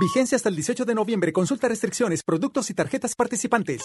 Vigencia 0.00 0.36
hasta 0.36 0.48
el 0.48 0.54
18 0.54 0.84
de 0.84 0.94
noviembre. 0.94 1.32
Consulta 1.32 1.66
restricciones, 1.66 2.22
productos 2.22 2.70
y 2.70 2.74
tarjetas 2.74 3.16
participantes. 3.16 3.82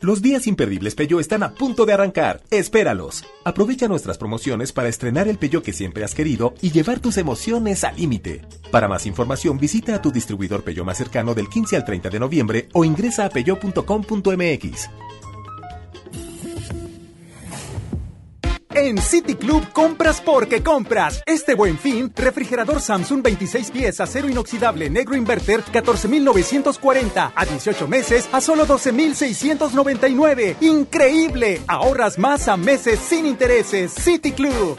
Los 0.00 0.22
días 0.22 0.46
imperdibles 0.46 0.94
Peugeot 0.94 1.20
están 1.20 1.42
a 1.42 1.54
punto 1.54 1.84
de 1.84 1.92
arrancar. 1.92 2.40
Espéralos. 2.52 3.24
Aprovecha 3.42 3.88
nuestras 3.88 4.16
promociones 4.16 4.70
para 4.70 4.88
estrenar 4.88 5.26
el 5.26 5.38
Peugeot 5.38 5.64
que 5.64 5.72
siempre 5.72 6.04
has 6.04 6.14
querido 6.14 6.54
y 6.62 6.70
llevar 6.70 7.00
tus 7.00 7.16
emociones 7.16 7.82
al 7.82 7.96
límite. 7.96 8.42
Para 8.70 8.86
más 8.86 9.06
información, 9.06 9.58
visita 9.58 9.96
a 9.96 10.02
tu 10.02 10.12
distribuidor 10.12 10.62
Peugeot 10.62 10.86
más 10.86 10.98
cercano 10.98 11.34
del 11.34 11.48
15 11.48 11.76
al 11.76 11.84
30 11.84 12.10
de 12.10 12.20
noviembre 12.20 12.68
o 12.74 12.84
ingresa 12.84 13.24
a 13.24 13.30
peugeot.com.mx. 13.30 14.88
En 18.80 18.96
City 18.96 19.34
Club 19.34 19.72
compras 19.72 20.20
porque 20.24 20.62
compras. 20.62 21.20
Este 21.26 21.56
buen 21.56 21.76
fin, 21.76 22.12
refrigerador 22.14 22.80
Samsung 22.80 23.22
26 23.22 23.72
pies 23.72 24.00
acero 24.00 24.28
inoxidable 24.28 24.88
negro 24.88 25.16
inverter 25.16 25.64
14,940. 25.64 27.32
A 27.34 27.44
18 27.44 27.88
meses 27.88 28.28
a 28.30 28.40
solo 28.40 28.66
12,699. 28.66 30.58
¡Increíble! 30.60 31.60
Ahorras 31.66 32.20
más 32.20 32.46
a 32.46 32.56
meses 32.56 33.00
sin 33.00 33.26
intereses. 33.26 33.92
City 33.92 34.30
Club. 34.30 34.78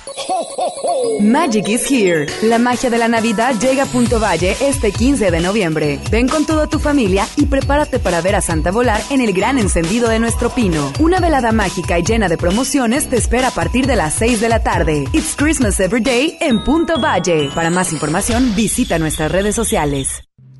Magic 1.19 1.69
is 1.69 1.89
here. 1.89 2.25
La 2.43 2.57
magia 2.57 2.89
de 2.89 2.97
la 2.97 3.07
Navidad 3.07 3.55
llega 3.59 3.83
a 3.83 3.85
Punto 3.85 4.19
Valle 4.19 4.55
este 4.61 4.91
15 4.91 5.31
de 5.31 5.39
noviembre. 5.39 5.99
Ven 6.09 6.27
con 6.27 6.45
toda 6.45 6.67
tu 6.67 6.79
familia 6.79 7.27
y 7.35 7.45
prepárate 7.45 7.99
para 7.99 8.21
ver 8.21 8.35
a 8.35 8.41
Santa 8.41 8.71
volar 8.71 9.01
en 9.09 9.21
el 9.21 9.33
gran 9.33 9.57
encendido 9.57 10.09
de 10.09 10.19
nuestro 10.19 10.49
pino. 10.49 10.91
Una 10.99 11.19
velada 11.19 11.51
mágica 11.51 11.99
y 11.99 12.03
llena 12.03 12.27
de 12.29 12.37
promociones 12.37 13.09
te 13.09 13.17
espera 13.17 13.49
a 13.49 13.51
partir 13.51 13.87
de 13.87 13.95
las 13.95 14.13
6 14.15 14.41
de 14.41 14.49
la 14.49 14.63
tarde. 14.63 15.05
It's 15.13 15.35
Christmas 15.35 15.79
Every 15.79 16.01
Day 16.01 16.37
en 16.39 16.63
Punto 16.63 16.99
Valle. 16.99 17.49
Para 17.53 17.69
más 17.69 17.93
información, 17.93 18.53
visita 18.55 18.99
nuestras 18.99 19.31
redes 19.31 19.55
sociales. 19.55 20.30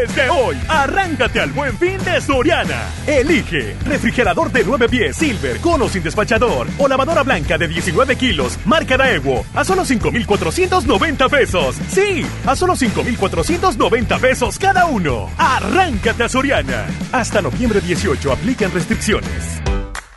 Desde 0.00 0.30
hoy, 0.30 0.56
arráncate 0.68 1.38
al 1.38 1.52
buen 1.52 1.76
fin 1.76 2.02
de 2.02 2.18
Soriana. 2.20 2.88
Elige 3.06 3.76
refrigerador 3.84 4.50
de 4.50 4.64
9 4.64 4.88
pies 4.88 5.16
Silver 5.16 5.58
con 5.58 5.82
o 5.82 5.88
sin 5.88 6.02
despachador 6.02 6.66
o 6.78 6.88
lavadora 6.88 7.22
blanca 7.22 7.58
de 7.58 7.68
19 7.68 8.16
kilos, 8.16 8.58
marca 8.64 8.96
Daewoo, 8.96 9.44
a 9.54 9.64
solo 9.64 9.84
5,490 9.84 11.28
pesos. 11.28 11.76
Sí, 11.88 12.24
a 12.46 12.56
solo 12.56 12.74
5,490 12.74 14.18
pesos 14.18 14.58
cada 14.58 14.86
uno. 14.86 15.28
Arráncate 15.36 16.24
a 16.24 16.28
Soriana. 16.28 16.86
Hasta 17.12 17.42
noviembre 17.42 17.80
18 17.82 18.32
aplican 18.32 18.72
restricciones. 18.72 19.61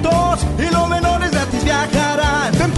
sobre 0.00 0.31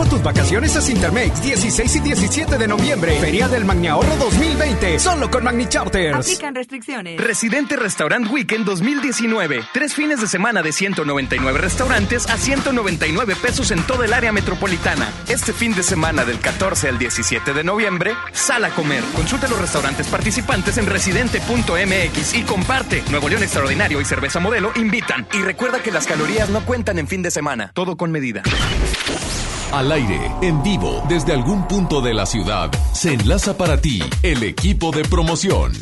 tus 0.04 0.22
vacaciones 0.22 0.76
a 0.76 0.80
Cintermex 0.80 1.42
16 1.42 1.96
y 1.96 2.00
17 2.00 2.58
de 2.58 2.68
noviembre. 2.68 3.18
Feria 3.20 3.48
del 3.48 3.64
Magni 3.64 3.88
Ahorro 3.88 4.16
2020. 4.16 4.98
Solo 4.98 5.30
con 5.30 5.44
Magni 5.44 5.66
Charters. 5.66 6.16
Aplican 6.16 6.54
restricciones. 6.54 7.20
Residente 7.20 7.76
Restaurant 7.76 8.30
Weekend 8.30 8.64
2019. 8.64 9.62
Tres 9.72 9.94
fines 9.94 10.20
de 10.20 10.26
semana 10.26 10.62
de 10.62 10.72
199 10.72 11.58
restaurantes 11.58 12.28
a 12.28 12.36
199 12.36 13.36
pesos 13.36 13.70
en 13.70 13.82
toda 13.86 14.04
el 14.04 14.12
área 14.12 14.32
metropolitana. 14.32 15.08
Este 15.28 15.52
fin 15.52 15.74
de 15.74 15.82
semana 15.82 16.24
del 16.24 16.38
14 16.40 16.88
al 16.88 16.98
17 16.98 17.52
de 17.52 17.64
noviembre, 17.64 18.14
sal 18.32 18.64
a 18.64 18.70
comer. 18.70 19.02
Consulta 19.14 19.48
los 19.48 19.60
restaurantes 19.60 20.06
participantes 20.08 20.78
en 20.78 20.86
residente.mx 20.86 22.34
y 22.34 22.42
comparte. 22.42 23.02
Nuevo 23.10 23.28
León 23.28 23.42
Extraordinario 23.42 24.00
y 24.00 24.04
Cerveza 24.04 24.40
Modelo 24.40 24.72
invitan. 24.76 25.26
Y 25.32 25.42
recuerda 25.42 25.82
que 25.82 25.90
las 25.90 26.06
calorías 26.06 26.50
no 26.50 26.64
cuentan 26.64 26.98
en 26.98 27.08
fin 27.08 27.22
de 27.22 27.30
semana. 27.30 27.70
Todo 27.74 27.96
con 27.96 28.10
medida. 28.10 28.42
Al 29.72 29.90
aire, 29.90 30.30
en 30.40 30.62
vivo, 30.62 31.02
desde 31.08 31.32
algún 31.32 31.66
punto 31.66 32.00
de 32.00 32.14
la 32.14 32.26
ciudad, 32.26 32.70
se 32.92 33.12
enlaza 33.14 33.56
para 33.56 33.80
ti 33.80 34.00
el 34.22 34.42
equipo 34.42 34.92
de 34.92 35.02
promoción. 35.02 35.72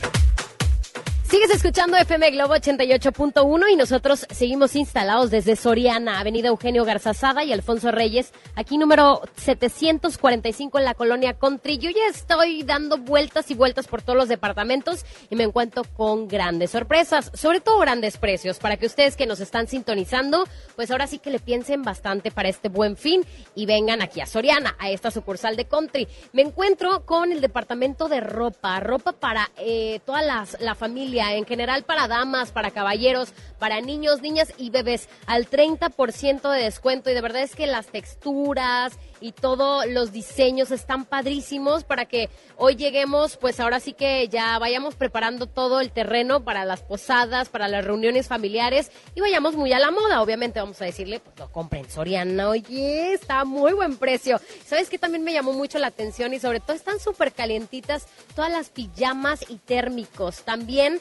Sigues 1.32 1.48
escuchando 1.48 1.96
FM 1.96 2.30
Globo 2.32 2.54
88.1 2.56 3.72
y 3.72 3.76
nosotros 3.76 4.26
seguimos 4.28 4.76
instalados 4.76 5.30
desde 5.30 5.56
Soriana, 5.56 6.20
Avenida 6.20 6.48
Eugenio 6.48 6.84
Garzazada 6.84 7.42
y 7.42 7.54
Alfonso 7.54 7.90
Reyes, 7.90 8.34
aquí 8.54 8.76
número 8.76 9.22
745 9.36 10.78
en 10.78 10.84
la 10.84 10.92
colonia 10.92 11.32
Country. 11.32 11.78
Yo 11.78 11.88
ya 11.88 12.06
estoy 12.10 12.64
dando 12.64 12.98
vueltas 12.98 13.50
y 13.50 13.54
vueltas 13.54 13.86
por 13.88 14.02
todos 14.02 14.18
los 14.18 14.28
departamentos 14.28 15.06
y 15.30 15.36
me 15.36 15.44
encuentro 15.44 15.84
con 15.96 16.28
grandes 16.28 16.72
sorpresas, 16.72 17.30
sobre 17.32 17.62
todo 17.62 17.78
grandes 17.78 18.18
precios, 18.18 18.58
para 18.58 18.76
que 18.76 18.84
ustedes 18.84 19.16
que 19.16 19.24
nos 19.24 19.40
están 19.40 19.68
sintonizando, 19.68 20.46
pues 20.76 20.90
ahora 20.90 21.06
sí 21.06 21.18
que 21.18 21.30
le 21.30 21.38
piensen 21.38 21.80
bastante 21.80 22.30
para 22.30 22.50
este 22.50 22.68
buen 22.68 22.98
fin 22.98 23.24
y 23.54 23.64
vengan 23.64 24.02
aquí 24.02 24.20
a 24.20 24.26
Soriana, 24.26 24.76
a 24.78 24.90
esta 24.90 25.10
sucursal 25.10 25.56
de 25.56 25.64
Country. 25.64 26.08
Me 26.34 26.42
encuentro 26.42 27.06
con 27.06 27.32
el 27.32 27.40
departamento 27.40 28.10
de 28.10 28.20
ropa, 28.20 28.78
ropa 28.80 29.12
para 29.12 29.50
eh, 29.56 30.00
toda 30.04 30.20
las, 30.20 30.60
la 30.60 30.74
familia, 30.74 31.21
en 31.30 31.46
general 31.46 31.84
para 31.84 32.08
damas, 32.08 32.50
para 32.52 32.70
caballeros, 32.70 33.32
para 33.58 33.80
niños, 33.80 34.20
niñas 34.20 34.52
y 34.58 34.70
bebés, 34.70 35.08
al 35.26 35.48
30% 35.48 36.50
de 36.50 36.64
descuento 36.64 37.10
y 37.10 37.14
de 37.14 37.20
verdad 37.20 37.42
es 37.42 37.54
que 37.54 37.66
las 37.66 37.86
texturas 37.86 38.98
y 39.20 39.30
todos 39.30 39.86
los 39.86 40.10
diseños 40.10 40.72
están 40.72 41.04
padrísimos 41.04 41.84
para 41.84 42.06
que 42.06 42.28
hoy 42.56 42.74
lleguemos, 42.74 43.36
pues 43.36 43.60
ahora 43.60 43.78
sí 43.78 43.92
que 43.92 44.26
ya 44.28 44.58
vayamos 44.58 44.96
preparando 44.96 45.46
todo 45.46 45.80
el 45.80 45.92
terreno 45.92 46.42
para 46.42 46.64
las 46.64 46.82
posadas, 46.82 47.48
para 47.48 47.68
las 47.68 47.84
reuniones 47.84 48.26
familiares 48.26 48.90
y 49.14 49.20
vayamos 49.20 49.54
muy 49.54 49.72
a 49.72 49.78
la 49.78 49.92
moda. 49.92 50.22
Obviamente 50.22 50.58
vamos 50.58 50.82
a 50.82 50.86
decirle, 50.86 51.20
pues 51.20 51.38
lo 51.38 51.52
compren 51.52 51.88
Soriana, 51.88 52.48
oye, 52.48 53.12
está 53.12 53.40
a 53.40 53.44
muy 53.44 53.72
buen 53.72 53.96
precio. 53.96 54.40
¿Sabes 54.66 54.90
qué 54.90 54.98
también 54.98 55.22
me 55.22 55.32
llamó 55.32 55.52
mucho 55.52 55.78
la 55.78 55.86
atención 55.86 56.34
y 56.34 56.40
sobre 56.40 56.58
todo 56.58 56.74
están 56.74 56.98
súper 56.98 57.32
calientitas 57.32 58.06
todas 58.34 58.50
las 58.50 58.70
pijamas 58.70 59.44
y 59.48 59.56
térmicos. 59.56 60.42
También 60.42 61.00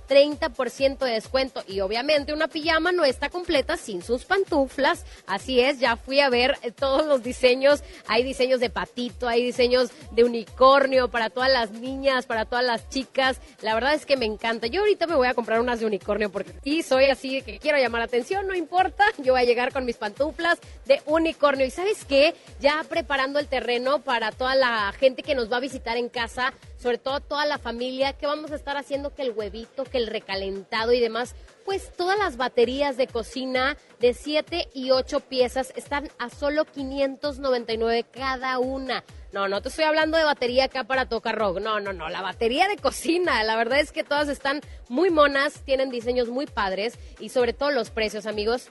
30% 0.11 0.97
de 0.97 1.11
descuento 1.11 1.63
y 1.65 1.79
obviamente 1.79 2.33
una 2.33 2.49
pijama 2.49 2.91
no 2.91 3.05
está 3.05 3.29
completa 3.29 3.77
sin 3.77 4.01
sus 4.01 4.25
pantuflas. 4.25 5.05
Así 5.25 5.61
es, 5.61 5.79
ya 5.79 5.95
fui 5.95 6.19
a 6.19 6.29
ver 6.29 6.57
todos 6.75 7.05
los 7.05 7.23
diseños. 7.23 7.81
Hay 8.07 8.21
diseños 8.21 8.59
de 8.59 8.69
patito, 8.69 9.29
hay 9.29 9.41
diseños 9.41 9.91
de 10.11 10.25
unicornio 10.25 11.07
para 11.07 11.29
todas 11.29 11.49
las 11.49 11.71
niñas, 11.71 12.25
para 12.25 12.43
todas 12.43 12.65
las 12.65 12.89
chicas. 12.89 13.39
La 13.61 13.73
verdad 13.73 13.93
es 13.93 14.05
que 14.05 14.17
me 14.17 14.25
encanta. 14.25 14.67
Yo 14.67 14.81
ahorita 14.81 15.07
me 15.07 15.15
voy 15.15 15.29
a 15.29 15.33
comprar 15.33 15.61
unas 15.61 15.79
de 15.79 15.85
unicornio 15.85 16.29
porque 16.29 16.51
aquí 16.57 16.83
soy 16.83 17.05
así 17.05 17.41
que 17.41 17.59
quiero 17.59 17.77
llamar 17.77 17.99
la 17.99 18.05
atención, 18.05 18.45
no 18.47 18.53
importa. 18.53 19.05
Yo 19.17 19.31
voy 19.31 19.43
a 19.43 19.45
llegar 19.45 19.71
con 19.71 19.85
mis 19.85 19.95
pantuflas 19.95 20.59
de 20.87 21.01
unicornio. 21.05 21.65
¿Y 21.65 21.71
sabes 21.71 22.03
qué? 22.03 22.35
Ya 22.59 22.83
preparando 22.83 23.39
el 23.39 23.47
terreno 23.47 24.01
para 24.01 24.33
toda 24.33 24.55
la 24.55 24.91
gente 24.99 25.23
que 25.23 25.35
nos 25.35 25.49
va 25.49 25.55
a 25.55 25.61
visitar 25.61 25.95
en 25.95 26.09
casa 26.09 26.53
sobre 26.81 26.97
todo 26.97 27.19
toda 27.19 27.45
la 27.45 27.59
familia, 27.59 28.13
que 28.13 28.25
vamos 28.25 28.51
a 28.51 28.55
estar 28.55 28.75
haciendo 28.75 29.13
que 29.13 29.21
el 29.21 29.31
huevito, 29.31 29.83
que 29.83 29.99
el 30.01 30.07
recalentado 30.07 30.93
y 30.93 30.99
demás, 30.99 31.35
pues 31.65 31.91
todas 31.95 32.17
las 32.17 32.37
baterías 32.37 32.97
de 32.97 33.07
cocina 33.07 33.77
de 33.99 34.13
7 34.13 34.69
y 34.73 34.91
8 34.91 35.21
piezas 35.21 35.71
están 35.75 36.09
a 36.17 36.29
solo 36.29 36.65
599 36.65 38.05
cada 38.11 38.59
una. 38.59 39.03
No, 39.31 39.47
no 39.47 39.61
te 39.61 39.69
estoy 39.69 39.85
hablando 39.85 40.17
de 40.17 40.25
batería 40.25 40.65
acá 40.65 40.83
para 40.83 41.07
tocar 41.07 41.37
rock. 41.37 41.59
No, 41.61 41.79
no, 41.79 41.93
no. 41.93 42.09
La 42.09 42.21
batería 42.21 42.67
de 42.67 42.75
cocina. 42.75 43.43
La 43.43 43.55
verdad 43.55 43.79
es 43.79 43.91
que 43.91 44.03
todas 44.03 44.27
están 44.27 44.59
muy 44.89 45.09
monas, 45.09 45.61
tienen 45.63 45.89
diseños 45.89 46.27
muy 46.27 46.47
padres 46.47 46.99
y 47.19 47.29
sobre 47.29 47.53
todo 47.53 47.71
los 47.71 47.91
precios, 47.91 48.25
amigos, 48.25 48.69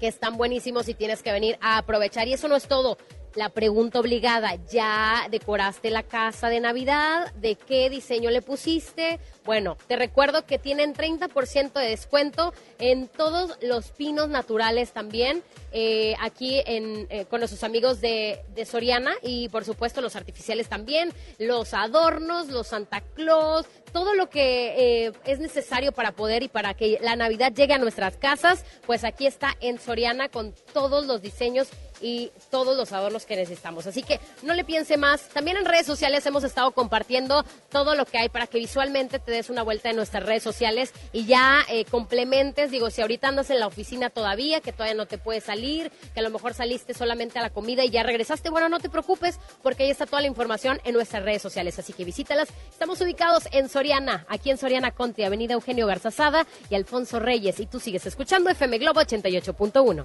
que 0.00 0.08
están 0.08 0.36
buenísimos 0.36 0.88
y 0.88 0.94
tienes 0.94 1.22
que 1.22 1.30
venir 1.30 1.58
a 1.60 1.78
aprovechar. 1.78 2.26
Y 2.26 2.32
eso 2.32 2.48
no 2.48 2.56
es 2.56 2.66
todo 2.66 2.98
la 3.34 3.48
pregunta 3.48 4.00
obligada, 4.00 4.56
¿ya 4.70 5.26
decoraste 5.30 5.90
la 5.90 6.02
casa 6.02 6.48
de 6.48 6.60
Navidad? 6.60 7.32
¿De 7.34 7.56
qué 7.56 7.90
diseño 7.90 8.30
le 8.30 8.42
pusiste? 8.42 9.18
Bueno, 9.44 9.76
te 9.88 9.96
recuerdo 9.96 10.46
que 10.46 10.58
tienen 10.58 10.94
30% 10.94 11.72
de 11.72 11.88
descuento 11.88 12.54
en 12.78 13.08
todos 13.08 13.58
los 13.60 13.90
pinos 13.90 14.28
naturales 14.28 14.92
también, 14.92 15.42
eh, 15.72 16.14
aquí 16.20 16.62
en, 16.66 17.06
eh, 17.10 17.24
con 17.26 17.40
nuestros 17.40 17.64
amigos 17.64 18.00
de, 18.00 18.40
de, 18.54 18.64
Soriana 18.64 19.14
y 19.22 19.48
por 19.48 19.64
supuesto 19.64 20.00
los 20.00 20.16
artificiales 20.16 20.68
también, 20.68 21.12
los 21.38 21.74
adornos, 21.74 22.48
los 22.48 22.68
Santa 22.68 23.00
Claus, 23.00 23.66
todo 23.94 24.14
lo 24.14 24.28
que 24.28 25.06
eh, 25.06 25.12
es 25.24 25.38
necesario 25.38 25.92
para 25.92 26.10
poder 26.12 26.42
y 26.42 26.48
para 26.48 26.74
que 26.74 26.98
la 27.00 27.14
Navidad 27.14 27.52
llegue 27.52 27.74
a 27.74 27.78
nuestras 27.78 28.16
casas, 28.16 28.64
pues 28.86 29.04
aquí 29.04 29.24
está 29.24 29.54
en 29.60 29.78
Soriana 29.78 30.28
con 30.28 30.52
todos 30.72 31.06
los 31.06 31.22
diseños 31.22 31.68
y 32.00 32.32
todos 32.50 32.76
los 32.76 32.92
adornos 32.92 33.24
que 33.24 33.36
necesitamos. 33.36 33.86
Así 33.86 34.02
que 34.02 34.20
no 34.42 34.54
le 34.54 34.64
piense 34.64 34.96
más. 34.96 35.28
También 35.28 35.56
en 35.56 35.64
redes 35.64 35.86
sociales 35.86 36.26
hemos 36.26 36.44
estado 36.44 36.72
compartiendo 36.72 37.44
todo 37.70 37.94
lo 37.94 38.04
que 38.04 38.18
hay 38.18 38.28
para 38.28 38.46
que 38.46 38.58
visualmente 38.58 39.18
te 39.18 39.30
des 39.30 39.48
una 39.48 39.62
vuelta 39.62 39.90
en 39.90 39.96
nuestras 39.96 40.24
redes 40.24 40.42
sociales 40.42 40.92
y 41.12 41.24
ya 41.24 41.64
eh, 41.68 41.84
complementes. 41.84 42.70
Digo, 42.70 42.90
si 42.90 43.00
ahorita 43.00 43.28
andas 43.28 43.50
en 43.50 43.60
la 43.60 43.66
oficina 43.66 44.10
todavía, 44.10 44.60
que 44.60 44.72
todavía 44.72 44.94
no 44.94 45.06
te 45.06 45.18
puedes 45.18 45.44
salir, 45.44 45.90
que 46.12 46.20
a 46.20 46.22
lo 46.22 46.30
mejor 46.30 46.52
saliste 46.52 46.94
solamente 46.94 47.38
a 47.38 47.42
la 47.42 47.50
comida 47.50 47.84
y 47.84 47.90
ya 47.90 48.02
regresaste, 48.02 48.50
bueno, 48.50 48.68
no 48.68 48.80
te 48.80 48.90
preocupes 48.90 49.38
porque 49.62 49.84
ahí 49.84 49.90
está 49.90 50.06
toda 50.06 50.20
la 50.20 50.28
información 50.28 50.80
en 50.84 50.94
nuestras 50.94 51.22
redes 51.22 51.42
sociales. 51.42 51.78
Así 51.78 51.92
que 51.92 52.04
visítalas. 52.04 52.48
Estamos 52.70 53.00
ubicados 53.00 53.44
en 53.52 53.68
Soriana, 53.68 53.83
aquí 54.28 54.50
en 54.50 54.58
Soriana 54.58 54.90
Country, 54.92 55.24
Avenida 55.24 55.54
Eugenio 55.54 55.86
Garzazada 55.86 56.46
y 56.70 56.74
Alfonso 56.74 57.20
Reyes. 57.20 57.60
Y 57.60 57.66
tú 57.66 57.80
sigues 57.80 58.06
escuchando 58.06 58.50
FM 58.50 58.78
Globo 58.78 59.00
88.1. 59.00 60.04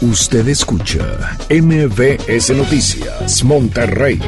Usted 0.00 0.48
escucha 0.48 1.36
MBS 1.50 2.50
Noticias 2.50 3.44
Monterrey 3.44 4.18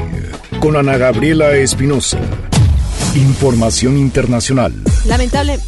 con 0.60 0.76
Ana 0.76 0.96
Gabriela 0.96 1.54
Espinosa. 1.56 2.18
Información 3.14 3.96
internacional. 3.96 4.72
Lamentable. 5.06 5.58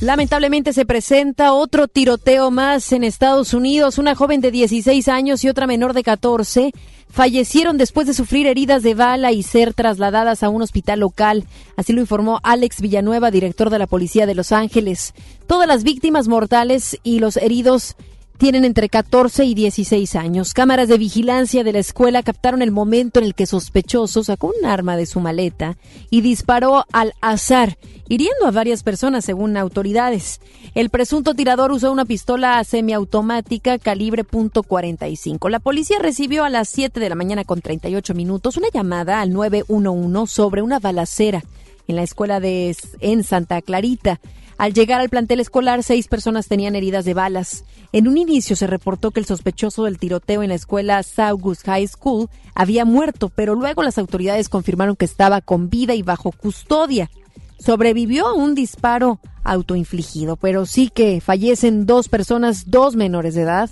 Lamentablemente 0.00 0.72
se 0.72 0.86
presenta 0.86 1.52
otro 1.52 1.86
tiroteo 1.86 2.50
más 2.50 2.92
en 2.92 3.04
Estados 3.04 3.52
Unidos. 3.52 3.98
Una 3.98 4.14
joven 4.14 4.40
de 4.40 4.50
16 4.50 5.08
años 5.08 5.44
y 5.44 5.48
otra 5.48 5.66
menor 5.66 5.92
de 5.92 6.02
14 6.02 6.72
fallecieron 7.10 7.76
después 7.76 8.06
de 8.06 8.14
sufrir 8.14 8.46
heridas 8.46 8.82
de 8.82 8.94
bala 8.94 9.32
y 9.32 9.42
ser 9.42 9.74
trasladadas 9.74 10.42
a 10.42 10.48
un 10.48 10.62
hospital 10.62 11.00
local. 11.00 11.44
Así 11.76 11.92
lo 11.92 12.00
informó 12.00 12.40
Alex 12.42 12.80
Villanueva, 12.80 13.30
director 13.30 13.70
de 13.70 13.78
la 13.78 13.86
Policía 13.86 14.26
de 14.26 14.34
Los 14.34 14.52
Ángeles. 14.52 15.14
Todas 15.46 15.68
las 15.68 15.82
víctimas 15.82 16.28
mortales 16.28 16.98
y 17.02 17.18
los 17.18 17.36
heridos 17.36 17.96
tienen 18.40 18.64
entre 18.64 18.88
14 18.88 19.44
y 19.44 19.52
16 19.52 20.16
años. 20.16 20.54
Cámaras 20.54 20.88
de 20.88 20.96
vigilancia 20.96 21.62
de 21.62 21.74
la 21.74 21.78
escuela 21.78 22.22
captaron 22.22 22.62
el 22.62 22.70
momento 22.70 23.20
en 23.20 23.26
el 23.26 23.34
que 23.34 23.44
sospechoso 23.44 24.24
sacó 24.24 24.46
un 24.58 24.64
arma 24.64 24.96
de 24.96 25.04
su 25.04 25.20
maleta 25.20 25.76
y 26.08 26.22
disparó 26.22 26.86
al 26.90 27.12
azar, 27.20 27.76
hiriendo 28.08 28.46
a 28.46 28.50
varias 28.50 28.82
personas 28.82 29.26
según 29.26 29.58
autoridades. 29.58 30.40
El 30.74 30.88
presunto 30.88 31.34
tirador 31.34 31.70
usó 31.70 31.92
una 31.92 32.06
pistola 32.06 32.64
semiautomática 32.64 33.78
calibre 33.78 34.24
.45. 34.24 35.50
La 35.50 35.60
policía 35.60 35.98
recibió 35.98 36.44
a 36.44 36.48
las 36.48 36.70
7 36.70 36.98
de 36.98 37.10
la 37.10 37.16
mañana 37.16 37.44
con 37.44 37.60
38 37.60 38.14
minutos 38.14 38.56
una 38.56 38.68
llamada 38.72 39.20
al 39.20 39.34
911 39.34 40.32
sobre 40.32 40.62
una 40.62 40.78
balacera 40.78 41.44
en 41.88 41.96
la 41.96 42.04
escuela 42.04 42.40
de 42.40 42.74
en 43.00 43.22
Santa 43.22 43.60
Clarita. 43.60 44.18
Al 44.60 44.74
llegar 44.74 45.00
al 45.00 45.08
plantel 45.08 45.40
escolar, 45.40 45.82
seis 45.82 46.06
personas 46.06 46.46
tenían 46.46 46.74
heridas 46.74 47.06
de 47.06 47.14
balas. 47.14 47.64
En 47.92 48.06
un 48.06 48.18
inicio 48.18 48.54
se 48.54 48.68
reportó 48.68 49.10
que 49.10 49.18
el 49.18 49.26
sospechoso 49.26 49.84
del 49.84 49.98
tiroteo 49.98 50.44
en 50.44 50.50
la 50.50 50.54
escuela 50.54 51.02
Saugus 51.02 51.62
High 51.64 51.88
School 51.88 52.28
había 52.54 52.84
muerto, 52.84 53.30
pero 53.30 53.56
luego 53.56 53.82
las 53.82 53.98
autoridades 53.98 54.48
confirmaron 54.48 54.94
que 54.94 55.04
estaba 55.04 55.40
con 55.40 55.70
vida 55.70 55.94
y 55.94 56.02
bajo 56.02 56.30
custodia. 56.30 57.10
Sobrevivió 57.58 58.28
a 58.28 58.34
un 58.34 58.54
disparo 58.54 59.18
autoinfligido, 59.42 60.36
pero 60.36 60.66
sí 60.66 60.88
que 60.88 61.20
fallecen 61.20 61.84
dos 61.84 62.08
personas, 62.08 62.70
dos 62.70 62.94
menores 62.94 63.34
de 63.34 63.42
edad, 63.42 63.70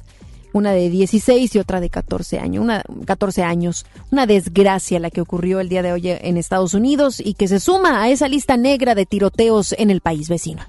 una 0.52 0.72
de 0.72 0.90
16 0.90 1.54
y 1.54 1.58
otra 1.60 1.78
de 1.78 1.88
14 1.88 2.40
años, 2.40 2.64
una 2.64 2.82
14 3.04 3.44
años. 3.44 3.86
Una 4.10 4.26
desgracia 4.26 4.98
la 4.98 5.10
que 5.10 5.20
ocurrió 5.20 5.60
el 5.60 5.68
día 5.68 5.82
de 5.82 5.92
hoy 5.92 6.08
en 6.08 6.36
Estados 6.36 6.74
Unidos 6.74 7.20
y 7.24 7.34
que 7.34 7.46
se 7.46 7.60
suma 7.60 8.02
a 8.02 8.08
esa 8.08 8.26
lista 8.26 8.56
negra 8.56 8.96
de 8.96 9.06
tiroteos 9.06 9.76
en 9.78 9.90
el 9.90 10.00
país 10.00 10.28
vecino. 10.28 10.62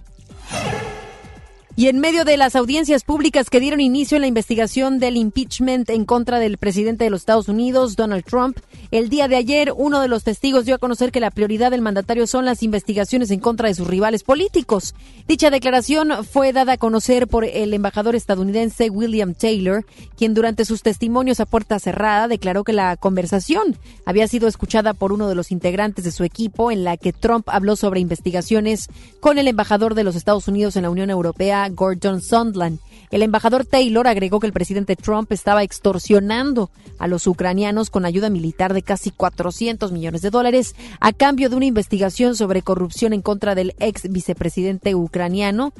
Y 1.79 1.87
en 1.87 1.99
medio 1.99 2.25
de 2.25 2.35
las 2.35 2.57
audiencias 2.57 3.05
públicas 3.05 3.49
que 3.49 3.61
dieron 3.61 3.79
inicio 3.79 4.17
en 4.17 4.21
la 4.23 4.27
investigación 4.27 4.99
del 4.99 5.15
impeachment 5.15 5.89
en 5.89 6.03
contra 6.03 6.37
del 6.37 6.57
presidente 6.57 7.05
de 7.05 7.09
los 7.09 7.21
Estados 7.21 7.47
Unidos, 7.47 7.95
Donald 7.95 8.25
Trump, 8.25 8.57
el 8.91 9.07
día 9.07 9.29
de 9.29 9.37
ayer 9.37 9.71
uno 9.73 10.01
de 10.01 10.09
los 10.09 10.25
testigos 10.25 10.65
dio 10.65 10.75
a 10.75 10.77
conocer 10.77 11.13
que 11.13 11.21
la 11.21 11.31
prioridad 11.31 11.71
del 11.71 11.81
mandatario 11.81 12.27
son 12.27 12.43
las 12.43 12.63
investigaciones 12.63 13.31
en 13.31 13.39
contra 13.39 13.69
de 13.69 13.75
sus 13.75 13.87
rivales 13.87 14.23
políticos. 14.23 14.93
Dicha 15.25 15.51
declaración 15.51 16.25
fue 16.25 16.51
dada 16.51 16.73
a 16.73 16.77
conocer 16.77 17.29
por 17.29 17.45
el 17.45 17.73
embajador 17.73 18.13
estadounidense 18.13 18.89
William 18.89 19.33
Taylor, 19.33 19.85
quien 20.17 20.33
durante 20.33 20.65
sus 20.65 20.81
testimonios 20.81 21.39
a 21.39 21.45
puerta 21.45 21.79
cerrada 21.79 22.27
declaró 22.27 22.65
que 22.65 22.73
la 22.73 22.97
conversación 22.97 23.77
había 24.05 24.27
sido 24.27 24.49
escuchada 24.49 24.93
por 24.93 25.13
uno 25.13 25.29
de 25.29 25.35
los 25.35 25.49
integrantes 25.49 26.03
de 26.03 26.11
su 26.11 26.25
equipo 26.25 26.71
en 26.71 26.83
la 26.83 26.97
que 26.97 27.13
Trump 27.13 27.47
habló 27.47 27.77
sobre 27.77 28.01
investigaciones 28.01 28.87
con 29.21 29.37
el 29.37 29.47
embajador 29.47 29.95
de 29.95 30.03
los 30.03 30.17
Estados 30.17 30.49
Unidos 30.49 30.75
en 30.75 30.83
la 30.83 30.89
Unión 30.89 31.09
Europea, 31.09 31.68
Gordon 31.75 32.21
Sondland. 32.21 32.79
El 33.11 33.23
embajador 33.23 33.65
Taylor 33.65 34.07
agregó 34.07 34.39
que 34.39 34.47
el 34.47 34.53
presidente 34.53 34.95
Trump 34.95 35.31
estaba 35.31 35.63
extorsionando 35.63 36.69
a 36.99 37.07
los 37.07 37.25
ucranianos 37.25 37.89
con 37.89 38.05
ayuda 38.05 38.29
militar 38.29 38.73
de 38.73 38.83
casi 38.83 39.09
400 39.09 39.91
millones 39.91 40.21
de 40.21 40.29
dólares 40.29 40.75
a 40.99 41.11
cambio 41.13 41.49
de 41.49 41.55
una 41.55 41.65
investigación 41.65 42.35
sobre 42.35 42.61
corrupción 42.61 43.13
en 43.13 43.21
contra 43.21 43.55
del 43.55 43.73
ex 43.79 44.11
vicepresidente 44.11 44.93
ucraniano 44.93 45.73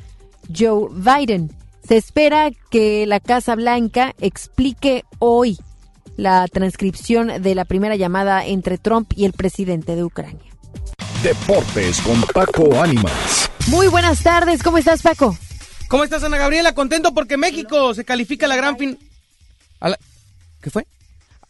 Joe 0.56 0.90
Biden. 0.92 1.52
Se 1.88 1.98
espera 1.98 2.52
que 2.70 3.06
la 3.06 3.20
Casa 3.20 3.56
Blanca 3.56 4.16
explique 4.20 5.06
hoy 5.20 5.58
la 6.18 6.48
transcripción 6.48 7.42
de 7.42 7.56
la 7.56 7.66
primera 7.66 7.96
llamada 7.96 8.46
entre 8.46 8.78
Trump 8.78 9.12
y 9.16 9.26
el 9.26 9.34
presidente 9.34 9.96
de 9.96 10.04
Ucrania. 10.04 10.52
Deportes 11.24 12.02
con 12.02 12.22
Paco 12.34 12.82
Ánimas. 12.82 13.50
Muy 13.68 13.88
buenas 13.88 14.24
tardes, 14.24 14.64
¿cómo 14.64 14.78
estás 14.78 15.02
Paco? 15.02 15.36
¿Cómo 15.90 16.04
estás, 16.04 16.24
Ana 16.24 16.38
Gabriela? 16.38 16.76
Contento 16.76 17.16
porque 17.16 17.36
México 17.36 17.96
se 17.96 18.06
califica 18.06 18.46
a 18.46 18.50
la 18.50 18.56
gran 18.56 18.78
fin... 18.78 19.00
¿Qué 20.62 20.70
fue? 20.70 20.86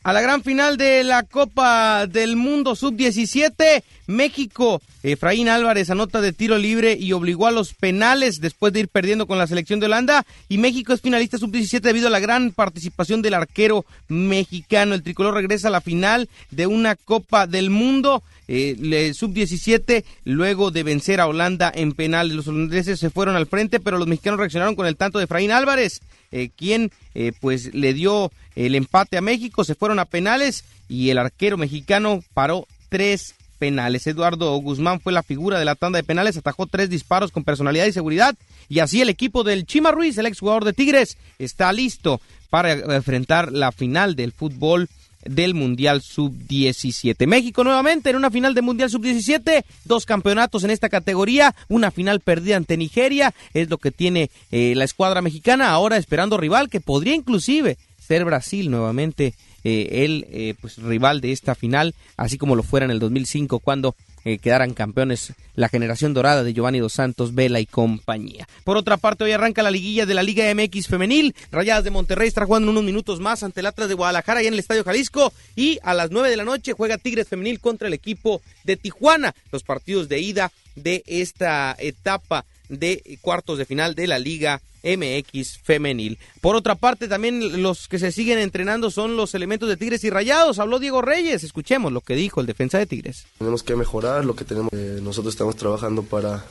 A 0.02 0.14
la 0.14 0.22
gran 0.22 0.44
final 0.44 0.78
de 0.78 1.04
la 1.04 1.24
Copa 1.24 2.08
del 2.08 2.38
Mundo 2.38 2.74
Sub-17. 2.74 3.84
México, 4.08 4.82
Efraín 5.04 5.50
Álvarez 5.50 5.90
anota 5.90 6.22
de 6.22 6.32
tiro 6.32 6.58
libre 6.58 6.98
y 6.98 7.12
obligó 7.12 7.48
a 7.48 7.52
los 7.52 7.74
penales 7.74 8.40
después 8.40 8.72
de 8.72 8.80
ir 8.80 8.88
perdiendo 8.88 9.28
con 9.28 9.38
la 9.38 9.46
selección 9.46 9.82
de 9.82 9.88
Holanda. 9.88 10.26
Y 10.48 10.58
México 10.58 10.94
es 10.94 11.02
finalista 11.02 11.38
Sub-17 11.38 11.82
debido 11.82 12.08
a 12.08 12.12
la 12.12 12.22
gran 12.22 12.52
participación 12.52 13.22
del 13.22 13.34
arquero 13.34 13.86
mexicano. 14.08 14.96
El 14.96 15.04
tricolor 15.04 15.34
regresa 15.34 15.68
a 15.68 15.72
la 15.72 15.82
final 15.82 16.30
de 16.50 16.66
una 16.66 16.96
Copa 16.96 17.46
del 17.46 17.70
Mundo 17.70 18.24
eh, 18.52 19.14
sub-17 19.14 20.04
luego 20.24 20.72
de 20.72 20.84
vencer 20.84 21.22
a 21.22 21.28
Holanda 21.28 21.72
en 21.76 21.92
penal. 21.92 22.30
Los 22.30 22.48
holandeses 22.48 23.00
se 23.00 23.12
fueron 23.12 23.36
al 23.36 23.46
frente, 23.46 23.80
pero 23.80 23.98
los 23.98 24.08
mexicanos 24.08 24.40
reaccionaron 24.40 24.76
con 24.76 24.88
el 24.88 24.96
tanto 24.96 25.20
de 25.20 25.26
Efraín 25.26 25.52
Álvarez, 25.52 26.02
eh, 26.32 26.50
quien 26.56 26.92
eh, 27.14 27.32
pues 27.40 27.74
le 27.76 27.94
dio 27.94 28.32
el 28.66 28.76
empate 28.76 29.18
a 29.18 29.22
México, 29.22 29.64
se 29.64 29.74
fueron 29.74 30.00
a 30.00 30.06
penales 30.06 30.66
y 30.90 31.12
el 31.12 31.18
arquero 31.18 31.58
mexicano 31.58 32.22
paró 32.34 32.68
tres 32.90 33.36
penales. 33.58 34.06
Eduardo 34.06 34.54
Guzmán 34.58 35.00
fue 35.00 35.14
la 35.14 35.24
figura 35.24 35.60
de 35.60 35.66
la 35.66 35.76
tanda 35.76 35.98
de 35.98 36.04
penales, 36.04 36.36
atajó 36.36 36.66
tres 36.66 36.90
disparos 36.90 37.32
con 37.32 37.46
personalidad 37.46 37.86
y 37.86 37.94
seguridad 37.94 38.36
y 38.68 38.80
así 38.80 39.02
el 39.02 39.08
equipo 39.08 39.46
del 39.46 39.66
Chima 39.66 39.92
Ruiz, 39.92 40.18
el 40.18 40.26
exjugador 40.26 40.66
de 40.66 40.74
Tigres, 40.74 41.18
está 41.40 41.72
listo 41.72 42.20
para 42.50 42.74
enfrentar 42.74 43.54
la 43.54 43.72
final 43.72 44.18
del 44.18 44.34
fútbol 44.34 44.90
del 45.24 45.54
Mundial 45.54 46.02
Sub-17. 46.02 47.28
México 47.28 47.64
nuevamente 47.64 48.10
en 48.10 48.18
una 48.18 48.32
final 48.32 48.54
del 48.54 48.64
Mundial 48.64 48.90
Sub-17, 48.90 49.64
dos 49.86 50.06
campeonatos 50.06 50.66
en 50.66 50.72
esta 50.72 50.90
categoría, 50.90 51.56
una 51.70 51.92
final 51.92 52.20
perdida 52.20 52.58
ante 52.58 52.76
Nigeria, 52.76 53.34
es 53.54 53.70
lo 53.70 53.78
que 53.78 53.92
tiene 53.92 54.30
eh, 54.52 54.74
la 54.76 54.84
escuadra 54.84 55.22
mexicana, 55.22 55.70
ahora 55.70 55.98
esperando 55.98 56.38
rival 56.38 56.70
que 56.70 56.82
podría 56.82 57.16
inclusive 57.16 57.78
ser 58.10 58.26
Brasil 58.26 58.72
nuevamente 58.72 59.36
eh, 59.64 60.04
el 60.04 60.26
eh, 60.32 60.56
pues, 60.60 60.78
rival 60.78 61.22
de 61.22 61.32
esta 61.32 61.54
final, 61.54 61.94
así 62.18 62.40
como 62.40 62.56
lo 62.56 62.64
fuera 62.64 62.86
en 62.86 62.92
el 62.92 62.98
2005 62.98 63.60
cuando 63.60 63.96
eh, 64.26 64.40
quedaran 64.40 64.74
campeones 64.74 65.34
la 65.54 65.70
generación 65.70 66.16
dorada 66.16 66.44
de 66.44 66.52
Giovanni 66.52 66.80
Dos 66.80 66.94
Santos, 66.94 67.36
Vela 67.36 67.60
y 67.60 67.68
compañía. 67.68 68.48
Por 68.64 68.78
otra 68.78 68.98
parte, 68.98 69.26
hoy 69.26 69.32
arranca 69.32 69.62
la 69.62 69.70
liguilla 69.70 70.08
de 70.08 70.16
la 70.16 70.24
Liga 70.24 70.52
MX 70.56 70.88
femenil. 70.88 71.36
Rayadas 71.52 71.84
de 71.84 71.92
Monterrey 71.92 72.28
estará 72.28 72.48
jugando 72.48 72.72
unos 72.72 72.84
minutos 72.84 73.20
más 73.20 73.44
ante 73.44 73.60
el 73.60 73.68
Atlas 73.68 73.90
de 73.90 73.94
Guadalajara 73.94 74.42
y 74.42 74.48
en 74.48 74.54
el 74.54 74.60
Estadio 74.60 74.84
Jalisco. 74.84 75.32
Y 75.56 75.78
a 75.84 75.94
las 75.94 76.10
9 76.10 76.32
de 76.32 76.38
la 76.38 76.46
noche 76.46 76.74
juega 76.74 76.98
Tigres 76.98 77.28
femenil 77.28 77.60
contra 77.60 77.88
el 77.88 77.94
equipo 77.94 78.42
de 78.64 78.76
Tijuana. 78.76 79.36
Los 79.52 79.62
partidos 79.62 80.10
de 80.10 80.20
ida 80.20 80.52
de 80.76 81.04
esta 81.06 81.76
etapa 81.78 82.44
de 82.70 83.20
cuartos 83.22 83.60
de 83.60 83.66
final 83.66 83.94
de 83.94 84.08
la 84.08 84.18
Liga 84.18 84.62
MX 84.84 85.60
femenil. 85.64 86.18
Por 86.42 86.56
otra 86.56 86.76
parte, 86.76 87.08
también 87.08 87.62
los 87.62 87.88
que 87.88 88.00
se 88.00 88.12
siguen 88.12 88.40
entrenando 88.40 88.92
son 88.92 89.16
los 89.16 89.36
elementos 89.36 89.70
de 89.70 89.78
Tigres 89.78 90.04
y 90.04 90.10
Rayados. 90.10 90.60
Habló 90.60 90.80
Diego 90.80 91.02
Reyes, 91.02 91.44
escuchemos 91.44 91.92
lo 91.92 92.02
que 92.02 92.16
dijo 92.16 92.42
el 92.42 92.48
defensa 92.48 92.78
de 92.78 92.86
Tigres. 92.86 93.26
Tenemos 93.38 93.64
que 93.64 93.76
mejorar 93.76 94.26
lo 94.26 94.36
que 94.36 94.46
tenemos. 94.46 94.72
Eh, 94.74 95.00
nosotros 95.02 95.34
estamos 95.34 95.56
trabajando 95.56 96.04
para, 96.04 96.46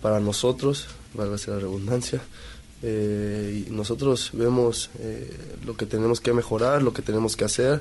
para 0.00 0.20
nosotros, 0.20 0.86
valga 1.14 1.36
la 1.46 1.58
redundancia. 1.58 2.22
Eh, 2.82 3.64
y 3.66 3.70
nosotros 3.70 4.30
vemos 4.34 4.90
eh, 4.98 5.34
lo 5.64 5.74
que 5.74 5.86
tenemos 5.86 6.20
que 6.20 6.34
mejorar, 6.34 6.82
lo 6.82 6.92
que 6.92 7.00
tenemos 7.00 7.36
que 7.36 7.44
hacer. 7.44 7.80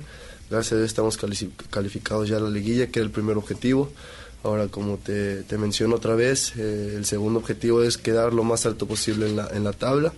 Gracias 0.49 0.73
a 0.73 0.75
Dios 0.77 0.87
estamos 0.87 1.17
calificados 1.69 2.29
ya 2.29 2.37
a 2.37 2.39
la 2.39 2.49
liguilla, 2.49 2.87
que 2.87 2.99
era 2.99 3.05
el 3.05 3.11
primer 3.11 3.37
objetivo. 3.37 3.91
Ahora, 4.43 4.67
como 4.67 4.97
te, 4.97 5.43
te 5.43 5.57
menciono 5.57 5.95
otra 5.95 6.15
vez, 6.15 6.53
eh, 6.57 6.95
el 6.97 7.05
segundo 7.05 7.39
objetivo 7.39 7.81
es 7.81 7.97
quedar 7.97 8.33
lo 8.33 8.43
más 8.43 8.65
alto 8.65 8.85
posible 8.85 9.27
en 9.27 9.37
la, 9.37 9.47
en 9.53 9.63
la 9.63 9.71
tabla 9.71 10.11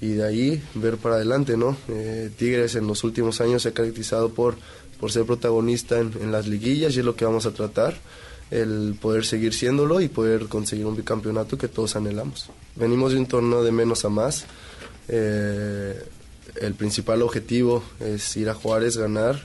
y 0.00 0.12
de 0.12 0.24
ahí 0.24 0.62
ver 0.74 0.98
para 0.98 1.16
adelante, 1.16 1.56
¿no? 1.56 1.76
Eh, 1.88 2.30
Tigres 2.36 2.76
en 2.76 2.86
los 2.86 3.02
últimos 3.02 3.40
años 3.40 3.62
se 3.62 3.70
ha 3.70 3.74
caracterizado 3.74 4.28
por, 4.28 4.54
por 5.00 5.10
ser 5.10 5.24
protagonista 5.24 5.98
en, 5.98 6.12
en, 6.20 6.30
las 6.30 6.46
liguillas 6.46 6.94
y 6.94 7.00
es 7.00 7.04
lo 7.04 7.16
que 7.16 7.24
vamos 7.24 7.46
a 7.46 7.50
tratar, 7.50 7.96
el 8.52 8.96
poder 9.00 9.24
seguir 9.24 9.52
siéndolo 9.52 10.00
y 10.00 10.08
poder 10.08 10.46
conseguir 10.46 10.86
un 10.86 10.96
bicampeonato 10.96 11.58
que 11.58 11.66
todos 11.66 11.96
anhelamos. 11.96 12.50
Venimos 12.76 13.12
de 13.12 13.18
un 13.18 13.26
torneo 13.26 13.64
de 13.64 13.72
menos 13.72 14.04
a 14.04 14.10
más. 14.10 14.44
Eh, 15.08 16.04
el 16.60 16.74
principal 16.74 17.22
objetivo 17.22 17.82
es 17.98 18.36
ir 18.36 18.48
a 18.48 18.54
Juárez, 18.54 18.96
ganar 18.96 19.44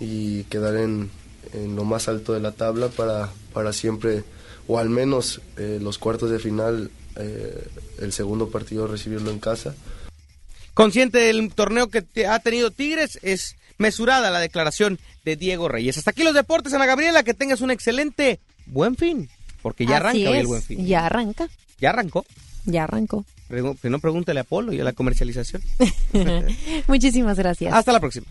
y 0.00 0.44
quedar 0.44 0.76
en, 0.76 1.08
en 1.52 1.76
lo 1.76 1.84
más 1.84 2.08
alto 2.08 2.32
de 2.32 2.40
la 2.40 2.52
tabla 2.52 2.88
para, 2.88 3.30
para 3.52 3.72
siempre, 3.72 4.24
o 4.66 4.78
al 4.78 4.90
menos 4.90 5.40
eh, 5.56 5.78
los 5.80 5.98
cuartos 5.98 6.30
de 6.30 6.38
final, 6.38 6.90
eh, 7.16 7.66
el 8.00 8.12
segundo 8.12 8.48
partido 8.48 8.86
recibirlo 8.86 9.30
en 9.30 9.38
casa. 9.38 9.74
Consciente 10.74 11.18
del 11.18 11.52
torneo 11.54 11.88
que 11.88 12.04
ha 12.26 12.38
tenido 12.40 12.70
Tigres, 12.70 13.18
es 13.22 13.56
mesurada 13.78 14.30
la 14.30 14.40
declaración 14.40 14.98
de 15.24 15.36
Diego 15.36 15.68
Reyes. 15.68 15.98
Hasta 15.98 16.10
aquí 16.10 16.24
los 16.24 16.34
deportes, 16.34 16.72
Ana 16.72 16.86
Gabriela, 16.86 17.22
que 17.22 17.34
tengas 17.34 17.60
un 17.60 17.70
excelente 17.70 18.40
buen 18.66 18.96
fin, 18.96 19.28
porque 19.62 19.86
ya 19.86 19.96
arranca 19.98 20.30
hoy 20.30 20.38
el 20.38 20.46
buen 20.46 20.62
fin. 20.62 20.84
Ya 20.84 21.06
arranca. 21.06 21.48
Ya 21.78 21.90
arrancó. 21.90 22.24
Ya 22.64 22.84
arrancó. 22.84 23.24
Si 23.82 23.88
no, 23.90 23.98
pregúntale 23.98 24.40
a 24.40 24.44
Polo 24.44 24.72
y 24.72 24.80
a 24.80 24.84
la 24.84 24.92
comercialización. 24.92 25.62
Muchísimas 26.86 27.38
gracias. 27.38 27.72
Hasta 27.74 27.92
la 27.92 28.00
próxima. 28.00 28.26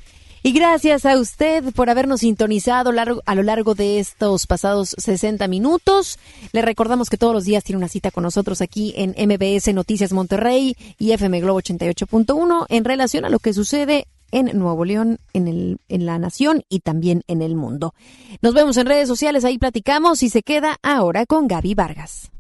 Y 0.45 0.51
gracias 0.51 1.05
a 1.05 1.17
usted 1.17 1.73
por 1.73 1.89
habernos 1.89 2.19
sintonizado 2.19 2.91
a 3.25 3.35
lo 3.35 3.43
largo 3.43 3.75
de 3.75 3.99
estos 3.99 4.45
pasados 4.45 4.93
60 4.97 5.47
minutos. 5.47 6.19
Le 6.51 6.61
recordamos 6.61 7.09
que 7.09 7.15
todos 7.15 7.33
los 7.33 7.45
días 7.45 7.63
tiene 7.63 7.77
una 7.77 7.87
cita 7.87 8.11
con 8.11 8.23
nosotros 8.23 8.61
aquí 8.61 8.93
en 8.97 9.11
MBS 9.11 9.73
Noticias 9.73 10.11
Monterrey 10.11 10.75
y 10.99 11.13
FM 11.13 11.39
Globo 11.39 11.61
88.1 11.61 12.65
en 12.67 12.83
relación 12.83 13.23
a 13.23 13.29
lo 13.29 13.39
que 13.39 13.53
sucede 13.53 14.05
en 14.31 14.57
Nuevo 14.59 14.83
León, 14.83 15.19
en, 15.31 15.47
el, 15.47 15.77
en 15.87 16.05
la 16.05 16.19
nación 16.19 16.63
y 16.67 16.81
también 16.81 17.23
en 17.27 17.41
el 17.41 17.55
mundo. 17.55 17.93
Nos 18.41 18.53
vemos 18.53 18.75
en 18.75 18.87
redes 18.87 19.07
sociales, 19.07 19.45
ahí 19.45 19.57
platicamos 19.57 20.23
y 20.23 20.29
se 20.29 20.43
queda 20.43 20.75
ahora 20.83 21.25
con 21.25 21.47
Gaby 21.47 21.73
Vargas. 21.73 22.31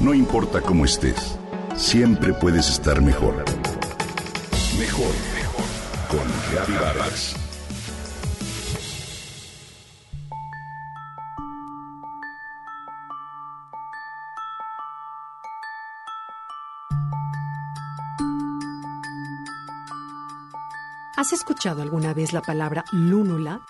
No 0.00 0.12
importa 0.12 0.60
cómo 0.60 0.84
estés, 0.84 1.38
siempre 1.76 2.32
puedes 2.32 2.68
estar 2.68 3.00
mejor. 3.00 3.44
Mejor, 4.76 5.12
¿Has 21.16 21.32
escuchado 21.32 21.80
alguna 21.80 22.12
vez 22.12 22.34
la 22.34 22.42
palabra 22.42 22.84
lúnula? 22.92 23.62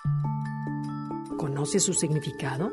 ¿Conoces 1.37 1.83
su 1.83 1.93
significado? 1.93 2.71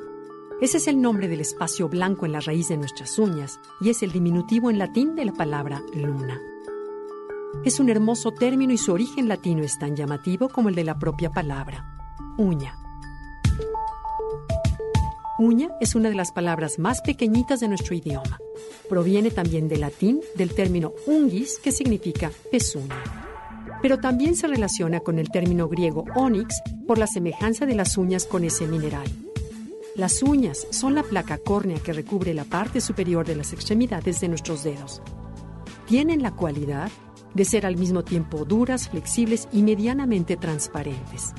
Ese 0.60 0.78
es 0.78 0.88
el 0.88 1.00
nombre 1.00 1.28
del 1.28 1.40
espacio 1.40 1.88
blanco 1.88 2.26
en 2.26 2.32
la 2.32 2.40
raíz 2.40 2.68
de 2.68 2.76
nuestras 2.76 3.16
uñas 3.18 3.60
y 3.80 3.90
es 3.90 4.02
el 4.02 4.10
diminutivo 4.10 4.70
en 4.70 4.78
latín 4.78 5.14
de 5.14 5.26
la 5.26 5.32
palabra 5.32 5.82
luna. 5.94 6.40
Es 7.64 7.78
un 7.78 7.90
hermoso 7.90 8.32
término 8.32 8.72
y 8.72 8.78
su 8.78 8.92
origen 8.92 9.28
latino 9.28 9.62
es 9.62 9.78
tan 9.78 9.96
llamativo 9.96 10.48
como 10.48 10.68
el 10.68 10.74
de 10.74 10.84
la 10.84 10.98
propia 10.98 11.30
palabra, 11.30 11.84
uña. 12.38 12.76
Uña 15.38 15.68
es 15.80 15.94
una 15.94 16.08
de 16.08 16.14
las 16.14 16.32
palabras 16.32 16.78
más 16.78 17.00
pequeñitas 17.02 17.60
de 17.60 17.68
nuestro 17.68 17.94
idioma. 17.94 18.38
Proviene 18.88 19.30
también 19.30 19.68
del 19.68 19.80
latín 19.80 20.20
del 20.36 20.54
término 20.54 20.92
ungis, 21.06 21.58
que 21.58 21.72
significa 21.72 22.30
pezuña 22.50 22.96
pero 23.82 23.98
también 23.98 24.36
se 24.36 24.46
relaciona 24.46 25.00
con 25.00 25.18
el 25.18 25.30
término 25.30 25.68
griego 25.68 26.04
onyx 26.14 26.62
por 26.86 26.98
la 26.98 27.06
semejanza 27.06 27.66
de 27.66 27.74
las 27.74 27.96
uñas 27.96 28.26
con 28.26 28.44
ese 28.44 28.66
mineral. 28.66 29.08
Las 29.96 30.22
uñas 30.22 30.66
son 30.70 30.94
la 30.94 31.02
placa 31.02 31.38
córnea 31.38 31.78
que 31.78 31.92
recubre 31.92 32.34
la 32.34 32.44
parte 32.44 32.80
superior 32.80 33.26
de 33.26 33.36
las 33.36 33.52
extremidades 33.52 34.20
de 34.20 34.28
nuestros 34.28 34.62
dedos. 34.62 35.02
Tienen 35.86 36.22
la 36.22 36.32
cualidad 36.32 36.90
de 37.34 37.44
ser 37.44 37.66
al 37.66 37.76
mismo 37.76 38.02
tiempo 38.04 38.44
duras, 38.44 38.88
flexibles 38.88 39.48
y 39.52 39.62
medianamente 39.62 40.36
transparentes. 40.36 41.32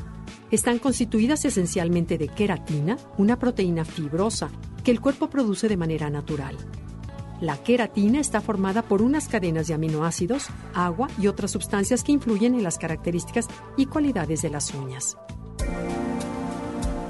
Están 0.51 0.79
constituidas 0.79 1.45
esencialmente 1.45 2.17
de 2.17 2.27
queratina, 2.27 2.97
una 3.17 3.39
proteína 3.39 3.85
fibrosa 3.85 4.49
que 4.83 4.91
el 4.91 4.99
cuerpo 4.99 5.29
produce 5.29 5.69
de 5.69 5.77
manera 5.77 6.09
natural. 6.09 6.57
La 7.39 7.57
queratina 7.57 8.19
está 8.19 8.39
formada 8.41 8.83
por 8.83 9.01
unas 9.01 9.27
cadenas 9.27 9.67
de 9.67 9.73
aminoácidos, 9.73 10.49
agua 10.75 11.07
y 11.19 11.27
otras 11.27 11.51
sustancias 11.51 12.03
que 12.03 12.11
influyen 12.11 12.53
en 12.53 12.63
las 12.63 12.77
características 12.77 13.47
y 13.77 13.87
cualidades 13.87 14.43
de 14.43 14.49
las 14.49 14.73
uñas. 14.73 15.17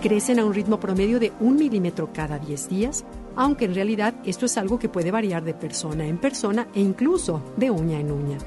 Crecen 0.01 0.39
a 0.39 0.45
un 0.45 0.53
ritmo 0.53 0.79
promedio 0.79 1.19
de 1.19 1.33
un 1.39 1.55
milímetro 1.55 2.11
cada 2.13 2.39
10 2.39 2.69
días, 2.69 3.05
aunque 3.35 3.65
en 3.65 3.75
realidad 3.75 4.15
esto 4.23 4.45
es 4.45 4.57
algo 4.57 4.79
que 4.79 4.89
puede 4.89 5.11
variar 5.11 5.43
de 5.43 5.53
persona 5.53 6.07
en 6.07 6.17
persona 6.17 6.67
e 6.73 6.79
incluso 6.79 7.43
de 7.57 7.69
uña 7.69 7.99
en 7.99 8.11
uña. 8.11 8.37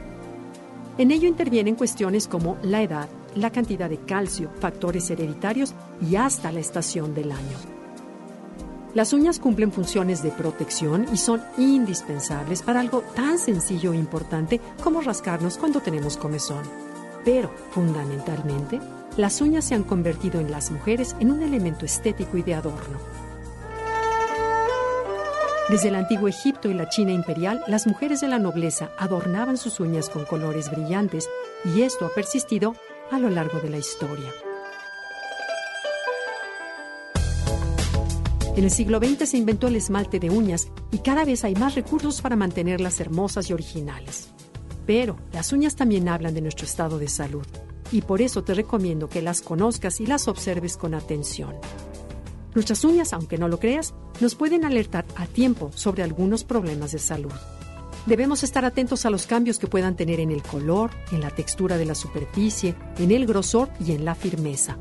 En 0.96 1.10
ello 1.10 1.26
intervienen 1.26 1.74
cuestiones 1.74 2.28
como 2.28 2.56
la 2.62 2.82
edad, 2.82 3.08
la 3.34 3.50
cantidad 3.50 3.90
de 3.90 3.98
calcio, 3.98 4.50
factores 4.60 5.10
hereditarios 5.10 5.74
y 6.00 6.14
hasta 6.14 6.52
la 6.52 6.60
estación 6.60 7.14
del 7.14 7.32
año. 7.32 7.58
Las 8.94 9.12
uñas 9.12 9.40
cumplen 9.40 9.72
funciones 9.72 10.22
de 10.22 10.30
protección 10.30 11.06
y 11.12 11.16
son 11.16 11.42
indispensables 11.58 12.62
para 12.62 12.78
algo 12.78 13.02
tan 13.16 13.40
sencillo 13.40 13.92
e 13.92 13.96
importante 13.96 14.60
como 14.84 15.00
rascarnos 15.00 15.58
cuando 15.58 15.80
tenemos 15.80 16.16
comezón. 16.16 16.62
Pero, 17.24 17.50
fundamentalmente, 17.72 18.78
las 19.16 19.40
uñas 19.40 19.64
se 19.64 19.74
han 19.74 19.82
convertido 19.82 20.40
en 20.40 20.52
las 20.52 20.70
mujeres 20.70 21.16
en 21.18 21.32
un 21.32 21.42
elemento 21.42 21.84
estético 21.84 22.36
y 22.36 22.42
de 22.42 22.54
adorno. 22.54 23.23
Desde 25.70 25.88
el 25.88 25.94
antiguo 25.94 26.28
Egipto 26.28 26.68
y 26.68 26.74
la 26.74 26.90
China 26.90 27.12
imperial, 27.12 27.64
las 27.66 27.86
mujeres 27.86 28.20
de 28.20 28.28
la 28.28 28.38
nobleza 28.38 28.90
adornaban 28.98 29.56
sus 29.56 29.80
uñas 29.80 30.10
con 30.10 30.26
colores 30.26 30.70
brillantes 30.70 31.30
y 31.64 31.80
esto 31.80 32.04
ha 32.04 32.10
persistido 32.10 32.74
a 33.10 33.18
lo 33.18 33.30
largo 33.30 33.60
de 33.60 33.70
la 33.70 33.78
historia. 33.78 34.30
En 38.56 38.64
el 38.64 38.70
siglo 38.70 38.98
XX 38.98 39.26
se 39.26 39.38
inventó 39.38 39.68
el 39.68 39.76
esmalte 39.76 40.20
de 40.20 40.28
uñas 40.28 40.68
y 40.92 40.98
cada 40.98 41.24
vez 41.24 41.44
hay 41.44 41.54
más 41.54 41.74
recursos 41.74 42.20
para 42.20 42.36
mantenerlas 42.36 43.00
hermosas 43.00 43.48
y 43.48 43.54
originales. 43.54 44.28
Pero 44.86 45.16
las 45.32 45.50
uñas 45.54 45.76
también 45.76 46.10
hablan 46.10 46.34
de 46.34 46.42
nuestro 46.42 46.66
estado 46.66 46.98
de 46.98 47.08
salud 47.08 47.46
y 47.90 48.02
por 48.02 48.20
eso 48.20 48.44
te 48.44 48.52
recomiendo 48.52 49.08
que 49.08 49.22
las 49.22 49.40
conozcas 49.40 49.98
y 50.00 50.06
las 50.06 50.28
observes 50.28 50.76
con 50.76 50.94
atención. 50.94 51.54
Nuestras 52.54 52.84
uñas, 52.84 53.12
aunque 53.12 53.38
no 53.38 53.48
lo 53.48 53.58
creas, 53.58 53.94
nos 54.20 54.34
pueden 54.34 54.64
alertar 54.64 55.04
a 55.16 55.26
tiempo 55.26 55.70
sobre 55.74 56.02
algunos 56.02 56.44
problemas 56.44 56.92
de 56.92 56.98
salud. 56.98 57.32
Debemos 58.06 58.44
estar 58.44 58.64
atentos 58.64 59.06
a 59.06 59.10
los 59.10 59.26
cambios 59.26 59.58
que 59.58 59.66
puedan 59.66 59.96
tener 59.96 60.20
en 60.20 60.30
el 60.30 60.42
color, 60.42 60.90
en 61.10 61.20
la 61.20 61.30
textura 61.30 61.78
de 61.78 61.86
la 61.86 61.94
superficie, 61.94 62.76
en 62.98 63.10
el 63.10 63.26
grosor 63.26 63.70
y 63.84 63.92
en 63.92 64.04
la 64.04 64.14
firmeza. 64.14 64.78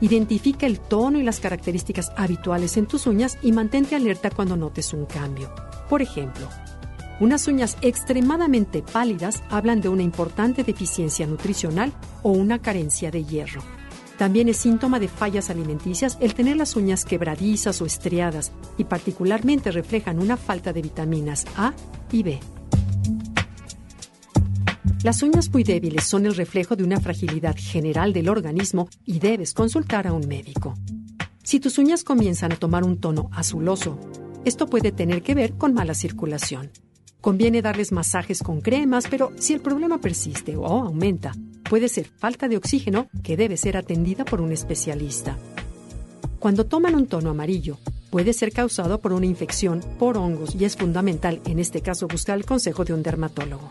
Identifica 0.00 0.66
el 0.66 0.80
tono 0.80 1.18
y 1.18 1.22
las 1.22 1.40
características 1.40 2.12
habituales 2.16 2.76
en 2.76 2.86
tus 2.86 3.06
uñas 3.06 3.36
y 3.42 3.52
mantente 3.52 3.94
alerta 3.94 4.30
cuando 4.30 4.56
notes 4.56 4.92
un 4.92 5.06
cambio. 5.06 5.52
Por 5.88 6.02
ejemplo, 6.02 6.48
unas 7.20 7.46
uñas 7.46 7.76
extremadamente 7.82 8.82
pálidas 8.82 9.42
hablan 9.50 9.80
de 9.80 9.88
una 9.88 10.02
importante 10.02 10.64
deficiencia 10.64 11.26
nutricional 11.26 11.92
o 12.22 12.30
una 12.30 12.60
carencia 12.60 13.10
de 13.10 13.24
hierro. 13.24 13.62
También 14.22 14.48
es 14.48 14.58
síntoma 14.58 15.00
de 15.00 15.08
fallas 15.08 15.50
alimenticias 15.50 16.16
el 16.20 16.34
tener 16.34 16.56
las 16.56 16.76
uñas 16.76 17.04
quebradizas 17.04 17.82
o 17.82 17.86
estriadas 17.86 18.52
y 18.78 18.84
particularmente 18.84 19.72
reflejan 19.72 20.20
una 20.20 20.36
falta 20.36 20.72
de 20.72 20.80
vitaminas 20.80 21.44
A 21.56 21.74
y 22.12 22.22
B. 22.22 22.38
Las 25.02 25.24
uñas 25.24 25.52
muy 25.52 25.64
débiles 25.64 26.04
son 26.04 26.26
el 26.26 26.36
reflejo 26.36 26.76
de 26.76 26.84
una 26.84 27.00
fragilidad 27.00 27.56
general 27.58 28.12
del 28.12 28.28
organismo 28.28 28.88
y 29.04 29.18
debes 29.18 29.54
consultar 29.54 30.06
a 30.06 30.12
un 30.12 30.28
médico. 30.28 30.74
Si 31.42 31.58
tus 31.58 31.78
uñas 31.78 32.04
comienzan 32.04 32.52
a 32.52 32.56
tomar 32.56 32.84
un 32.84 33.00
tono 33.00 33.28
azuloso, 33.32 33.98
esto 34.44 34.68
puede 34.68 34.92
tener 34.92 35.24
que 35.24 35.34
ver 35.34 35.54
con 35.54 35.74
mala 35.74 35.94
circulación. 35.94 36.70
Conviene 37.20 37.60
darles 37.60 37.90
masajes 37.90 38.44
con 38.44 38.60
cremas, 38.60 39.08
pero 39.10 39.32
si 39.36 39.52
el 39.52 39.60
problema 39.60 39.98
persiste 39.98 40.54
o 40.56 40.64
aumenta, 40.64 41.32
puede 41.68 41.88
ser 41.88 42.06
falta 42.06 42.48
de 42.48 42.56
oxígeno 42.56 43.08
que 43.22 43.36
debe 43.36 43.56
ser 43.56 43.76
atendida 43.76 44.24
por 44.24 44.40
un 44.40 44.52
especialista. 44.52 45.38
Cuando 46.38 46.66
toman 46.66 46.94
un 46.94 47.06
tono 47.06 47.30
amarillo, 47.30 47.78
puede 48.10 48.32
ser 48.32 48.52
causado 48.52 49.00
por 49.00 49.12
una 49.12 49.26
infección 49.26 49.80
por 49.98 50.18
hongos 50.18 50.54
y 50.54 50.64
es 50.64 50.76
fundamental 50.76 51.40
en 51.46 51.58
este 51.58 51.80
caso 51.80 52.08
buscar 52.08 52.36
el 52.36 52.44
consejo 52.44 52.84
de 52.84 52.92
un 52.92 53.02
dermatólogo. 53.02 53.70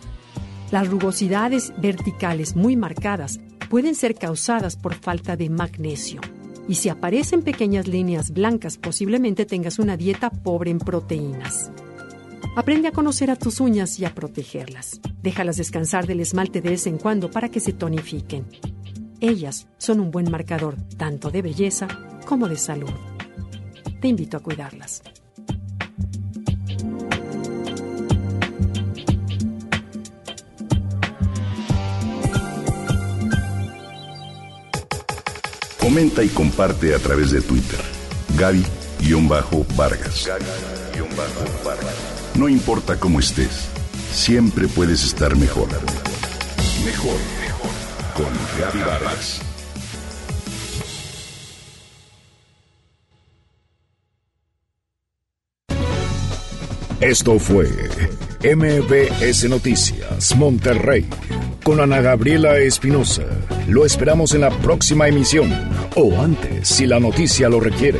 Las 0.71 0.87
rugosidades 0.87 1.73
verticales 1.77 2.55
muy 2.55 2.75
marcadas 2.75 3.39
pueden 3.69 3.93
ser 3.93 4.15
causadas 4.15 4.77
por 4.77 4.95
falta 4.95 5.35
de 5.35 5.49
magnesio. 5.49 6.21
Y 6.67 6.75
si 6.75 6.89
aparecen 6.89 7.41
pequeñas 7.41 7.87
líneas 7.87 8.31
blancas, 8.31 8.77
posiblemente 8.77 9.45
tengas 9.45 9.79
una 9.79 9.97
dieta 9.97 10.29
pobre 10.29 10.71
en 10.71 10.79
proteínas. 10.79 11.71
Aprende 12.53 12.89
a 12.89 12.91
conocer 12.91 13.31
a 13.31 13.37
tus 13.37 13.61
uñas 13.61 13.97
y 13.97 14.03
a 14.03 14.13
protegerlas. 14.13 14.99
Déjalas 15.21 15.55
descansar 15.55 16.05
del 16.05 16.19
esmalte 16.19 16.59
de 16.59 16.71
vez 16.71 16.85
en 16.85 16.97
cuando 16.97 17.31
para 17.31 17.47
que 17.49 17.61
se 17.61 17.71
tonifiquen. 17.71 18.45
Ellas 19.21 19.69
son 19.77 20.01
un 20.01 20.11
buen 20.11 20.29
marcador 20.29 20.75
tanto 20.97 21.31
de 21.31 21.41
belleza 21.41 21.87
como 22.25 22.49
de 22.49 22.57
salud. 22.57 22.91
Te 24.01 24.09
invito 24.09 24.35
a 24.35 24.41
cuidarlas. 24.41 25.01
Comenta 35.79 36.21
y 36.21 36.27
comparte 36.29 36.93
a 36.93 36.99
través 36.99 37.31
de 37.31 37.41
Twitter. 37.41 37.79
Gaby-Vargas. 38.37 40.29
No 42.35 42.47
importa 42.47 42.97
cómo 42.97 43.19
estés, 43.19 43.67
siempre 44.11 44.67
puedes 44.67 45.03
estar 45.03 45.35
mejor. 45.35 45.67
Mejor, 46.85 47.17
mejor. 47.41 47.71
Con 48.15 48.81
Vargas. 48.85 49.41
Esto 57.01 57.39
fue 57.39 57.67
MBS 58.43 59.49
Noticias 59.49 60.35
Monterrey 60.35 61.07
con 61.63 61.79
Ana 61.79 61.99
Gabriela 62.01 62.57
Espinosa. 62.57 63.23
Lo 63.67 63.85
esperamos 63.85 64.33
en 64.33 64.41
la 64.41 64.49
próxima 64.49 65.07
emisión 65.07 65.51
o 65.95 66.21
antes 66.21 66.67
si 66.67 66.87
la 66.87 66.99
noticia 66.99 67.49
lo 67.49 67.59
requiere. 67.59 67.99